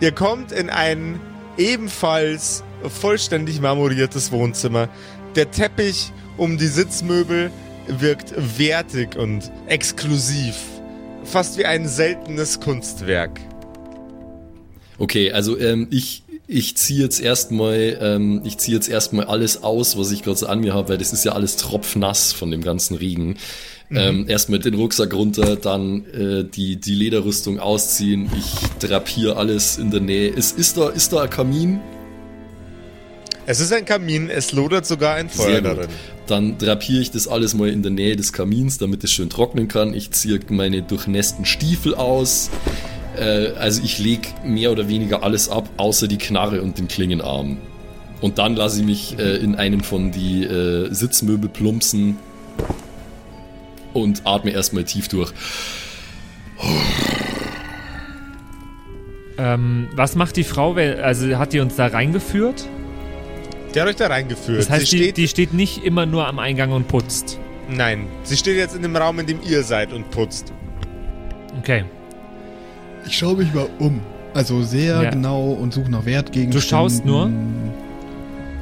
Ihr 0.00 0.12
kommt 0.12 0.50
in 0.50 0.70
ein 0.70 1.20
ebenfalls 1.56 2.62
vollständig 2.88 3.60
marmoriertes 3.60 4.32
Wohnzimmer. 4.32 4.88
Der 5.36 5.50
Teppich 5.50 6.12
um 6.36 6.58
die 6.58 6.66
Sitzmöbel 6.66 7.50
wirkt 7.86 8.34
wertig 8.58 9.16
und 9.16 9.50
exklusiv. 9.66 10.56
Fast 11.24 11.58
wie 11.58 11.64
ein 11.64 11.88
seltenes 11.88 12.60
Kunstwerk. 12.60 13.40
Okay, 14.98 15.32
also 15.32 15.58
ähm, 15.58 15.88
ich, 15.90 16.24
ich 16.46 16.76
ziehe 16.76 17.02
jetzt 17.02 17.20
erstmal, 17.20 17.98
ähm, 18.00 18.42
ich 18.44 18.58
ziehe 18.58 18.76
jetzt 18.76 18.88
erstmal 18.88 19.26
alles 19.26 19.62
aus, 19.62 19.96
was 19.96 20.10
ich 20.12 20.22
gerade 20.22 20.38
so 20.38 20.46
an 20.46 20.60
mir 20.60 20.74
habe, 20.74 20.90
weil 20.90 20.98
das 20.98 21.12
ist 21.12 21.24
ja 21.24 21.32
alles 21.32 21.56
tropfnass 21.56 22.32
von 22.32 22.50
dem 22.50 22.62
ganzen 22.62 22.96
Regen. 22.96 23.36
Mhm. 23.92 23.98
Ähm, 23.98 24.24
erst 24.26 24.48
mit 24.48 24.64
den 24.64 24.72
Rucksack 24.72 25.12
runter, 25.12 25.56
dann 25.56 26.06
äh, 26.14 26.44
die, 26.44 26.76
die 26.76 26.94
Lederrüstung 26.94 27.60
ausziehen. 27.60 28.30
Ich 28.38 28.88
drapiere 28.88 29.36
alles 29.36 29.76
in 29.76 29.90
der 29.90 30.00
Nähe. 30.00 30.28
Ist, 30.28 30.58
ist, 30.58 30.78
da, 30.78 30.88
ist 30.88 31.12
da 31.12 31.22
ein 31.22 31.30
Kamin? 31.30 31.78
Es 33.44 33.60
ist 33.60 33.70
ein 33.70 33.84
Kamin, 33.84 34.30
es 34.30 34.52
lodert 34.52 34.86
sogar 34.86 35.16
ein 35.16 35.28
Feuer 35.28 35.60
darin. 35.60 35.88
Dann 36.26 36.56
drapiere 36.56 37.02
ich 37.02 37.10
das 37.10 37.28
alles 37.28 37.52
mal 37.52 37.68
in 37.68 37.82
der 37.82 37.90
Nähe 37.90 38.16
des 38.16 38.32
Kamins, 38.32 38.78
damit 38.78 39.04
es 39.04 39.12
schön 39.12 39.28
trocknen 39.28 39.68
kann. 39.68 39.92
Ich 39.92 40.10
ziehe 40.12 40.40
meine 40.48 40.80
durchnässten 40.80 41.44
Stiefel 41.44 41.94
aus. 41.94 42.48
Äh, 43.18 43.48
also 43.58 43.82
ich 43.84 43.98
lege 43.98 44.28
mehr 44.42 44.72
oder 44.72 44.88
weniger 44.88 45.22
alles 45.22 45.50
ab, 45.50 45.68
außer 45.76 46.08
die 46.08 46.16
Knarre 46.18 46.62
und 46.62 46.78
den 46.78 46.88
Klingenarm. 46.88 47.58
Und 48.22 48.38
dann 48.38 48.56
lasse 48.56 48.80
ich 48.80 48.86
mich 48.86 49.18
äh, 49.18 49.36
in 49.36 49.54
einen 49.54 49.82
von 49.82 50.12
die 50.12 50.44
äh, 50.44 50.88
Sitzmöbel 50.94 51.50
plumpsen 51.50 52.16
und 53.94 54.22
atme 54.24 54.50
erstmal 54.50 54.84
tief 54.84 55.08
durch. 55.08 55.32
Ähm, 59.38 59.88
was 59.94 60.14
macht 60.14 60.36
die 60.36 60.44
Frau? 60.44 60.74
Also 60.74 61.38
hat 61.38 61.52
die 61.52 61.60
uns 61.60 61.76
da 61.76 61.86
reingeführt? 61.86 62.68
Der 63.74 63.82
hat 63.82 63.88
euch 63.90 63.96
da 63.96 64.06
reingeführt. 64.08 64.58
Das 64.58 64.70
heißt, 64.70 64.92
die 64.92 64.98
steht, 64.98 65.16
die 65.16 65.28
steht 65.28 65.54
nicht 65.54 65.84
immer 65.84 66.06
nur 66.06 66.26
am 66.26 66.38
Eingang 66.38 66.72
und 66.72 66.88
putzt. 66.88 67.38
Nein, 67.68 68.06
sie 68.22 68.36
steht 68.36 68.56
jetzt 68.56 68.76
in 68.76 68.82
dem 68.82 68.94
Raum, 68.94 69.18
in 69.18 69.26
dem 69.26 69.38
ihr 69.48 69.62
seid 69.62 69.92
und 69.92 70.10
putzt. 70.10 70.52
Okay. 71.58 71.84
Ich 73.06 73.16
schaue 73.16 73.36
mich 73.36 73.52
mal 73.54 73.68
um. 73.78 74.00
Also 74.34 74.62
sehr 74.62 75.02
ja. 75.02 75.10
genau 75.10 75.52
und 75.52 75.72
suche 75.72 75.90
nach 75.90 76.04
Wertgegenständen. 76.04 76.52
Du 76.52 76.60
schaust 76.60 77.04
nur? 77.04 77.30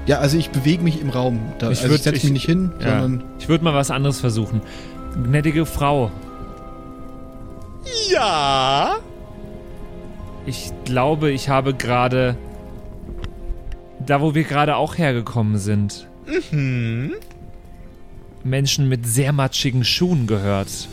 Ja, 0.07 0.19
also 0.19 0.37
ich 0.37 0.51
bewege 0.51 0.83
mich 0.83 1.01
im 1.01 1.11
Raum. 1.11 1.41
Da, 1.59 1.71
ich 1.71 1.83
also 1.83 1.95
ich 1.95 2.03
setze 2.03 2.25
mich 2.25 2.33
nicht 2.33 2.47
hin, 2.47 2.73
ja. 2.81 3.01
sondern... 3.01 3.25
Ich 3.39 3.49
würde 3.49 3.63
mal 3.63 3.75
was 3.75 3.91
anderes 3.91 4.21
versuchen. 4.21 4.63
Gnädige 5.15 5.67
Frau. 5.67 6.11
Ja? 8.11 8.99
Ich 10.47 10.73
glaube, 10.85 11.31
ich 11.31 11.49
habe 11.49 11.75
gerade. 11.75 12.37
Da, 14.05 14.21
wo 14.21 14.35
wir 14.35 14.45
gerade 14.45 14.77
auch 14.77 14.97
hergekommen 14.97 15.59
sind. 15.59 16.09
Mhm. 16.51 17.15
Menschen 18.43 18.89
mit 18.89 19.07
sehr 19.07 19.33
matschigen 19.33 19.85
Schuhen 19.85 20.27
gehört. 20.27 20.89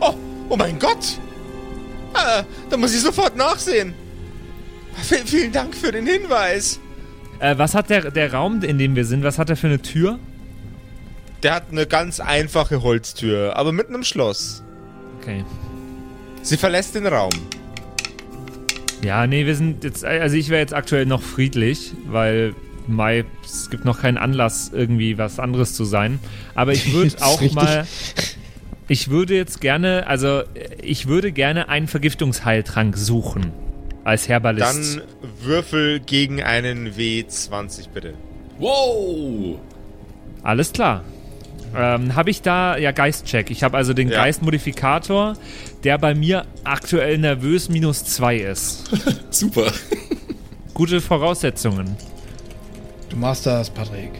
Oh, 0.00 0.14
oh 0.50 0.56
mein 0.56 0.78
Gott! 0.78 1.18
Äh, 2.14 2.42
da 2.68 2.76
muss 2.76 2.94
ich 2.94 3.00
sofort 3.00 3.36
nachsehen. 3.36 3.94
V 4.94 5.16
vielen 5.24 5.52
Dank 5.52 5.74
für 5.74 5.90
den 5.90 6.06
Hinweis. 6.06 6.78
Äh, 7.38 7.56
was 7.56 7.74
hat 7.74 7.88
der, 7.88 8.10
der 8.10 8.32
Raum, 8.34 8.62
in 8.62 8.78
dem 8.78 8.94
wir 8.94 9.06
sind, 9.06 9.24
was 9.24 9.38
hat 9.38 9.48
er 9.48 9.56
für 9.56 9.68
eine 9.68 9.80
Tür? 9.80 10.18
Der 11.42 11.54
hat 11.54 11.64
eine 11.70 11.86
ganz 11.86 12.20
einfache 12.20 12.82
Holztür, 12.82 13.56
aber 13.56 13.72
mit 13.72 13.88
einem 13.88 14.04
Schloss. 14.04 14.62
Okay. 15.20 15.44
Sie 16.42 16.56
verlässt 16.56 16.94
den 16.94 17.06
Raum. 17.06 17.32
Ja, 19.04 19.26
nee, 19.26 19.46
wir 19.46 19.56
sind 19.56 19.82
jetzt, 19.82 20.04
also 20.04 20.36
ich 20.36 20.48
wäre 20.48 20.60
jetzt 20.60 20.74
aktuell 20.74 21.06
noch 21.06 21.22
friedlich, 21.22 21.92
weil 22.06 22.54
Mai, 22.86 23.24
es 23.44 23.70
gibt 23.70 23.84
noch 23.84 24.00
keinen 24.00 24.18
Anlass, 24.18 24.70
irgendwie 24.72 25.18
was 25.18 25.38
anderes 25.38 25.74
zu 25.74 25.84
sein. 25.84 26.20
Aber 26.54 26.72
ich 26.72 26.92
würde 26.92 27.14
auch 27.20 27.40
richtig. 27.40 27.54
mal, 27.54 27.86
ich 28.88 29.10
würde 29.10 29.34
jetzt 29.34 29.60
gerne, 29.60 30.06
also 30.06 30.42
ich 30.80 31.06
würde 31.06 31.32
gerne 31.32 31.68
einen 31.68 31.88
Vergiftungsheiltrank 31.88 32.96
suchen. 32.96 33.52
Als 34.04 34.28
Herbalist. 34.28 34.96
Dann 34.96 35.02
würfel 35.42 36.00
gegen 36.00 36.42
einen 36.42 36.94
W20 36.94 37.88
bitte. 37.94 38.14
Wow! 38.58 39.60
Alles 40.42 40.72
klar. 40.72 41.04
Ähm, 41.74 42.14
habe 42.14 42.30
ich 42.30 42.42
da, 42.42 42.76
ja, 42.76 42.90
Geistcheck. 42.92 43.50
Ich 43.50 43.62
habe 43.62 43.76
also 43.76 43.94
den 43.94 44.08
Ja. 44.08 44.18
Geistmodifikator, 44.22 45.34
der 45.84 45.98
bei 45.98 46.14
mir 46.14 46.44
aktuell 46.64 47.18
nervös 47.18 47.68
minus 47.68 48.04
2 48.04 48.36
ist. 48.36 48.90
Super. 49.30 49.72
Gute 50.74 51.00
Voraussetzungen. 51.00 51.96
Du 53.08 53.16
machst 53.16 53.46
das, 53.46 53.70
Patrick. 53.70 54.10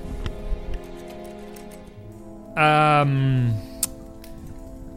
Ähm, 2.57 3.55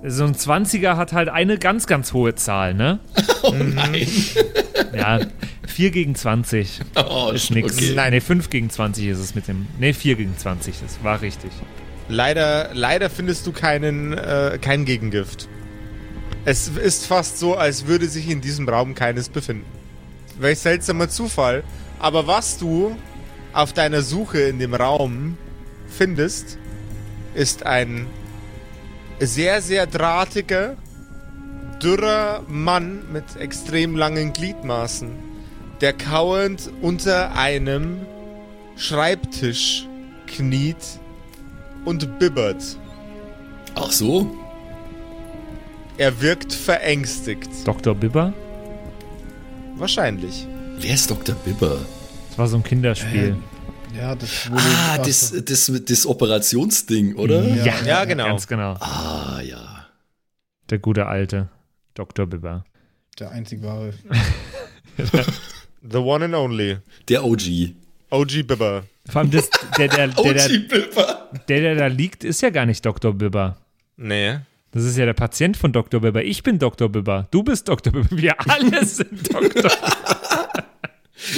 so 0.03 0.25
ein 0.25 0.35
20er 0.35 0.97
hat 0.97 1.13
halt 1.13 1.29
eine 1.29 1.57
ganz, 1.57 1.87
ganz 1.87 2.13
hohe 2.13 2.35
Zahl, 2.35 2.73
ne? 2.73 2.99
Oh 3.43 3.53
nein. 3.53 4.07
Ja, 4.93 5.19
4 5.67 5.91
gegen 5.91 6.15
20 6.15 6.79
Oh, 6.95 7.31
ist 7.33 7.51
nix. 7.51 7.77
Okay. 7.77 7.93
Nein, 7.95 8.11
nee, 8.11 8.21
5 8.21 8.49
gegen 8.49 8.69
20 8.69 9.07
ist 9.07 9.19
es 9.19 9.35
mit 9.35 9.47
dem. 9.47 9.67
Nee, 9.79 9.93
4 9.93 10.15
gegen 10.15 10.37
20, 10.37 10.75
das 10.81 11.03
war 11.03 11.21
richtig. 11.21 11.51
Leider, 12.07 12.69
leider 12.73 13.09
findest 13.09 13.47
du 13.47 13.51
keinen, 13.51 14.13
äh, 14.13 14.59
kein 14.61 14.85
Gegengift. 14.85 15.49
Es 16.45 16.67
ist 16.67 17.07
fast 17.07 17.39
so, 17.39 17.55
als 17.55 17.87
würde 17.87 18.07
sich 18.07 18.29
in 18.29 18.41
diesem 18.41 18.69
Raum 18.69 18.93
keines 18.93 19.29
befinden. 19.29 19.65
Welch 20.37 20.59
seltsamer 20.59 21.09
Zufall. 21.09 21.63
Aber 21.97 22.27
was 22.27 22.57
du 22.57 22.95
auf 23.53 23.73
deiner 23.73 24.01
Suche 24.01 24.41
in 24.41 24.59
dem 24.59 24.75
Raum 24.75 25.37
findest, 25.87 26.59
ist 27.33 27.65
ein 27.65 28.05
sehr, 29.19 29.61
sehr 29.61 29.87
drahtiger, 29.87 30.75
dürrer 31.81 32.43
Mann 32.47 33.11
mit 33.11 33.23
extrem 33.39 33.95
langen 33.95 34.33
Gliedmaßen, 34.33 35.09
der 35.81 35.93
kauend 35.93 36.69
unter 36.81 37.35
einem 37.35 38.05
Schreibtisch 38.77 39.87
kniet 40.27 40.99
und 41.85 42.19
bibbert. 42.19 42.77
Ach 43.75 43.91
so? 43.91 44.35
Er 45.97 46.19
wirkt 46.21 46.53
verängstigt. 46.53 47.49
Dr. 47.65 47.95
Bibber? 47.95 48.33
Wahrscheinlich. 49.77 50.47
Wer 50.77 50.93
ist 50.93 51.09
Dr. 51.09 51.35
Bibber? 51.35 51.77
Das 52.29 52.37
war 52.37 52.47
so 52.47 52.57
ein 52.57 52.63
Kinderspiel. 52.63 53.37
Ja, 53.95 54.13
das 54.13 54.51
wurde. 54.51 54.61
Ah, 54.61 54.97
das, 54.97 55.33
das, 55.45 55.71
das 55.85 56.05
Operationsding, 56.05 57.15
oder? 57.15 57.43
Ja. 57.47 57.81
Ja, 57.85 58.05
genau. 58.05 58.25
Ganz 58.25 58.45
genau. 58.45 58.73
Ah, 58.73 59.39
ja. 59.41 59.87
Der 60.69 60.79
gute 60.79 61.05
alte 61.05 61.49
Dr. 61.93 62.25
Bibber. 62.25 62.65
der 63.19 63.31
einzig 63.31 63.63
wahre. 63.63 63.93
The 65.81 65.97
one 65.97 66.25
and 66.25 66.35
only. 66.35 66.77
Der 67.07 67.23
OG. 67.23 67.75
OG 68.15 68.47
Bibber. 68.47 68.83
Vor 69.09 69.21
allem 69.21 69.31
das, 69.31 69.49
der, 69.77 69.87
der, 69.87 70.07
der, 70.23 70.33
der, 70.33 70.45
OG 70.45 70.67
Bibber. 70.67 71.29
der, 71.47 71.61
der 71.61 71.75
da 71.75 71.87
liegt, 71.87 72.23
ist 72.23 72.41
ja 72.41 72.49
gar 72.49 72.65
nicht 72.65 72.85
Dr. 72.85 73.13
Bibber. 73.13 73.57
Nee. 73.97 74.39
Das 74.71 74.83
ist 74.83 74.97
ja 74.97 75.05
der 75.05 75.13
Patient 75.13 75.55
von 75.55 75.71
Dr. 75.71 76.01
Bibber. 76.01 76.23
Ich 76.23 76.43
bin 76.43 76.59
Dr. 76.59 76.89
Bibber. 76.89 77.27
Du 77.31 77.43
bist 77.43 77.69
Dr. 77.69 77.93
Bibber. 77.93 78.09
Wir 78.11 78.35
alle 78.49 78.85
sind 78.85 79.33
Dr. 79.33 79.71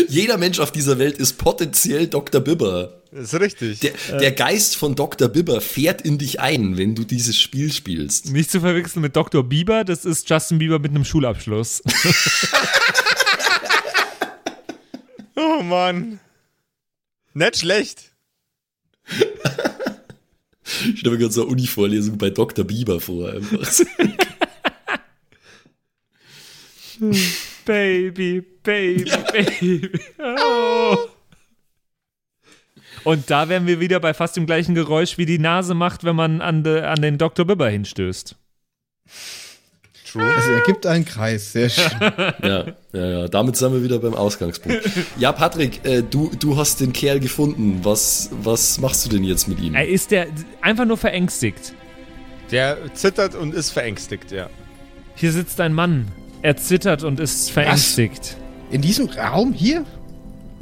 Jeder 0.08 0.38
Mensch 0.38 0.60
auf 0.60 0.72
dieser 0.72 0.98
Welt 0.98 1.18
ist 1.18 1.38
potenziell 1.38 2.08
Dr. 2.08 2.42
Bibber. 2.42 3.02
Ist 3.12 3.40
richtig. 3.40 3.80
Der, 3.80 3.94
der 4.20 4.32
Geist 4.32 4.76
von 4.76 4.96
Dr. 4.96 5.30
Bibber 5.30 5.62
fährt 5.62 6.02
in 6.02 6.18
dich 6.18 6.40
ein, 6.40 6.78
wenn 6.78 6.96
du 6.96 7.04
dieses 7.04 7.40
Spiel 7.40 7.72
spielst. 7.72 8.32
Nicht 8.32 8.52
zu 8.52 8.60
verwechseln 8.60 9.02
mit 9.02 9.16
Dr. 9.16 9.44
Bieber. 9.44 9.84
Das 9.84 10.04
ist 10.04 10.30
Justin 10.30 10.58
Bieber 10.58 10.80
mit 10.80 10.92
einem 10.92 11.06
Schulabschluss. 11.06 11.84
oh 15.36 15.62
Mann. 15.62 16.20
Nicht 17.38 17.58
schlecht. 17.58 18.16
Ich 20.86 21.00
stelle 21.00 21.14
mir 21.16 21.20
gerade 21.20 21.34
so 21.34 21.44
eine 21.44 21.52
Uni-Vorlesung 21.52 22.18
bei 22.18 22.32
Dr. 22.32 22.66
Bieber 22.66 23.00
vor. 23.00 23.32
Baby, 27.64 28.42
Baby, 28.64 29.12
Baby. 29.32 29.92
Oh. 30.18 30.98
Und 33.04 33.30
da 33.30 33.48
wären 33.50 33.68
wir 33.68 33.80
wieder 33.80 34.00
bei 34.00 34.16
fast 34.16 34.36
dem 34.36 34.48
gleichen 34.48 34.74
Geräusch, 34.74 35.20
wie 35.20 35.28
die 35.28 35.38
Nase 35.38 35.76
macht, 35.76 36.04
wenn 36.04 36.16
man 36.16 36.42
an, 36.42 36.64
de, 36.64 36.82
an 36.82 37.04
den 37.04 37.20
Dr. 37.20 37.46
Bibber 37.46 37.70
hinstößt. 37.70 38.36
True. 40.12 40.24
Es 40.38 40.48
ergibt 40.48 40.86
einen 40.86 41.06
Kreis, 41.06 41.52
sehr 41.52 41.70
schön. 41.70 41.92
Ja, 42.44 42.66
ja, 42.94 43.06
ja. 43.06 43.28
Damit 43.28 43.58
sind 43.58 43.74
wir 43.74 43.84
wieder 43.84 44.00
beim 44.00 44.14
Ausgangspunkt. 44.14 44.80
Ja, 45.18 45.32
Patrick, 45.32 45.86
äh, 45.86 46.02
du, 46.02 46.32
du 46.40 46.56
hast 46.56 46.80
den 46.80 46.94
Kerl 46.94 47.20
gefunden. 47.20 47.80
Was, 47.84 48.30
was 48.42 48.80
machst 48.80 49.06
du 49.06 49.10
denn 49.10 49.24
jetzt 49.24 49.48
mit 49.48 49.60
ihm? 49.60 49.76
Er 49.76 49.88
ist 49.88 50.12
der 50.12 50.28
einfach 50.62 50.86
nur 50.86 50.98
verängstigt. 50.98 51.74
Der 52.52 52.78
zittert 52.94 53.36
und 53.36 53.54
ist 53.54 53.72
verängstigt, 53.72 54.32
ja. 54.32 54.50
Hier 55.16 55.32
sitzt 55.32 55.60
ein 55.60 55.74
Mann. 55.74 56.08
Er 56.42 56.56
zittert 56.56 57.04
und 57.04 57.20
ist 57.20 57.52
verängstigt. 57.52 58.38
In 58.70 58.82
diesem 58.82 59.08
Raum 59.10 59.52
hier? 59.52 59.84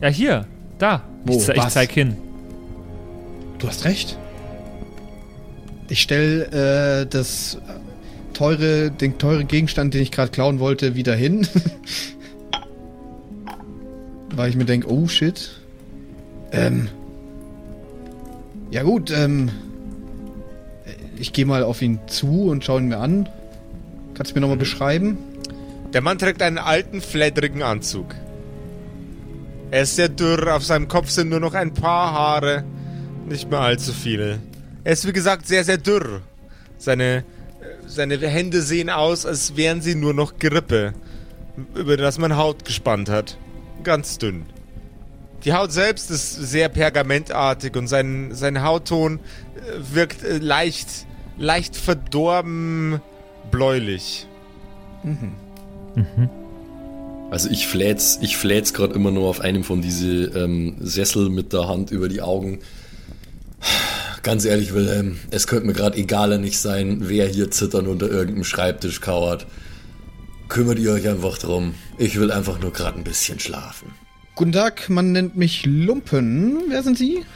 Ja, 0.01 0.07
hier, 0.07 0.47
da. 0.79 1.03
Wo? 1.25 1.37
Ich, 1.37 1.43
ze 1.43 1.53
ich 1.53 1.59
Was? 1.59 1.73
zeig 1.73 1.91
hin. 1.91 2.17
Du 3.59 3.67
hast 3.67 3.85
recht. 3.85 4.17
Ich 5.89 6.01
stelle 6.01 7.01
äh, 7.01 7.05
das 7.05 7.59
teure, 8.35 8.91
den 8.91 9.17
teuren 9.17 9.47
Gegenstand, 9.47 9.95
den 9.95 10.01
ich 10.01 10.11
gerade 10.11 10.31
klauen 10.31 10.59
wollte, 10.59 10.95
wieder 10.95 11.15
hin. 11.15 11.47
Weil 14.35 14.49
ich 14.49 14.55
mir 14.55 14.65
denke, 14.65 14.91
oh 14.91 15.07
shit. 15.07 15.51
Ähm. 16.51 16.89
Ja 18.69 18.83
gut, 18.83 19.11
ähm. 19.11 19.49
Ich 21.17 21.33
gehe 21.33 21.45
mal 21.45 21.63
auf 21.63 21.81
ihn 21.81 21.99
zu 22.07 22.49
und 22.49 22.63
schaue 22.63 22.81
ihn 22.81 22.89
mir 22.89 22.97
an. 22.97 23.27
Kannst 24.13 24.31
du 24.31 24.35
mir 24.35 24.41
nochmal 24.41 24.57
beschreiben? 24.57 25.17
Der 25.93 26.01
Mann 26.01 26.17
trägt 26.17 26.41
einen 26.41 26.57
alten, 26.57 27.01
flatterigen 27.01 27.63
Anzug. 27.63 28.13
Er 29.71 29.83
ist 29.83 29.95
sehr 29.95 30.09
dürr, 30.09 30.55
auf 30.55 30.63
seinem 30.63 30.87
Kopf 30.87 31.09
sind 31.09 31.29
nur 31.29 31.39
noch 31.39 31.53
ein 31.53 31.73
paar 31.73 32.11
Haare, 32.11 32.63
nicht 33.27 33.49
mehr 33.49 33.61
allzu 33.61 33.93
viele. 33.93 34.39
Er 34.83 34.93
ist 34.93 35.07
wie 35.07 35.13
gesagt 35.13 35.47
sehr, 35.47 35.63
sehr 35.63 35.77
dürr. 35.77 36.21
Seine, 36.77 37.23
seine 37.87 38.17
Hände 38.17 38.61
sehen 38.61 38.89
aus, 38.89 39.25
als 39.25 39.55
wären 39.55 39.81
sie 39.81 39.95
nur 39.95 40.13
noch 40.13 40.37
Gerippe, 40.39 40.93
über 41.73 41.97
das 41.97 42.17
man 42.17 42.37
Haut 42.37 42.65
gespannt 42.65 43.09
hat. 43.09 43.37
Ganz 43.83 44.17
dünn. 44.17 44.45
Die 45.43 45.53
Haut 45.53 45.71
selbst 45.71 46.09
ist 46.09 46.33
sehr 46.33 46.69
pergamentartig 46.69 47.75
und 47.75 47.87
sein, 47.87 48.29
sein 48.33 48.63
Hautton 48.63 49.19
äh, 49.19 49.95
wirkt 49.95 50.23
äh, 50.23 50.39
leicht, 50.39 50.87
leicht 51.37 51.75
verdorben 51.75 52.99
bläulich. 53.51 54.27
Also 57.29 57.49
ich 57.49 57.67
flät's, 57.67 58.17
ich 58.21 58.37
flät's 58.37 58.73
gerade 58.73 58.93
immer 58.95 59.11
nur 59.11 59.27
auf 59.27 59.39
einem 59.39 59.63
von 59.63 59.81
diese 59.81 60.07
ähm, 60.07 60.77
Sessel 60.79 61.29
mit 61.29 61.53
der 61.53 61.67
Hand 61.67 61.91
über 61.91 62.09
die 62.09 62.21
Augen. 62.21 62.59
Ganz 64.25 64.43
ehrlich, 64.43 64.73
Wilhelm, 64.73 65.19
es 65.29 65.45
könnte 65.45 65.67
mir 65.67 65.73
gerade 65.73 65.99
egaler 65.99 66.39
nicht 66.39 66.57
sein, 66.57 66.97
wer 67.01 67.27
hier 67.27 67.51
zittern 67.51 67.85
unter 67.85 68.09
irgendeinem 68.09 68.43
Schreibtisch 68.43 68.99
kauert. 68.99 69.45
Kümmert 70.47 70.79
ihr 70.79 70.93
euch 70.93 71.07
einfach 71.07 71.37
drum. 71.37 71.75
Ich 71.99 72.19
will 72.19 72.31
einfach 72.31 72.59
nur 72.59 72.73
gerade 72.73 72.97
ein 72.97 73.03
bisschen 73.03 73.39
schlafen. 73.39 73.93
Guten 74.33 74.51
Tag, 74.51 74.89
man 74.89 75.11
nennt 75.11 75.37
mich 75.37 75.67
Lumpen. 75.67 76.57
Wer 76.69 76.81
sind 76.81 76.97
Sie? 76.97 77.23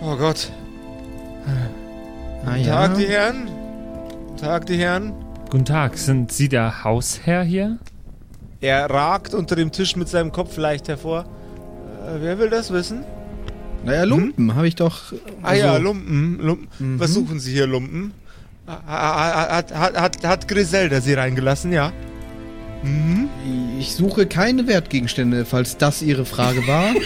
Oh 0.00 0.16
Gott. 0.16 0.52
Ah, 2.46 2.56
Tag, 2.64 2.96
die 2.96 3.06
Herren. 3.06 3.50
Tag, 4.40 4.64
die 4.66 4.76
Herren. 4.78 5.12
Guten 5.50 5.64
Tag, 5.66 5.98
sind 5.98 6.32
Sie 6.32 6.48
der 6.48 6.82
Hausherr 6.82 7.42
hier? 7.42 7.78
Er 8.60 8.88
ragt 8.88 9.34
unter 9.34 9.54
dem 9.54 9.70
Tisch 9.70 9.96
mit 9.96 10.08
seinem 10.08 10.32
Kopf 10.32 10.56
leicht 10.56 10.88
hervor. 10.88 11.26
Äh, 12.06 12.20
wer 12.20 12.38
will 12.38 12.48
das 12.48 12.72
wissen? 12.72 13.04
Naja, 13.84 14.04
Lumpen 14.04 14.54
habe 14.54 14.68
ich 14.68 14.74
doch. 14.74 15.12
Ah 15.42 15.54
ja, 15.54 15.72
also- 15.72 15.82
Lumpen. 15.84 16.38
Lumpen. 16.40 16.98
Was 17.00 17.14
suchen 17.14 17.38
Sie 17.40 17.52
hier, 17.52 17.66
Lumpen? 17.66 18.12
Ha- 18.66 18.82
ha- 18.86 19.48
Hat, 19.56 19.74
hat, 19.74 19.96
hat, 20.00 20.24
hat 20.26 20.48
Griselda 20.48 21.00
Sie 21.00 21.14
reingelassen, 21.14 21.72
ja? 21.72 21.92
Mhm. 22.82 23.28
Ich 23.78 23.94
suche 23.94 24.26
keine 24.26 24.66
Wertgegenstände, 24.66 25.44
falls 25.44 25.76
das 25.78 26.02
Ihre 26.02 26.24
Frage 26.24 26.66
war. 26.66 26.90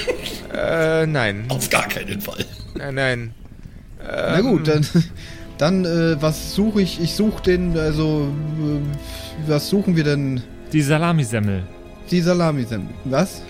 Äh, 0.55 1.07
nein. 1.07 1.47
Auf 1.49 1.71
gar 1.71 1.89
keinen 1.89 2.21
Fall. 2.21 2.45
Nein, 2.75 2.95
nein. 2.95 3.35
Na 4.07 4.43
gut, 4.43 4.69
dann, 4.69 4.87
dann 5.57 5.85
äh, 5.87 6.21
was 6.21 6.55
suche 6.55 6.83
ich? 6.83 7.01
Ich 7.01 7.15
suche 7.15 7.43
den, 7.43 7.75
also, 7.79 8.29
äh, 8.61 9.49
was 9.51 9.71
suchen 9.71 9.97
wir 9.97 10.05
denn? 10.05 10.43
Die 10.71 10.83
Salamisemmel. 10.83 11.63
Die 12.11 12.21
Salami 12.21 12.65
sind. 12.65 12.91
Was? 13.07 13.41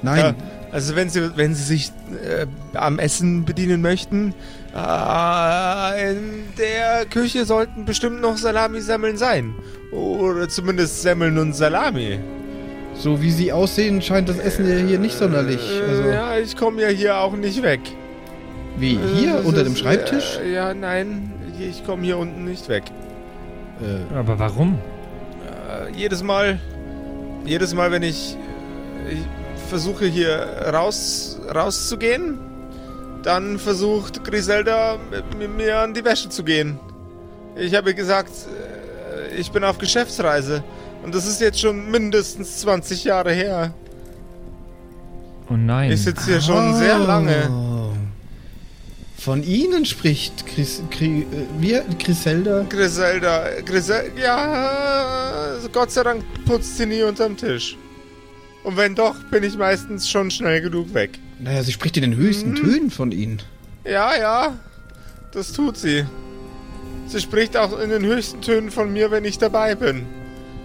Nein. 0.00 0.34
Also 0.72 0.96
wenn 0.96 1.08
Sie, 1.10 1.36
wenn 1.36 1.54
Sie 1.54 1.62
sich 1.62 1.92
äh, 2.26 2.46
am 2.76 2.98
Essen 2.98 3.44
bedienen 3.44 3.82
möchten, 3.82 4.34
äh, 4.74 6.10
in 6.12 6.44
der 6.58 7.04
Küche 7.06 7.44
sollten 7.44 7.84
bestimmt 7.84 8.20
noch 8.22 8.36
Salamisemmeln 8.38 9.16
sein. 9.18 9.54
Oder 9.92 10.48
zumindest 10.48 11.02
Semmeln 11.02 11.36
und 11.38 11.54
Salami. 11.54 12.18
So 12.94 13.20
wie 13.22 13.30
sie 13.30 13.52
aussehen, 13.52 14.00
scheint 14.02 14.28
das 14.28 14.38
Essen 14.38 14.66
ja 14.68 14.76
hier 14.76 14.98
nicht 14.98 15.16
sonderlich. 15.16 15.60
Also, 15.88 16.02
ja, 16.08 16.36
ich 16.38 16.56
komme 16.56 16.80
ja 16.82 16.88
hier 16.88 17.18
auch 17.18 17.34
nicht 17.36 17.62
weg. 17.62 17.80
Wie, 18.78 18.98
hier, 19.16 19.36
Äh, 19.36 19.38
unter 19.40 19.64
das- 19.64 19.64
dem 19.64 19.76
Schreibtisch? 19.76 20.38
Äh, 20.42 20.52
ja, 20.54 20.72
nein, 20.72 21.32
hier- 21.58 21.68
ich 21.68 21.84
komme 21.84 22.02
hier 22.04 22.16
unten 22.18 22.44
nicht 22.44 22.68
weg. 22.70 22.84
Äh, 23.82 24.14
Aber 24.16 24.38
warum? 24.38 24.78
Äh, 25.46 25.90
jedes 25.94 26.22
Mal, 26.22 26.58
jedes 27.44 27.74
Mal, 27.74 27.90
wenn 27.90 28.02
ich, 28.02 28.36
ich 29.10 29.18
versuche 29.72 30.04
hier 30.04 30.34
raus, 30.70 31.38
rauszugehen, 31.54 32.38
dann 33.22 33.58
versucht 33.58 34.22
Griselda 34.22 34.98
mit, 35.10 35.38
mit 35.38 35.56
mir 35.56 35.78
an 35.78 35.94
die 35.94 36.04
Wäsche 36.04 36.28
zu 36.28 36.44
gehen. 36.44 36.78
Ich 37.56 37.74
habe 37.74 37.94
gesagt, 37.94 38.32
äh, 39.30 39.34
ich 39.34 39.50
bin 39.50 39.64
auf 39.64 39.78
Geschäftsreise. 39.78 40.62
Und 41.02 41.14
das 41.14 41.26
ist 41.26 41.40
jetzt 41.40 41.58
schon 41.58 41.90
mindestens 41.90 42.58
20 42.58 43.04
Jahre 43.04 43.32
her. 43.32 43.72
Oh 45.48 45.54
nein. 45.56 45.90
Ich 45.90 46.02
sitze 46.02 46.26
hier 46.26 46.42
schon 46.42 46.74
sehr 46.74 46.98
lange. 46.98 47.48
Von 49.16 49.42
Ihnen 49.42 49.86
spricht 49.86 50.44
Chris, 50.44 50.82
Chris, 50.90 51.08
äh, 51.08 51.46
wir, 51.58 51.82
Griselda. 51.98 52.66
Griselda, 52.68 53.46
Griselda, 53.64 54.20
ja, 54.20 55.56
Gott 55.72 55.92
sei 55.92 56.02
Dank 56.02 56.24
putzt 56.44 56.76
sie 56.76 56.84
nie 56.84 57.02
unterm 57.02 57.38
Tisch. 57.38 57.78
Und 58.64 58.76
wenn 58.76 58.94
doch, 58.94 59.16
bin 59.30 59.42
ich 59.42 59.56
meistens 59.56 60.08
schon 60.08 60.30
schnell 60.30 60.60
genug 60.60 60.94
weg. 60.94 61.18
Naja, 61.40 61.62
sie 61.62 61.72
spricht 61.72 61.96
in 61.96 62.02
den 62.02 62.16
höchsten 62.16 62.54
Tönen 62.54 62.90
von 62.90 63.10
Ihnen. 63.10 63.42
Ja, 63.84 64.16
ja, 64.16 64.58
das 65.32 65.52
tut 65.52 65.76
sie. 65.76 66.04
Sie 67.08 67.20
spricht 67.20 67.56
auch 67.56 67.78
in 67.78 67.90
den 67.90 68.04
höchsten 68.04 68.40
Tönen 68.40 68.70
von 68.70 68.92
mir, 68.92 69.10
wenn 69.10 69.24
ich 69.24 69.38
dabei 69.38 69.74
bin. 69.74 70.06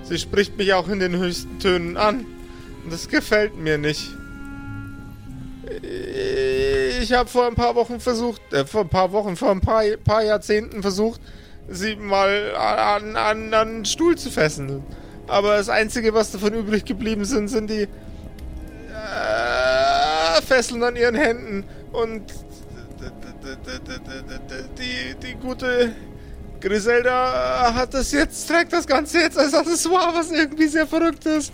Sie 0.04 0.20
spricht 0.20 0.58
mich 0.58 0.74
auch 0.74 0.88
in 0.88 1.00
den 1.00 1.18
höchsten 1.18 1.60
Tönen 1.60 1.98
an. 1.98 2.26
Und 2.84 2.93
das 2.93 3.10
gefällt 3.10 3.58
mir 3.58 3.78
nicht. 3.78 4.12
Ich 7.02 7.12
habe 7.14 7.28
vor 7.28 7.48
ein 7.48 7.56
paar 7.56 7.76
Wochen 7.76 8.00
versucht, 8.00 8.41
äh, 8.54 8.66
vor 8.66 8.82
ein 8.82 8.89
paar 8.89 9.12
Wochen, 9.12 9.36
vor 9.36 9.52
ein 9.52 9.62
paar, 9.62 9.84
paar 10.04 10.24
Jahrzehnten 10.24 10.82
versucht, 10.82 11.20
sie 11.68 11.95
mal 11.95 12.56
an, 12.56 13.16
an, 13.16 13.54
an 13.54 13.54
einen 13.54 13.86
Stuhl 13.86 14.18
zu 14.18 14.30
fesseln. 14.30 14.84
Aber 15.28 15.57
das 15.57 15.69
Einzige, 15.69 16.13
was 16.13 16.32
davon 16.32 16.53
übrig 16.53 16.86
geblieben 16.86 17.25
sind, 17.25 17.49
sind 17.49 17.69
die 17.69 17.84
äh, 17.84 17.88
Fesseln 20.45 20.84
an 20.84 20.95
ihren 20.95 21.15
Händen. 21.15 21.65
Und 21.91 22.23
die, 24.78 25.15
die 25.21 25.36
gute 25.36 25.91
Griselda 26.59 27.73
hat 27.73 27.93
das 27.93 28.11
jetzt, 28.11 28.47
trägt 28.47 28.73
das 28.73 28.88
Ganze 28.88 29.19
jetzt 29.19 29.38
als 29.38 29.53
Accessoire, 29.53 30.13
was 30.15 30.32
irgendwie 30.32 30.67
sehr 30.67 30.88
verrückt 30.88 31.25
ist. 31.25 31.53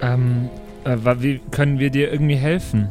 Ähm, 0.00 0.48
äh, 0.84 0.96
wie 1.20 1.40
können 1.50 1.78
wir 1.78 1.90
dir 1.90 2.12
irgendwie 2.12 2.36
helfen? 2.36 2.88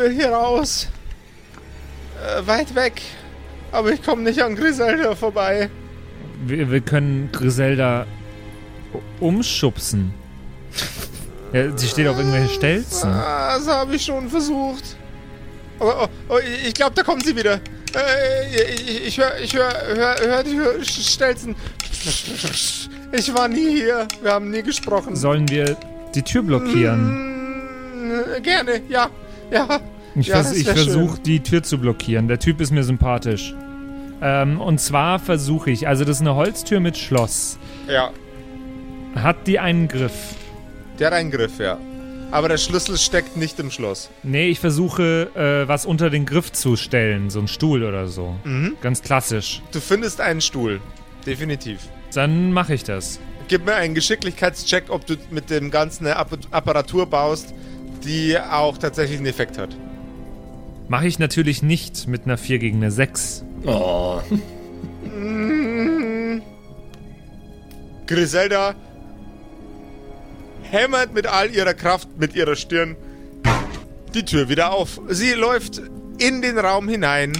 Will 0.00 0.12
hier 0.12 0.30
raus. 0.30 0.88
Äh, 2.24 2.46
weit 2.46 2.74
weg. 2.74 3.00
Aber 3.72 3.92
ich 3.92 4.02
komme 4.02 4.22
nicht 4.22 4.42
an 4.42 4.56
Griselda 4.56 5.14
vorbei. 5.14 5.70
Wir, 6.46 6.70
wir 6.70 6.80
können 6.80 7.30
Griselda 7.32 8.06
umschubsen. 9.20 10.12
Ja, 11.52 11.76
sie 11.76 11.86
steht 11.88 12.06
auf 12.08 12.16
irgendwelchen 12.16 12.50
Stelzen. 12.50 13.10
Das 13.12 13.66
habe 13.68 13.96
ich 13.96 14.04
schon 14.04 14.28
versucht. 14.28 14.96
Aber, 15.78 16.04
oh, 16.04 16.34
oh, 16.34 16.38
ich 16.66 16.74
glaube, 16.74 16.94
da 16.94 17.02
kommt 17.02 17.24
sie 17.24 17.36
wieder. 17.36 17.54
Äh, 17.94 18.54
ich 18.76 19.06
ich 19.08 19.18
höre 19.18 19.38
ich 19.42 19.54
hör, 19.54 19.72
hör, 19.96 20.16
hör 20.20 20.42
die 20.44 20.56
Hör- 20.58 20.82
Stelzen. 20.84 21.56
Ich 23.12 23.34
war 23.34 23.48
nie 23.48 23.70
hier. 23.80 24.06
Wir 24.22 24.32
haben 24.32 24.50
nie 24.50 24.62
gesprochen. 24.62 25.16
Sollen 25.16 25.48
wir 25.48 25.76
die 26.14 26.22
Tür 26.22 26.42
blockieren? 26.42 28.18
Mm, 28.38 28.42
Gerne, 28.42 28.82
ja. 28.88 29.10
Ja. 29.50 29.80
Ich, 30.14 30.26
ja, 30.26 30.42
vers 30.42 30.52
ich 30.56 30.66
versuche 30.66 31.20
die 31.20 31.40
Tür 31.40 31.62
zu 31.62 31.78
blockieren. 31.78 32.28
Der 32.28 32.38
Typ 32.38 32.60
ist 32.60 32.70
mir 32.72 32.82
sympathisch. 32.84 33.54
Ähm, 34.22 34.60
und 34.60 34.80
zwar 34.80 35.18
versuche 35.18 35.70
ich, 35.70 35.86
also 35.88 36.04
das 36.04 36.16
ist 36.16 36.20
eine 36.20 36.34
Holztür 36.34 36.80
mit 36.80 36.98
Schloss. 36.98 37.58
Ja, 37.88 38.10
Hat 39.14 39.46
die 39.46 39.58
einen 39.58 39.88
Griff? 39.88 40.34
der 40.98 41.12
Eingriff, 41.12 41.58
ja. 41.58 41.78
Aber 42.30 42.48
der 42.48 42.58
Schlüssel 42.58 42.98
steckt 42.98 43.36
nicht 43.36 43.58
im 43.58 43.70
Schloss. 43.70 44.10
Nee, 44.22 44.48
ich 44.48 44.60
versuche, 44.60 45.30
äh, 45.34 45.66
was 45.66 45.86
unter 45.86 46.10
den 46.10 46.26
Griff 46.26 46.52
zu 46.52 46.76
stellen. 46.76 47.30
So 47.30 47.40
ein 47.40 47.48
Stuhl 47.48 47.82
oder 47.82 48.06
so. 48.06 48.36
Mhm. 48.44 48.76
Ganz 48.82 49.02
klassisch. 49.02 49.62
Du 49.72 49.80
findest 49.80 50.20
einen 50.20 50.40
Stuhl. 50.42 50.80
Definitiv. 51.26 51.88
Dann 52.14 52.52
mache 52.52 52.74
ich 52.74 52.84
das. 52.84 53.18
Gib 53.48 53.64
mir 53.64 53.74
einen 53.74 53.94
Geschicklichkeitscheck, 53.94 54.84
ob 54.90 55.06
du 55.06 55.16
mit 55.30 55.48
dem 55.50 55.70
Ganzen 55.70 56.06
eine 56.06 56.16
App 56.20 56.38
Apparatur 56.50 57.06
baust, 57.06 57.54
die 58.04 58.38
auch 58.38 58.78
tatsächlich 58.78 59.18
einen 59.18 59.26
Effekt 59.26 59.58
hat. 59.58 59.76
Mache 60.88 61.06
ich 61.06 61.18
natürlich 61.18 61.62
nicht 61.62 62.08
mit 62.08 62.24
einer 62.24 62.38
4 62.38 62.58
gegen 62.58 62.78
eine 62.78 62.90
6. 62.90 63.44
Oh, 63.66 64.20
Griselda 68.06 68.74
hämmert 70.62 71.14
mit 71.14 71.26
all 71.26 71.50
ihrer 71.50 71.74
Kraft 71.74 72.08
mit 72.18 72.34
ihrer 72.34 72.56
Stirn 72.56 72.96
die 74.14 74.24
Tür 74.24 74.48
wieder 74.48 74.72
auf. 74.72 75.00
Sie 75.08 75.32
läuft 75.32 75.80
in 76.18 76.42
den 76.42 76.58
Raum 76.58 76.88
hinein. 76.88 77.32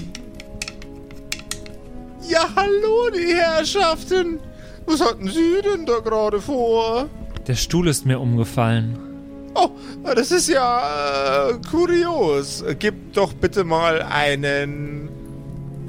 Ja, 2.29 2.49
hallo, 2.55 3.11
die 3.11 3.35
Herrschaften. 3.35 4.39
Was 4.87 5.01
hatten 5.01 5.29
Sie 5.29 5.61
denn 5.65 5.87
da 5.87 5.99
gerade 5.99 6.41
vor? 6.41 7.09
Der 7.49 7.57
Stuhl 7.57 7.89
ist 7.89 8.07
mir 8.07 8.21
umgefallen. 8.21 9.10
Oh, 9.55 9.71
das 10.15 10.31
ist 10.31 10.49
ja 10.49 11.49
äh, 11.51 11.55
kurios. 11.71 12.65
Gib 12.79 13.13
doch 13.15 13.33
bitte 13.33 13.65
mal 13.65 14.03
einen 14.03 15.09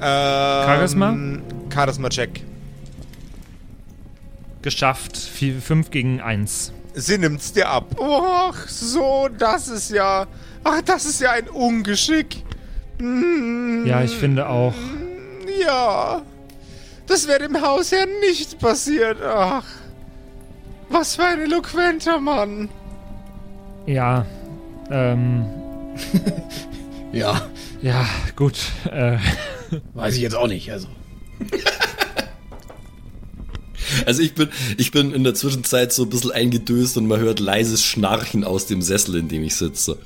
Charisma? 0.00 1.16
Charisma-Check. 1.72 2.42
Geschafft. 4.62 5.16
5 5.16 5.90
gegen 5.90 6.20
1. 6.20 6.72
Sie 6.94 7.18
nimmt's 7.18 7.52
dir 7.52 7.68
ab. 7.68 7.98
Och, 7.98 8.54
so, 8.68 9.28
das 9.38 9.68
ist 9.68 9.90
ja. 9.90 10.26
Ach, 10.64 10.82
das 10.82 11.04
ist 11.06 11.20
ja 11.20 11.32
ein 11.32 11.48
Ungeschick. 11.48 12.44
Mm, 12.98 13.86
Ja, 13.86 14.02
ich 14.02 14.14
finde 14.16 14.48
auch. 14.48 14.74
Ja. 15.64 16.22
Das 17.06 17.26
wäre 17.26 17.40
dem 17.40 17.60
Hausherrn 17.60 18.08
nicht 18.20 18.58
passiert. 18.58 19.18
Ach. 19.22 19.64
Was 20.88 21.16
für 21.16 21.24
ein 21.24 21.40
eloquenter 21.40 22.20
Mann. 22.20 22.68
Ja. 23.86 24.26
Ähm. 24.90 25.46
Ja, 27.12 27.42
Ja, 27.82 28.08
gut. 28.36 28.54
Äh, 28.90 29.18
weiß 29.92 30.14
ich 30.16 30.22
jetzt 30.22 30.34
auch 30.34 30.48
nicht. 30.48 30.72
Also. 30.72 30.88
Also 34.06 34.22
ich 34.22 34.34
bin, 34.34 34.48
ich 34.78 34.90
bin 34.90 35.12
in 35.12 35.22
der 35.22 35.34
Zwischenzeit 35.34 35.92
so 35.92 36.04
ein 36.04 36.08
bisschen 36.08 36.30
eingedöst 36.30 36.96
und 36.96 37.06
man 37.06 37.20
hört 37.20 37.40
leises 37.40 37.84
Schnarchen 37.84 38.42
aus 38.42 38.64
dem 38.66 38.80
Sessel, 38.80 39.16
in 39.16 39.28
dem 39.28 39.42
ich 39.42 39.54
sitze. 39.54 39.98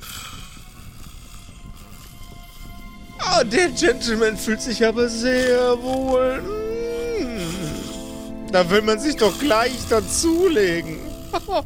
Ah, 3.19 3.45
der 3.45 3.69
Gentleman 3.69 4.35
fühlt 4.35 4.61
sich 4.61 4.85
aber 4.85 5.07
sehr 5.07 5.81
wohl. 5.81 6.41
Mm. 6.41 8.51
Da 8.51 8.69
will 8.69 8.81
man 8.81 8.99
sich 8.99 9.15
doch 9.15 9.39
gleich 9.39 9.87
dazulegen. 9.89 10.97
oh 11.47 11.63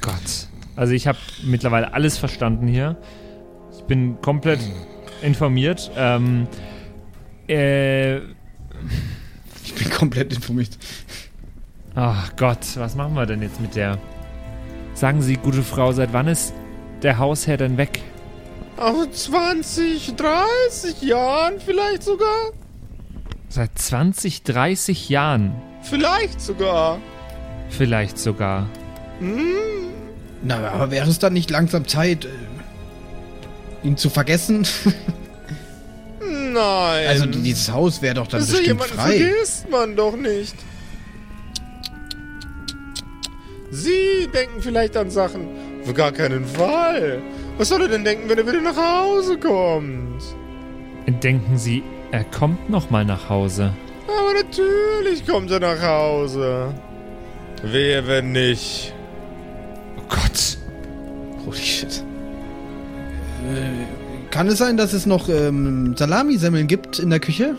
Gott. 0.00 0.48
Also 0.76 0.92
ich 0.94 1.06
habe 1.06 1.18
mittlerweile 1.44 1.92
alles 1.94 2.18
verstanden 2.18 2.66
hier. 2.66 2.96
Ich 3.76 3.84
bin 3.84 4.20
komplett 4.20 4.60
informiert. 5.22 5.90
Ähm. 5.96 6.46
Äh. 7.48 8.18
Ich 9.64 9.74
bin 9.76 9.90
komplett 9.90 10.32
informiert. 10.32 10.78
Ach 11.94 12.34
Gott, 12.36 12.58
was 12.76 12.94
machen 12.94 13.14
wir 13.14 13.26
denn 13.26 13.42
jetzt 13.42 13.60
mit 13.60 13.76
der? 13.76 13.98
Sagen 14.94 15.22
Sie, 15.22 15.36
gute 15.36 15.62
Frau, 15.62 15.92
seit 15.92 16.12
wann 16.12 16.26
ist 16.26 16.54
der 17.02 17.18
Hausherr 17.18 17.56
denn 17.56 17.76
weg? 17.76 18.00
Auf 18.76 19.10
20, 19.10 20.16
30 20.16 21.02
Jahren 21.02 21.60
vielleicht 21.64 22.02
sogar? 22.02 22.52
Seit 23.48 23.78
20, 23.78 24.42
30 24.44 25.08
Jahren. 25.10 25.54
Vielleicht 25.82 26.40
sogar. 26.40 26.98
Vielleicht 27.68 28.18
sogar. 28.18 28.66
Na, 30.44 30.70
aber 30.70 30.90
wäre 30.90 31.08
es 31.08 31.18
dann 31.18 31.32
nicht 31.32 31.50
langsam 31.50 31.86
Zeit, 31.86 32.24
äh, 32.24 32.28
ihn 33.84 33.96
zu 33.96 34.10
vergessen? 34.10 34.66
Nein. 36.20 37.06
also 37.08 37.26
dieses 37.26 37.70
Haus 37.72 38.02
wäre 38.02 38.14
doch 38.16 38.26
dann 38.26 38.42
so 38.42 38.52
bestimmt 38.52 38.66
jemanden 38.66 38.94
frei. 38.94 39.18
vergisst 39.18 39.70
man 39.70 39.96
doch 39.96 40.16
nicht. 40.16 40.54
Sie 43.70 44.28
denken 44.34 44.60
vielleicht 44.60 44.96
an 44.96 45.10
Sachen. 45.10 45.48
Für 45.84 45.94
gar 45.94 46.12
keinen 46.12 46.44
Fall. 46.44 47.22
Was 47.56 47.68
soll 47.68 47.82
er 47.82 47.88
denn 47.88 48.04
denken, 48.04 48.28
wenn 48.28 48.38
er 48.38 48.46
wieder 48.46 48.60
nach 48.60 48.76
Hause 48.76 49.38
kommt? 49.38 50.22
Denken 51.06 51.56
Sie, 51.56 51.82
er 52.10 52.24
kommt 52.24 52.68
noch 52.68 52.90
mal 52.90 53.04
nach 53.04 53.28
Hause? 53.28 53.72
Aber 54.06 54.34
natürlich 54.34 55.26
kommt 55.26 55.50
er 55.50 55.60
nach 55.60 55.80
Hause. 55.80 56.74
Wehe, 57.62 58.06
wenn 58.06 58.32
nicht. 58.32 58.91
Oh 60.12 60.16
Gott. 60.16 60.58
Holy 61.46 61.58
shit. 61.58 62.02
Äh, 63.48 64.30
kann 64.30 64.48
es 64.48 64.58
sein, 64.58 64.76
dass 64.76 64.92
es 64.92 65.06
noch 65.06 65.28
ähm, 65.28 65.94
Salamisemmeln 65.96 66.66
gibt 66.66 66.98
in 66.98 67.10
der 67.10 67.20
Küche? 67.20 67.56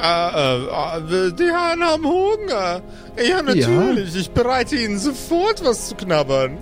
Äh, 0.00 0.56
äh, 0.56 1.32
die 1.32 1.44
Herren 1.44 1.82
haben 1.82 2.04
Hunger. 2.04 2.82
Ja, 3.16 3.42
natürlich. 3.42 4.14
Ja. 4.14 4.20
Ich 4.20 4.30
bereite 4.30 4.76
ihnen 4.76 4.98
sofort 4.98 5.64
was 5.64 5.88
zu 5.88 5.94
knabbern. 5.94 6.58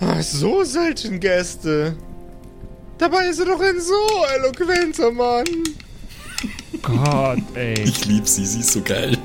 Ach, 0.00 0.22
so 0.22 0.62
selten 0.64 1.20
Gäste. 1.20 1.96
Dabei 2.98 3.28
ist 3.28 3.40
er 3.40 3.46
doch 3.46 3.60
ein 3.60 3.80
so 3.80 4.24
eloquenter 4.36 5.10
Mann. 5.10 5.44
Gott, 6.82 7.38
ey. 7.54 7.80
Ich 7.82 8.04
lieb 8.06 8.28
sie, 8.28 8.44
sie 8.44 8.60
ist 8.60 8.72
so 8.72 8.82
geil. 8.82 9.16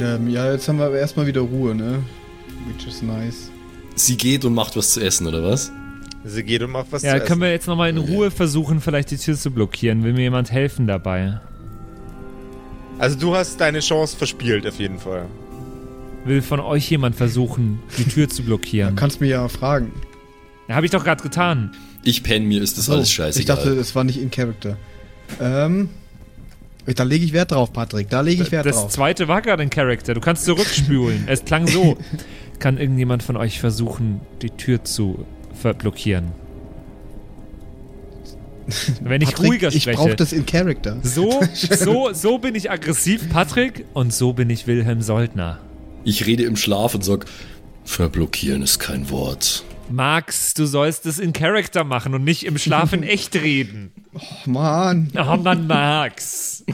Ähm, 0.00 0.28
ja, 0.28 0.50
jetzt 0.52 0.68
haben 0.68 0.78
wir 0.78 0.86
aber 0.86 0.98
erstmal 0.98 1.26
wieder 1.26 1.42
Ruhe, 1.42 1.74
ne? 1.74 2.02
Which 2.66 2.86
is 2.86 3.02
nice. 3.02 3.50
Sie 3.94 4.16
geht 4.16 4.44
und 4.44 4.54
macht 4.54 4.76
was 4.76 4.92
zu 4.94 5.00
essen, 5.00 5.26
oder 5.26 5.42
was? 5.42 5.70
Sie 6.24 6.42
geht 6.42 6.62
und 6.62 6.70
macht 6.70 6.86
was 6.90 7.02
ja, 7.02 7.10
zu 7.10 7.16
essen. 7.16 7.22
Ja, 7.22 7.28
können 7.28 7.40
wir 7.40 7.50
jetzt 7.50 7.66
nochmal 7.66 7.90
in 7.90 7.98
Ruhe 7.98 8.30
versuchen, 8.30 8.80
vielleicht 8.80 9.10
die 9.10 9.18
Tür 9.18 9.36
zu 9.36 9.50
blockieren? 9.50 10.02
Will 10.04 10.12
mir 10.12 10.22
jemand 10.22 10.50
helfen 10.50 10.86
dabei? 10.86 11.40
Also 12.98 13.18
du 13.18 13.34
hast 13.34 13.60
deine 13.60 13.80
Chance 13.80 14.16
verspielt, 14.16 14.66
auf 14.66 14.78
jeden 14.78 14.98
Fall. 14.98 15.26
Will 16.24 16.40
von 16.40 16.60
euch 16.60 16.88
jemand 16.88 17.16
versuchen, 17.16 17.80
die 17.98 18.04
Tür 18.04 18.28
zu 18.28 18.44
blockieren? 18.44 18.94
Du 18.94 19.00
kannst 19.00 19.20
mir 19.20 19.26
ja 19.26 19.48
fragen. 19.48 19.92
Ja, 20.68 20.76
habe 20.76 20.86
ich 20.86 20.92
doch 20.92 21.02
gerade 21.02 21.22
getan. 21.22 21.72
Ich 22.04 22.22
penne 22.22 22.46
mir, 22.46 22.62
ist 22.62 22.78
das 22.78 22.88
oh, 22.88 22.92
alles 22.92 23.10
scheißegal. 23.10 23.40
Ich 23.40 23.46
dachte, 23.46 23.78
es 23.78 23.94
war 23.94 24.04
nicht 24.04 24.20
in 24.20 24.30
Character. 24.30 24.76
Ähm, 25.40 25.88
da 26.86 27.02
lege 27.04 27.24
ich 27.24 27.32
Wert 27.32 27.52
drauf, 27.52 27.72
Patrick. 27.72 28.08
Da 28.08 28.20
lege 28.20 28.42
ich 28.42 28.52
Wert 28.52 28.66
das 28.66 28.76
drauf. 28.76 28.84
Das 28.86 28.94
zweite 28.94 29.28
war 29.28 29.42
gerade 29.42 29.62
ein 29.62 29.70
Charakter. 29.70 30.14
Du 30.14 30.20
kannst 30.20 30.44
zurückspülen. 30.44 31.24
es 31.26 31.44
klang 31.44 31.66
so. 31.66 31.96
Kann 32.58 32.78
irgendjemand 32.78 33.22
von 33.22 33.36
euch 33.36 33.60
versuchen, 33.60 34.20
die 34.40 34.50
Tür 34.50 34.84
zu 34.84 35.26
verblockieren? 35.60 36.32
Wenn 39.00 39.22
ich 39.22 39.30
Patrick, 39.30 39.48
ruhiger 39.48 39.70
spreche. 39.70 39.90
Ich 39.90 39.96
brauche 39.96 40.16
das 40.16 40.32
in 40.32 40.46
Character. 40.46 40.98
So, 41.02 41.40
so, 41.54 42.12
so 42.12 42.38
bin 42.38 42.54
ich 42.54 42.70
aggressiv, 42.70 43.28
Patrick, 43.28 43.84
und 43.92 44.12
so 44.12 44.32
bin 44.32 44.50
ich 44.50 44.66
Wilhelm 44.66 45.02
Soldner. 45.02 45.58
Ich 46.04 46.26
rede 46.26 46.44
im 46.44 46.56
Schlaf 46.56 46.94
und 46.94 47.04
sag, 47.04 47.26
verblockieren 47.84 48.62
ist 48.62 48.78
kein 48.78 49.10
Wort. 49.10 49.64
Max, 49.92 50.54
du 50.54 50.66
sollst 50.66 51.06
es 51.06 51.18
in 51.18 51.32
Character 51.32 51.84
machen 51.84 52.14
und 52.14 52.24
nicht 52.24 52.44
im 52.44 52.58
Schlaf 52.58 52.92
in 52.92 53.02
echt 53.02 53.34
reden. 53.36 53.92
Oh 54.14 54.50
Mann. 54.50 55.10
Oh 55.16 55.36
Mann, 55.36 55.66
Max. 55.66 56.64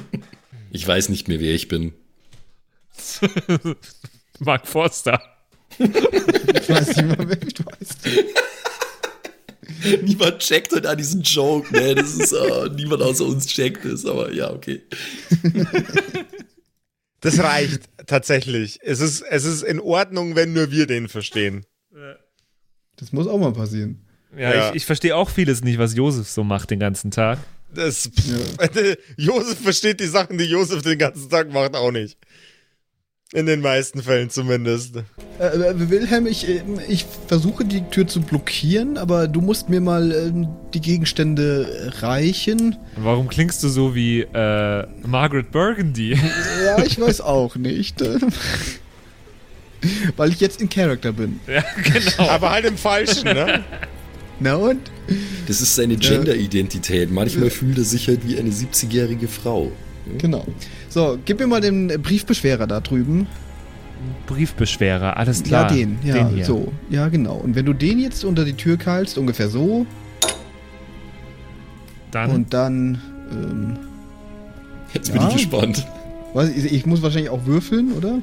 Ich 0.71 0.87
weiß 0.87 1.09
nicht 1.09 1.29
mehr, 1.29 1.41
wer 1.41 1.55
ich 1.55 1.69
bin. 1.69 1.93
Mark 4.39 4.67
Forster. 4.67 5.21
ich 5.79 6.69
weiß 6.69 6.97
nicht 6.97 7.07
mehr, 7.07 7.29
wer 7.29 7.37
du 7.37 7.65
heißt. 7.79 7.99
niemand 10.03 10.39
checkt 10.41 10.73
heute 10.73 10.89
an 10.89 10.99
diesen 10.99 11.23
Joke, 11.23 11.73
ne? 11.75 11.95
Das 11.95 12.15
ist, 12.15 12.33
uh, 12.33 12.67
niemand 12.75 13.03
außer 13.03 13.25
uns 13.25 13.47
checkt 13.47 13.85
es, 13.85 14.05
aber 14.05 14.33
ja, 14.33 14.51
okay. 14.51 14.83
Das 17.21 17.39
reicht 17.39 17.83
tatsächlich. 18.07 18.79
Es 18.83 19.01
ist, 19.01 19.23
es 19.23 19.45
ist 19.45 19.63
in 19.63 19.81
Ordnung, 19.81 20.37
wenn 20.37 20.53
nur 20.53 20.71
wir 20.71 20.87
den 20.87 21.09
verstehen. 21.09 21.65
Das 22.99 23.13
muss 23.13 23.27
auch 23.27 23.39
mal 23.39 23.53
passieren. 23.53 24.01
Ja, 24.37 24.55
ja. 24.55 24.69
Ich, 24.71 24.77
ich 24.77 24.87
verstehe 24.87 25.17
auch 25.17 25.31
vieles 25.31 25.63
nicht, 25.63 25.79
was 25.79 25.95
Josef 25.95 26.29
so 26.29 26.45
macht 26.45 26.71
den 26.71 26.81
ganzen 26.81 27.11
Tag. 27.11 27.39
Das, 27.75 28.11
ja. 28.27 28.75
Josef 29.17 29.59
versteht 29.61 30.01
die 30.01 30.07
Sachen, 30.07 30.39
die 30.39 30.45
Josef 30.45 30.83
den 30.83 30.99
ganzen 30.99 31.29
Tag 31.29 31.53
macht, 31.53 31.75
auch 31.75 31.93
nicht. 31.93 32.19
In 33.35 33.45
den 33.45 33.61
meisten 33.61 34.03
Fällen 34.03 34.31
zumindest. 34.31 34.97
Äh, 35.39 35.45
äh 35.45 35.91
Wilhelm, 35.91 36.27
ich, 36.27 36.49
äh, 36.49 36.63
ich 36.89 37.05
versuche 37.27 37.67
die 37.67 37.83
Tür 37.83 38.07
zu 38.07 38.23
blockieren, 38.23 38.97
aber 38.97 39.29
du 39.29 39.43
musst 39.43 39.69
mir 39.69 39.83
mal 39.83 40.11
äh, 40.11 40.33
die 40.73 40.81
Gegenstände 40.81 41.93
reichen. 42.01 42.77
Warum 42.97 43.29
klingst 43.29 43.63
du 43.63 43.69
so 43.69 43.95
wie 43.95 44.23
äh, 44.23 44.87
Margaret 45.07 45.51
Burgundy? 45.51 46.19
Ja, 46.65 46.83
ich 46.83 46.99
weiß 46.99 47.21
auch 47.21 47.57
nicht. 47.57 48.03
Weil 50.17 50.31
ich 50.31 50.41
jetzt 50.41 50.61
in 50.61 50.69
Character 50.69 51.13
bin. 51.13 51.41
Ja, 51.47 51.65
genau. 51.83 52.31
Aber 52.31 52.51
halt 52.51 52.65
im 52.65 52.77
Falschen, 52.77 53.25
ne? 53.25 53.65
Na 54.41 54.55
und? 54.55 54.91
Das 55.47 55.61
ist 55.61 55.75
seine 55.75 55.97
Gender-Identität. 55.97 57.11
Manchmal 57.11 57.51
fühlt 57.51 57.79
er 57.79 57.85
sich 57.85 58.09
halt 58.09 58.27
wie 58.27 58.39
eine 58.39 58.51
70-jährige 58.51 59.27
Frau. 59.29 59.73
Genau. 60.19 60.47
So, 60.89 61.19
gib 61.25 61.41
mir 61.41 61.47
mal 61.47 61.61
den 61.61 61.89
Briefbeschwerer 62.03 62.67
da 62.67 62.81
drüben. 62.81 63.27
Briefbeschwerer, 64.27 65.17
alles 65.17 65.43
klar. 65.43 65.71
Ja, 65.71 65.77
den, 65.77 65.99
ja, 66.05 66.25
den 66.25 66.45
so. 66.45 66.73
Ja, 66.89 67.09
genau. 67.09 67.37
Und 67.37 67.57
wenn 67.57 67.67
du 67.67 67.73
den 67.73 67.99
jetzt 67.99 68.25
unter 68.25 68.45
die 68.45 68.53
Tür 68.53 68.77
keilst, 68.77 69.19
ungefähr 69.19 69.49
so. 69.49 69.87
Dann. 72.11 72.31
Und 72.31 72.55
dann. 72.55 73.01
Ähm, 73.33 73.79
jetzt 74.95 75.13
bin 75.13 75.23
ich 75.23 75.35
gespannt. 75.35 75.87
Was, 76.33 76.51
ich 76.51 76.87
muss 76.87 77.03
wahrscheinlich 77.03 77.31
auch 77.31 77.45
würfeln, 77.47 77.93
oder? 77.93 78.21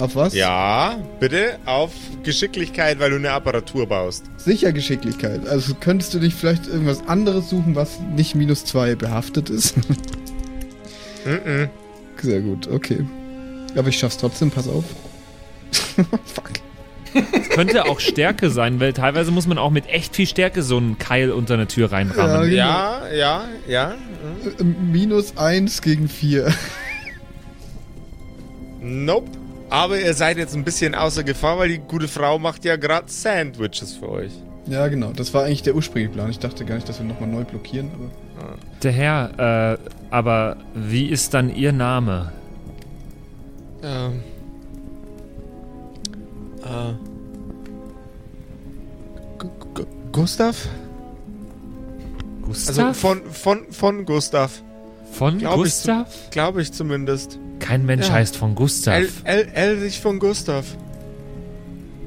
Auf 0.00 0.14
was? 0.14 0.34
Ja, 0.34 0.96
bitte 1.18 1.58
auf 1.64 1.90
Geschicklichkeit, 2.22 3.00
weil 3.00 3.10
du 3.10 3.16
eine 3.16 3.30
Apparatur 3.30 3.86
baust. 3.86 4.24
Sicher 4.36 4.72
Geschicklichkeit. 4.72 5.48
Also 5.48 5.74
könntest 5.74 6.14
du 6.14 6.20
dich 6.20 6.34
vielleicht 6.34 6.68
irgendwas 6.68 7.06
anderes 7.08 7.50
suchen, 7.50 7.74
was 7.74 7.98
nicht 8.14 8.34
minus 8.34 8.64
zwei 8.64 8.94
behaftet 8.94 9.50
ist? 9.50 9.76
mm, 11.24 11.30
-mm. 11.30 11.68
Sehr 12.22 12.40
gut, 12.40 12.68
okay. 12.68 13.04
Aber 13.76 13.88
ich 13.88 13.98
schaff's 13.98 14.18
trotzdem, 14.18 14.50
pass 14.50 14.68
auf. 14.68 14.84
Fuck. 16.24 16.50
Es 17.14 17.48
könnte 17.50 17.86
auch 17.86 18.00
Stärke 18.00 18.50
sein, 18.50 18.80
weil 18.80 18.92
teilweise 18.92 19.30
muss 19.30 19.46
man 19.46 19.58
auch 19.58 19.70
mit 19.70 19.86
echt 19.88 20.14
viel 20.14 20.26
Stärke 20.26 20.62
so 20.62 20.76
einen 20.76 20.98
Keil 20.98 21.30
unter 21.32 21.54
eine 21.54 21.66
Tür 21.66 21.90
reinrammen. 21.90 22.52
Ja, 22.52 23.00
genau. 23.00 23.14
ja, 23.14 23.14
ja. 23.14 23.44
ja. 23.66 23.94
Äh, 24.58 24.64
minus 24.64 25.36
eins 25.36 25.82
gegen 25.82 26.08
vier. 26.08 26.52
Nope. 28.80 29.32
Aber 29.70 30.00
ihr 30.00 30.14
seid 30.14 30.38
jetzt 30.38 30.54
ein 30.54 30.64
bisschen 30.64 30.94
außer 30.94 31.24
Gefahr, 31.24 31.58
weil 31.58 31.68
die 31.68 31.78
gute 31.78 32.08
Frau 32.08 32.38
macht 32.38 32.64
ja 32.64 32.76
gerade 32.76 33.10
Sandwiches 33.10 33.94
für 33.94 34.08
euch. 34.08 34.32
Ja, 34.66 34.88
genau. 34.88 35.12
Das 35.12 35.32
war 35.34 35.44
eigentlich 35.44 35.62
der 35.62 35.74
ursprüngliche 35.74 36.12
Plan. 36.12 36.30
Ich 36.30 36.38
dachte 36.38 36.64
gar 36.64 36.74
nicht, 36.76 36.88
dass 36.88 36.98
wir 36.98 37.06
nochmal 37.06 37.28
neu 37.28 37.44
blockieren, 37.44 37.90
aber. 37.94 38.10
Der 38.82 38.92
Herr, 38.92 39.74
äh, 39.74 39.78
aber 40.10 40.56
wie 40.74 41.06
ist 41.06 41.34
dann 41.34 41.54
Ihr 41.54 41.72
Name? 41.72 42.32
Ähm. 43.82 44.22
Äh. 46.62 46.94
Gustav? 50.12 50.68
Gustav? 52.42 52.78
Also 52.78 52.92
von, 52.94 53.22
von, 53.30 53.72
von 53.72 54.04
Gustav. 54.04 54.62
Von 55.12 55.38
glaub 55.38 55.56
Gustav? 55.56 56.08
Glaube 56.30 56.62
ich 56.62 56.72
zumindest. 56.72 57.38
Kein 57.68 57.84
Mensch 57.84 58.06
ja. 58.06 58.14
heißt 58.14 58.34
von 58.34 58.54
Gustav. 58.54 58.94
El 58.94 59.10
El 59.24 59.46
Elrich 59.52 60.00
von 60.00 60.18
Gustav. 60.18 60.64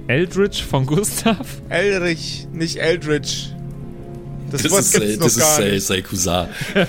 Eldritch 0.07 0.63
von 0.63 0.87
Gustav? 0.87 1.61
Elrich, 1.69 2.47
nicht 2.51 2.77
Eldritch. 2.77 3.53
Das, 4.49 4.63
das 4.63 4.71
Wort 4.71 4.81
ist, 4.81 4.93
gibt's 4.93 5.17
noch 5.17 5.25
das 5.25 5.37
gar 5.37 5.61
ist 5.61 5.85
sein 5.85 6.01
Cousin. 6.01 6.47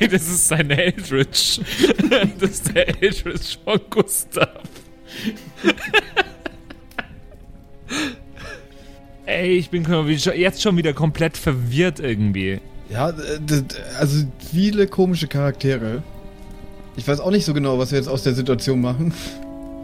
nee, 0.00 0.08
das 0.08 0.22
ist 0.22 0.48
sein 0.48 0.68
Eldritch. 0.70 1.60
Das 2.40 2.50
ist 2.50 2.74
der 2.74 2.88
Eldritch 3.00 3.56
von 3.64 3.78
Gustav. 3.88 4.58
Ey, 9.26 9.58
ich 9.58 9.70
bin 9.70 9.86
jetzt 10.34 10.60
schon 10.60 10.76
wieder 10.76 10.92
komplett 10.92 11.36
verwirrt 11.36 12.00
irgendwie. 12.00 12.58
Ja, 12.90 13.12
also 13.96 14.26
viele 14.50 14.88
komische 14.88 15.28
Charaktere. 15.28 16.02
Ich 16.98 17.06
weiß 17.06 17.20
auch 17.20 17.30
nicht 17.30 17.44
so 17.44 17.54
genau, 17.54 17.78
was 17.78 17.92
wir 17.92 17.98
jetzt 17.98 18.08
aus 18.08 18.24
der 18.24 18.34
Situation 18.34 18.80
machen. 18.80 19.14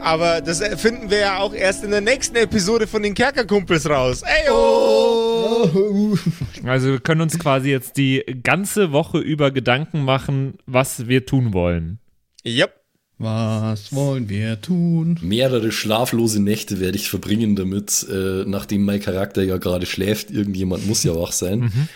Aber 0.00 0.40
das 0.40 0.60
finden 0.80 1.10
wir 1.10 1.18
ja 1.18 1.38
auch 1.38 1.54
erst 1.54 1.84
in 1.84 1.92
der 1.92 2.00
nächsten 2.00 2.34
Episode 2.34 2.88
von 2.88 3.04
den 3.04 3.14
Kerkerkumpels 3.14 3.88
raus. 3.88 4.22
Ey, 4.22 4.50
oh! 4.50 6.18
Also 6.64 6.88
wir 6.88 6.98
können 6.98 7.20
uns 7.20 7.38
quasi 7.38 7.70
jetzt 7.70 7.98
die 7.98 8.24
ganze 8.42 8.90
Woche 8.90 9.18
über 9.18 9.52
Gedanken 9.52 10.04
machen, 10.04 10.54
was 10.66 11.06
wir 11.06 11.24
tun 11.24 11.52
wollen. 11.52 12.00
Yep. 12.44 12.74
Was 13.18 13.94
wollen 13.94 14.28
wir 14.28 14.60
tun? 14.60 15.18
Mehrere 15.22 15.70
schlaflose 15.70 16.42
Nächte 16.42 16.80
werde 16.80 16.96
ich 16.96 17.08
verbringen 17.08 17.54
damit, 17.54 18.04
äh, 18.10 18.44
nachdem 18.44 18.84
mein 18.84 19.00
Charakter 19.00 19.44
ja 19.44 19.58
gerade 19.58 19.86
schläft. 19.86 20.32
Irgendjemand 20.32 20.88
muss 20.88 21.04
ja 21.04 21.14
wach 21.14 21.30
sein. 21.30 21.60
Mhm. 21.60 21.88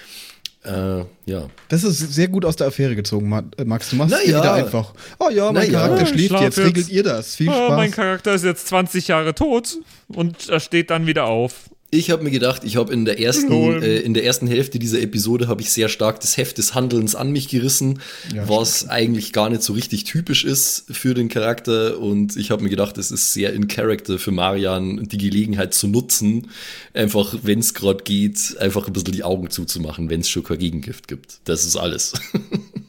Äh, 0.65 1.05
ja. 1.27 1.49
Das 1.69 1.85
ist 1.85 1.99
sehr 1.99 2.29
gut 2.29 2.45
aus 2.45 2.57
der 2.57 2.67
Affäre 2.67 2.97
gezogen, 2.97 3.33
äh, 3.57 3.65
Max. 3.65 3.91
Du 3.91 3.97
machst 3.97 4.15
es 4.15 4.29
ja. 4.29 4.39
wieder 4.41 4.53
einfach. 4.55 4.93
Oh 5.19 5.31
ja, 5.31 5.53
mein 5.53 5.71
Na 5.71 5.79
Charakter 5.79 6.05
ja. 6.05 6.07
schläft 6.07 6.41
jetzt. 6.41 6.59
Regelt 6.59 6.89
ihr 6.89 7.03
das? 7.03 7.37
Viel 7.37 7.49
oh, 7.49 7.53
Spaß. 7.53 7.77
Mein 7.77 7.91
Charakter 7.91 8.35
ist 8.35 8.45
jetzt 8.45 8.67
20 8.69 9.09
Jahre 9.09 9.35
tot 9.35 9.79
und 10.09 10.49
er 10.49 10.61
steht 10.61 10.91
dann 10.91 11.07
wieder 11.07 11.25
auf. 11.25 11.71
Ich 11.91 12.11
habe 12.11 12.23
mir 12.23 12.31
gedacht, 12.31 12.65
ich 12.65 12.77
habe 12.77 12.93
in 12.93 13.07
der 13.07 13.19
ersten 13.19 13.51
äh, 13.83 14.01
in 14.01 14.13
der 14.13 14.23
ersten 14.23 14.47
Hälfte 14.47 14.79
dieser 14.79 15.01
Episode 15.01 15.49
habe 15.49 15.63
ich 15.63 15.71
sehr 15.71 15.89
stark 15.89 16.21
das 16.21 16.37
Heft 16.37 16.59
des 16.59 16.75
Handelns 16.75 17.15
an 17.15 17.33
mich 17.33 17.49
gerissen, 17.49 18.01
ja, 18.35 18.47
was 18.47 18.79
stimmt. 18.79 18.93
eigentlich 18.93 19.33
gar 19.33 19.49
nicht 19.49 19.63
so 19.63 19.73
richtig 19.73 20.05
typisch 20.05 20.45
ist 20.45 20.85
für 20.91 21.15
den 21.15 21.31
Charakter 21.31 21.99
und 21.99 22.37
ich 22.37 22.51
habe 22.51 22.63
mir 22.63 22.69
gedacht, 22.69 22.99
es 22.99 23.11
ist 23.11 23.33
sehr 23.33 23.55
in 23.55 23.69
Character 23.69 24.19
für 24.19 24.33
Marian 24.33 25.09
die 25.09 25.17
Gelegenheit 25.17 25.73
zu 25.73 25.89
nutzen, 25.89 26.49
einfach 26.93 27.35
wenn 27.43 27.61
es 27.61 27.73
gerade 27.73 28.05
geht, 28.05 28.59
einfach 28.61 28.87
ein 28.87 28.93
bisschen 28.93 29.13
die 29.13 29.25
Augen 29.25 29.49
zuzumachen, 29.49 30.11
wenn 30.11 30.21
es 30.21 30.29
schon 30.29 30.45
kein 30.45 30.59
Gegengift 30.59 31.09
gibt. 31.09 31.41
Das 31.45 31.65
ist 31.65 31.77
alles. 31.77 32.13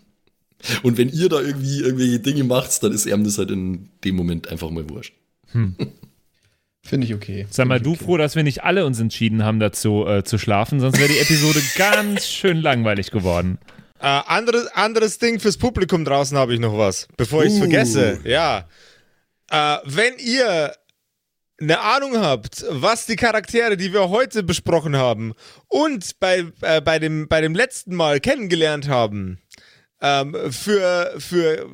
und 0.84 0.98
wenn 0.98 1.08
ihr 1.08 1.30
da 1.30 1.40
irgendwie 1.40 1.80
irgendwelche 1.80 2.20
Dinge 2.20 2.44
macht, 2.44 2.84
dann 2.84 2.92
ist 2.92 3.06
ihm 3.06 3.24
das 3.24 3.38
halt 3.38 3.52
in 3.52 3.88
dem 4.04 4.18
Moment 4.18 4.50
einfach 4.50 4.70
mal 4.72 4.90
wurscht. 4.90 5.14
Hm. 5.54 5.76
Finde 6.90 7.06
ich 7.06 7.14
okay. 7.14 7.46
Sag 7.52 7.68
mal, 7.68 7.80
du 7.80 7.92
okay. 7.92 8.04
froh, 8.04 8.18
dass 8.18 8.36
wir 8.36 8.42
nicht 8.42 8.64
alle 8.64 8.84
uns 8.84 9.00
entschieden 9.00 9.44
haben, 9.44 9.60
dazu 9.60 10.08
äh, 10.08 10.24
zu 10.24 10.40
schlafen, 10.40 10.80
sonst 10.80 10.98
wäre 10.98 11.08
die 11.08 11.20
Episode 11.20 11.62
ganz 11.78 12.26
schön 12.26 12.58
langweilig 12.58 13.12
geworden. 13.12 13.60
Äh, 14.00 14.08
anderes, 14.08 14.66
anderes 14.74 15.20
Ding 15.20 15.40
fürs 15.40 15.58
Publikum 15.58 16.04
draußen 16.04 16.36
habe 16.36 16.56
ich 16.56 16.60
noch 16.60 16.76
was, 16.76 17.08
bevor 17.16 17.44
ich 17.44 17.52
es 17.52 17.58
uh. 17.58 17.60
vergesse. 17.60 18.20
Ja. 18.24 18.68
Äh, 19.52 19.78
wenn 19.86 20.14
ihr 20.18 20.74
eine 21.62 21.80
Ahnung 21.80 22.18
habt, 22.18 22.66
was 22.70 23.06
die 23.06 23.18
Charaktere, 23.18 23.78
die 23.78 23.94
wir 23.94 24.10
heute 24.10 24.42
besprochen 24.42 24.96
haben 24.96 25.34
und 25.68 26.20
bei, 26.20 26.46
äh, 26.62 26.82
bei, 26.82 26.98
dem, 26.98 27.28
bei 27.28 27.42
dem 27.42 27.54
letzten 27.54 27.94
Mal 27.94 28.20
kennengelernt 28.20 28.88
haben, 28.88 29.38
ähm, 30.02 30.36
für, 30.50 31.14
für 31.20 31.70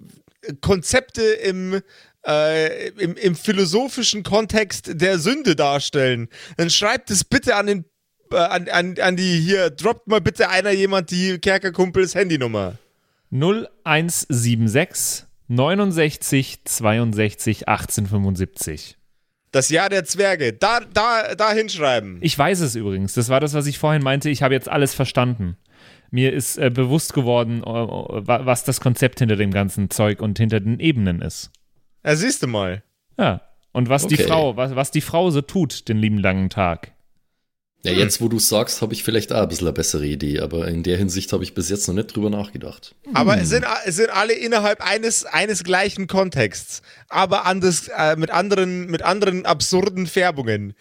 Konzepte 0.60 1.24
im 1.24 1.82
äh, 2.26 2.90
im, 2.90 3.16
im 3.16 3.36
philosophischen 3.36 4.24
Kontext 4.24 5.02
der 5.02 5.20
Sünde 5.20 5.56
darstellen, 5.56 6.30
dann 6.58 6.70
schreibt 6.70 7.12
es 7.12 7.24
bitte 7.24 7.56
an 7.56 7.68
den 7.68 7.86
äh, 8.32 8.38
an, 8.38 8.68
an, 8.70 8.96
an 9.00 9.16
die 9.16 9.40
hier, 9.40 9.70
droppt 9.70 10.08
mal 10.08 10.22
bitte 10.22 10.50
einer 10.50 10.72
jemand 10.72 11.12
die 11.12 11.38
Kerkerkumpels 11.40 12.16
Handynummer. 12.16 12.78
0176 13.32 15.26
69 15.48 16.66
62 16.66 17.68
1875. 17.68 18.98
Das 19.52 19.70
Jahr 19.70 19.90
der 19.90 20.04
Zwerge. 20.04 20.54
Da, 20.54 20.82
da, 20.82 21.36
da 21.36 21.54
hinschreiben. 21.54 22.18
Ich 22.22 22.38
weiß 22.38 22.60
es 22.60 22.76
übrigens. 22.76 23.14
Das 23.14 23.30
war 23.30 23.40
das, 23.40 23.54
was 23.54 23.68
ich 23.68 23.80
vorhin 23.80 24.04
meinte. 24.04 24.30
Ich 24.30 24.44
habe 24.44 24.54
jetzt 24.54 24.68
alles 24.68 24.94
verstanden. 24.94 25.56
Mir 26.12 26.34
ist 26.34 26.58
äh, 26.58 26.70
bewusst 26.70 27.14
geworden, 27.14 27.62
äh, 27.64 27.66
was 27.66 28.64
das 28.64 28.82
Konzept 28.82 29.20
hinter 29.20 29.36
dem 29.36 29.52
ganzen 29.52 29.90
Zeug 29.90 30.22
und 30.22 30.38
hinter 30.38 30.60
den 30.60 30.80
Ebenen 30.80 31.22
ist. 31.22 31.52
Ja, 32.06 32.16
siehst 32.16 32.44
du 32.44 32.48
mal. 32.48 32.84
Ja. 33.18 33.42
Und 33.72 33.90
was 33.90 34.06
okay. 34.06 34.16
die 34.16 34.24
Frau, 34.24 34.56
was, 34.56 34.76
was 34.76 34.92
die 34.92 35.02
Frau 35.02 35.32
so 35.32 35.42
tut, 35.42 35.90
den 35.90 35.98
lieben 35.98 36.20
langen 36.20 36.50
Tag. 36.50 36.92
Ja, 37.84 37.92
jetzt, 37.92 38.20
wo 38.20 38.30
du 38.30 38.40
sagst, 38.40 38.82
habe 38.82 38.94
ich 38.94 39.04
vielleicht 39.04 39.32
auch 39.32 39.44
ein 39.44 39.48
bisschen 39.48 39.68
eine 39.68 39.74
bessere 39.74 40.08
Idee, 40.08 40.40
aber 40.40 40.68
in 40.68 40.82
der 40.82 40.98
Hinsicht 40.98 41.32
habe 41.34 41.44
ich 41.44 41.54
bis 41.54 41.70
jetzt 41.70 41.88
noch 41.88 41.94
nicht 41.94 42.16
drüber 42.16 42.32
nachgedacht. 42.32 42.96
Aber 43.14 43.36
hm. 43.36 43.42
es, 43.42 43.50
sind, 43.50 43.66
es 43.86 43.98
sind 43.98 44.10
alle 44.10 44.34
innerhalb 44.34 44.82
eines, 44.82 45.26
eines 45.26 45.64
gleichen 45.64 46.08
Kontexts, 46.08 46.82
aber 47.10 47.46
anders, 47.46 47.90
äh, 47.96 48.16
mit, 48.16 48.32
anderen, 48.32 48.88
mit 48.88 49.04
anderen 49.04 49.46
absurden 49.46 50.08
Färbungen. 50.08 50.74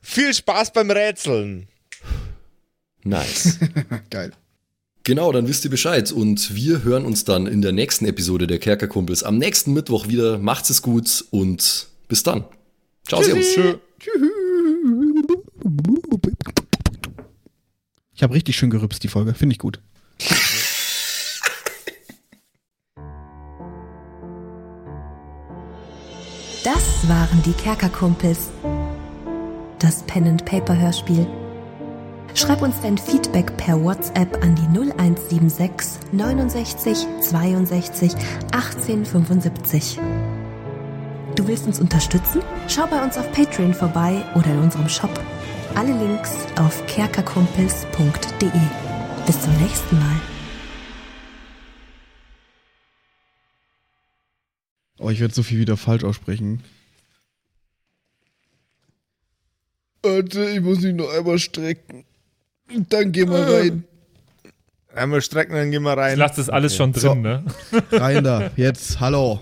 Viel 0.00 0.34
Spaß 0.34 0.72
beim 0.72 0.90
Rätseln. 0.90 1.68
Nice. 3.04 3.58
Geil. 4.10 4.32
Genau, 5.08 5.32
dann 5.32 5.48
wisst 5.48 5.64
ihr 5.64 5.70
Bescheid. 5.70 6.12
Und 6.12 6.54
wir 6.54 6.84
hören 6.84 7.06
uns 7.06 7.24
dann 7.24 7.46
in 7.46 7.62
der 7.62 7.72
nächsten 7.72 8.04
Episode 8.04 8.46
der 8.46 8.58
Kerkerkumpels 8.58 9.22
am 9.22 9.38
nächsten 9.38 9.72
Mittwoch 9.72 10.06
wieder. 10.08 10.38
Macht's 10.38 10.68
es 10.68 10.82
gut 10.82 11.24
und 11.30 11.86
bis 12.08 12.24
dann. 12.24 12.44
Ciao, 13.06 13.22
Servus. 13.22 13.56
Ich 18.14 18.22
habe 18.22 18.34
richtig 18.34 18.58
schön 18.58 18.68
gerübst, 18.68 19.02
die 19.02 19.08
Folge. 19.08 19.32
Finde 19.32 19.54
ich 19.54 19.58
gut. 19.58 19.80
Das 26.64 27.08
waren 27.08 27.42
die 27.46 27.52
Kerkerkumpels. 27.52 28.50
Das 29.78 30.02
Pen 30.02 30.26
and 30.26 30.44
Paper 30.44 30.78
Hörspiel. 30.78 31.26
Schreib 32.34 32.62
uns 32.62 32.80
dein 32.80 32.96
Feedback 32.96 33.56
per 33.56 33.82
WhatsApp 33.82 34.42
an 34.42 34.54
die 34.54 34.78
0176 34.78 36.12
69 36.12 37.06
62 37.20 38.12
18 38.52 39.04
75. 39.04 39.98
Du 41.34 41.46
willst 41.46 41.66
uns 41.66 41.80
unterstützen? 41.80 42.42
Schau 42.68 42.86
bei 42.86 43.02
uns 43.02 43.16
auf 43.16 43.30
Patreon 43.32 43.74
vorbei 43.74 44.24
oder 44.34 44.52
in 44.52 44.58
unserem 44.58 44.88
Shop. 44.88 45.10
Alle 45.74 45.96
Links 45.96 46.32
auf 46.56 46.84
kerkerkumpels.de. 46.86 48.50
Bis 49.26 49.40
zum 49.40 49.56
nächsten 49.58 49.98
Mal. 49.98 50.20
Oh, 54.98 55.10
ich 55.10 55.20
werde 55.20 55.34
so 55.34 55.42
viel 55.42 55.60
wieder 55.60 55.76
falsch 55.76 56.04
aussprechen. 56.04 56.64
Warte, 60.02 60.50
ich 60.50 60.60
muss 60.60 60.80
mich 60.80 60.94
noch 60.94 61.10
einmal 61.10 61.38
strecken. 61.38 62.04
Dann 62.88 63.12
geh 63.12 63.24
mal 63.24 63.42
rein. 63.42 63.84
Einmal 64.94 65.22
strecken, 65.22 65.54
dann 65.54 65.70
geh 65.70 65.78
mal 65.78 65.94
rein. 65.94 66.14
Ich 66.14 66.18
lass 66.18 66.36
das 66.36 66.50
alles 66.50 66.72
okay. 66.72 66.78
schon 66.78 66.92
drin, 66.92 67.00
so. 67.02 67.14
ne? 67.14 67.44
Rein 67.92 68.24
da. 68.24 68.50
Jetzt, 68.56 68.98
hallo. 69.00 69.40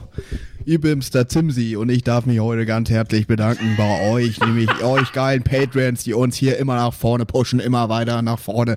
Ich 0.65 0.81
bin's, 0.81 1.11
der 1.11 1.29
Zimsi, 1.29 1.77
und 1.77 1.89
ich 1.89 2.03
darf 2.03 2.27
mich 2.27 2.41
heute 2.41 2.67
ganz 2.67 2.91
herzlich 2.91 3.27
bedanken 3.27 3.75
bei 3.77 4.11
euch, 4.11 4.41
nämlich 4.41 4.69
euch 4.83 5.13
geilen 5.13 5.45
Patreons, 5.45 6.03
die 6.03 6.13
uns 6.13 6.37
hier 6.37 6.59
immer 6.59 6.75
nach 6.75 6.93
vorne 6.93 7.25
pushen, 7.25 7.61
immer 7.61 7.89
weiter 7.89 8.21
nach 8.23 8.39
vorne. 8.39 8.77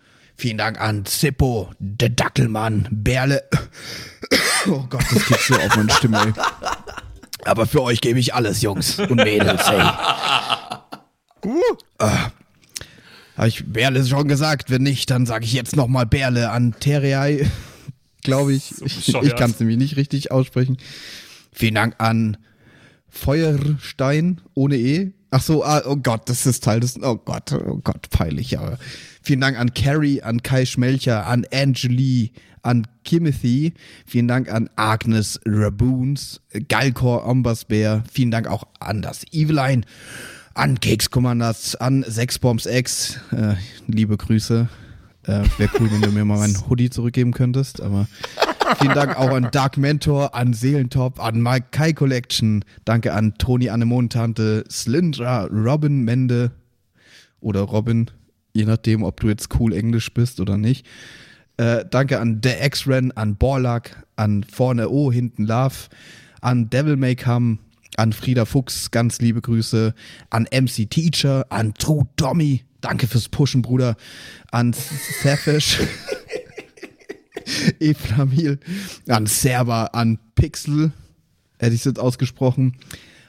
Vielen 0.35 0.57
Dank 0.57 0.79
an 0.79 1.05
Zippo, 1.05 1.69
der 1.79 2.09
Dackelmann, 2.09 2.87
Berle. 2.91 3.43
Oh 4.67 4.85
Gott, 4.89 5.03
das 5.11 5.25
geht 5.27 5.39
so 5.39 5.55
auf 5.55 5.75
meine 5.75 5.91
Stimme. 5.91 6.33
Aber 7.45 7.65
für 7.65 7.81
euch 7.81 8.01
gebe 8.01 8.19
ich 8.19 8.33
alles, 8.33 8.61
Jungs 8.61 8.99
und 8.99 9.15
Mädels, 9.15 9.69
hey. 9.69 9.89
Uh. 11.43 11.59
Äh, 11.99 12.05
Habe 13.37 13.47
ich 13.47 13.65
Berle 13.65 14.05
schon 14.05 14.27
gesagt? 14.27 14.69
Wenn 14.69 14.83
nicht, 14.83 15.09
dann 15.09 15.25
sage 15.25 15.45
ich 15.45 15.53
jetzt 15.53 15.75
nochmal 15.75 16.05
Berle 16.05 16.51
an 16.51 16.75
Terrei. 16.79 17.49
Glaube 18.23 18.53
ich. 18.53 18.73
So 18.75 18.85
ich, 18.85 19.07
ich 19.07 19.35
kann 19.35 19.51
es 19.51 19.59
nämlich 19.59 19.77
nicht 19.77 19.97
richtig 19.97 20.31
aussprechen. 20.31 20.77
Vielen 21.51 21.75
Dank 21.75 21.95
an 21.97 22.37
Feuerstein 23.09 24.41
ohne 24.53 24.77
E. 24.77 25.11
Ach 25.31 25.41
so, 25.41 25.63
ah, 25.63 25.81
oh 25.85 25.95
Gott, 25.95 26.29
das 26.29 26.45
ist 26.45 26.63
Teil 26.63 26.79
des. 26.79 27.01
Oh 27.01 27.15
Gott, 27.15 27.51
oh 27.53 27.79
Gott, 27.83 28.09
peinlich, 28.09 28.59
aber. 28.59 28.77
Vielen 29.21 29.41
Dank 29.41 29.59
an 29.59 29.73
Carrie, 29.73 30.21
an 30.21 30.41
Kai 30.41 30.65
Schmelcher, 30.65 31.27
an 31.27 31.45
Angelie, 31.51 32.31
an 32.63 32.87
Kimothy. 33.03 33.73
Vielen 34.05 34.27
Dank 34.27 34.51
an 34.51 34.69
Agnes 34.75 35.39
Raboons, 35.45 36.41
Galkor 36.67 37.25
Ombasbär. 37.25 38.03
Vielen 38.11 38.31
Dank 38.31 38.47
auch 38.47 38.63
an 38.79 39.01
das 39.01 39.23
Eveline, 39.31 39.83
an 40.53 40.79
Cakes 40.79 41.09
Commanders, 41.11 41.75
an 41.75 42.03
Sexbombs 42.07 42.65
X. 42.65 43.19
Äh, 43.31 43.55
liebe 43.87 44.17
Grüße. 44.17 44.67
Äh, 45.23 45.43
Wäre 45.57 45.69
cool, 45.79 45.91
wenn 45.91 46.01
du 46.01 46.11
mir 46.11 46.25
mal 46.25 46.39
meinen 46.39 46.57
Hoodie 46.67 46.89
zurückgeben 46.89 47.31
könntest, 47.31 47.79
aber 47.79 48.07
vielen 48.79 48.95
Dank 48.95 49.17
auch 49.17 49.29
an 49.29 49.49
Dark 49.51 49.77
Mentor, 49.77 50.33
an 50.33 50.53
Seelentop, 50.53 51.23
an 51.23 51.41
Mike 51.41 51.67
Kai 51.69 51.93
Collection. 51.93 52.65
Danke 52.85 53.13
an 53.13 53.35
Toni 53.37 53.69
Anemontante, 53.69 54.63
Slyndra, 54.67 55.45
Robin 55.45 56.01
Mende 56.01 56.51
oder 57.39 57.61
Robin, 57.61 58.09
je 58.53 58.65
nachdem, 58.65 59.03
ob 59.03 59.19
du 59.19 59.27
jetzt 59.29 59.49
cool 59.59 59.73
Englisch 59.73 60.13
bist 60.13 60.39
oder 60.39 60.57
nicht. 60.57 60.85
Äh, 61.57 61.85
danke 61.89 62.19
an 62.19 62.41
The 62.43 62.53
X-Ren, 62.61 63.11
an 63.11 63.35
Borlak, 63.35 64.05
an 64.15 64.43
Vorne 64.43 64.89
O, 64.89 65.11
hinten 65.11 65.45
Love, 65.45 65.75
an 66.41 66.69
Devil 66.69 66.95
May 66.95 67.15
Come, 67.15 67.59
an 67.97 68.13
Frieda 68.13 68.45
Fuchs, 68.45 68.91
ganz 68.91 69.19
liebe 69.19 69.41
Grüße, 69.41 69.93
an 70.29 70.47
MC 70.51 70.89
Teacher, 70.89 71.45
an 71.49 71.73
True 71.75 72.07
Tommy, 72.15 72.63
danke 72.79 73.07
fürs 73.07 73.29
Pushen, 73.29 73.61
Bruder, 73.61 73.95
an 74.51 74.73
Safish, 74.73 75.79
Eflamil, 77.79 78.59
an 79.07 79.27
Server, 79.27 79.93
an 79.93 80.19
Pixel, 80.35 80.93
hätte 81.59 81.73
ich 81.73 81.81
es 81.81 81.85
jetzt 81.85 81.99
ausgesprochen, 81.99 82.77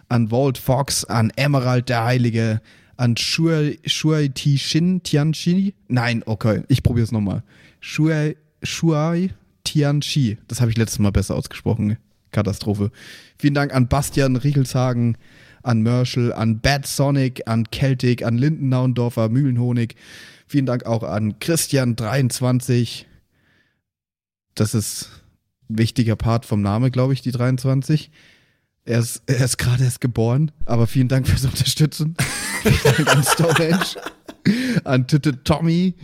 an 0.09 0.31
Walt 0.31 0.59
Fox, 0.59 1.05
an 1.05 1.33
Emerald 1.37 1.89
der 1.89 2.05
Heilige, 2.05 2.61
an 2.97 3.17
Shuai, 3.17 3.79
Shuai 3.87 4.29
Tishin 4.29 5.03
Tianchi. 5.03 5.75
Nein, 5.89 6.23
okay, 6.27 6.63
ich 6.69 6.83
probiere 6.83 7.05
es 7.05 7.13
nochmal. 7.13 7.43
Shuai, 7.81 8.37
Shuai 8.63 9.31
Tianchi. 9.65 10.39
Das 10.49 10.61
habe 10.61 10.71
ich 10.71 10.77
letztes 10.77 10.99
Mal 10.99 11.13
besser 11.13 11.35
ausgesprochen. 11.35 11.99
Katastrophe. 12.31 12.91
Vielen 13.39 13.55
Dank 13.55 13.75
an 13.75 13.89
Bastian 13.89 14.37
Riechelshagen, 14.37 15.19
an 15.63 15.83
Merschel, 15.83 16.33
an 16.33 16.61
Bad 16.61 16.87
Sonic, 16.87 17.43
an 17.47 17.67
Celtic, 17.71 18.25
an 18.25 18.39
Lindennaundorfer, 18.39 19.29
Mühlenhonig. 19.29 19.95
Vielen 20.47 20.67
Dank 20.67 20.87
auch 20.87 21.03
an 21.03 21.35
Christian23. 21.35 23.05
Das 24.55 24.75
ist 24.75 25.11
ein 25.71 25.79
wichtiger 25.79 26.17
Part 26.17 26.45
vom 26.45 26.63
Name, 26.63 26.91
glaube 26.91 27.13
ich, 27.13 27.23
die 27.23 27.33
23. 27.33 28.11
Er 28.85 28.99
ist, 28.99 29.23
er 29.27 29.45
ist 29.45 29.59
gerade 29.59 29.85
erst 29.85 30.01
geboren, 30.01 30.51
aber 30.67 30.87
vielen 30.87 31.09
Dank 31.09 31.29
fürs 31.29 31.45
Unterstützen. 31.45 32.17
vielen 32.63 32.95
Dank 32.97 33.17
an 33.17 33.23
Storage, 33.23 34.01
an 34.85 35.07
Titte 35.07 35.45
Tommy, 35.45 35.95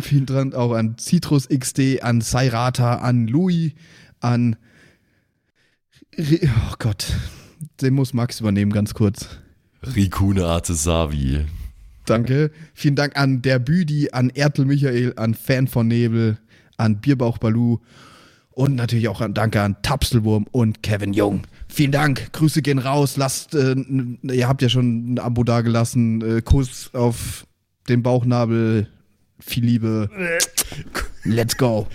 vielen 0.00 0.24
Dank 0.24 0.54
auch 0.54 0.72
an 0.72 0.96
Citrus 0.98 1.48
XD, 1.48 2.02
an 2.02 2.22
Sairata, 2.22 2.96
an 2.96 3.26
Louis, 3.26 3.72
an. 4.20 4.56
Oh 6.18 6.74
Gott, 6.78 7.12
den 7.82 7.92
muss 7.92 8.14
Max 8.14 8.40
übernehmen, 8.40 8.72
ganz 8.72 8.94
kurz. 8.94 9.28
Rikune 9.82 10.46
Artesavi. 10.46 11.44
Danke. 12.06 12.50
Vielen 12.74 12.96
Dank 12.96 13.16
an 13.16 13.42
der 13.42 13.58
Büdi, 13.58 14.10
an 14.12 14.30
Ertel 14.30 14.64
Michael, 14.64 15.14
an 15.16 15.34
Fan 15.34 15.68
von 15.68 15.88
Nebel, 15.88 16.38
an 16.76 17.00
Bierbauch 17.00 17.38
Balu 17.38 17.78
und 18.50 18.76
natürlich 18.76 19.08
auch 19.08 19.20
an 19.20 19.34
Danke 19.34 19.60
an 19.62 19.76
Tapselwurm 19.82 20.46
und 20.52 20.82
Kevin 20.82 21.12
Jung. 21.12 21.42
Vielen 21.74 21.90
Dank. 21.90 22.32
Grüße 22.32 22.62
gehen 22.62 22.78
raus. 22.78 23.16
Lasst, 23.16 23.56
äh, 23.56 23.74
ihr 24.22 24.46
habt 24.46 24.62
ja 24.62 24.68
schon 24.68 25.14
ein 25.14 25.18
Abo 25.18 25.42
dagelassen. 25.42 26.22
Äh, 26.22 26.40
Kuss 26.40 26.94
auf 26.94 27.48
den 27.88 28.00
Bauchnabel. 28.04 28.86
Viel 29.40 29.64
Liebe. 29.64 30.08
Let's 31.24 31.56
go. 31.56 31.88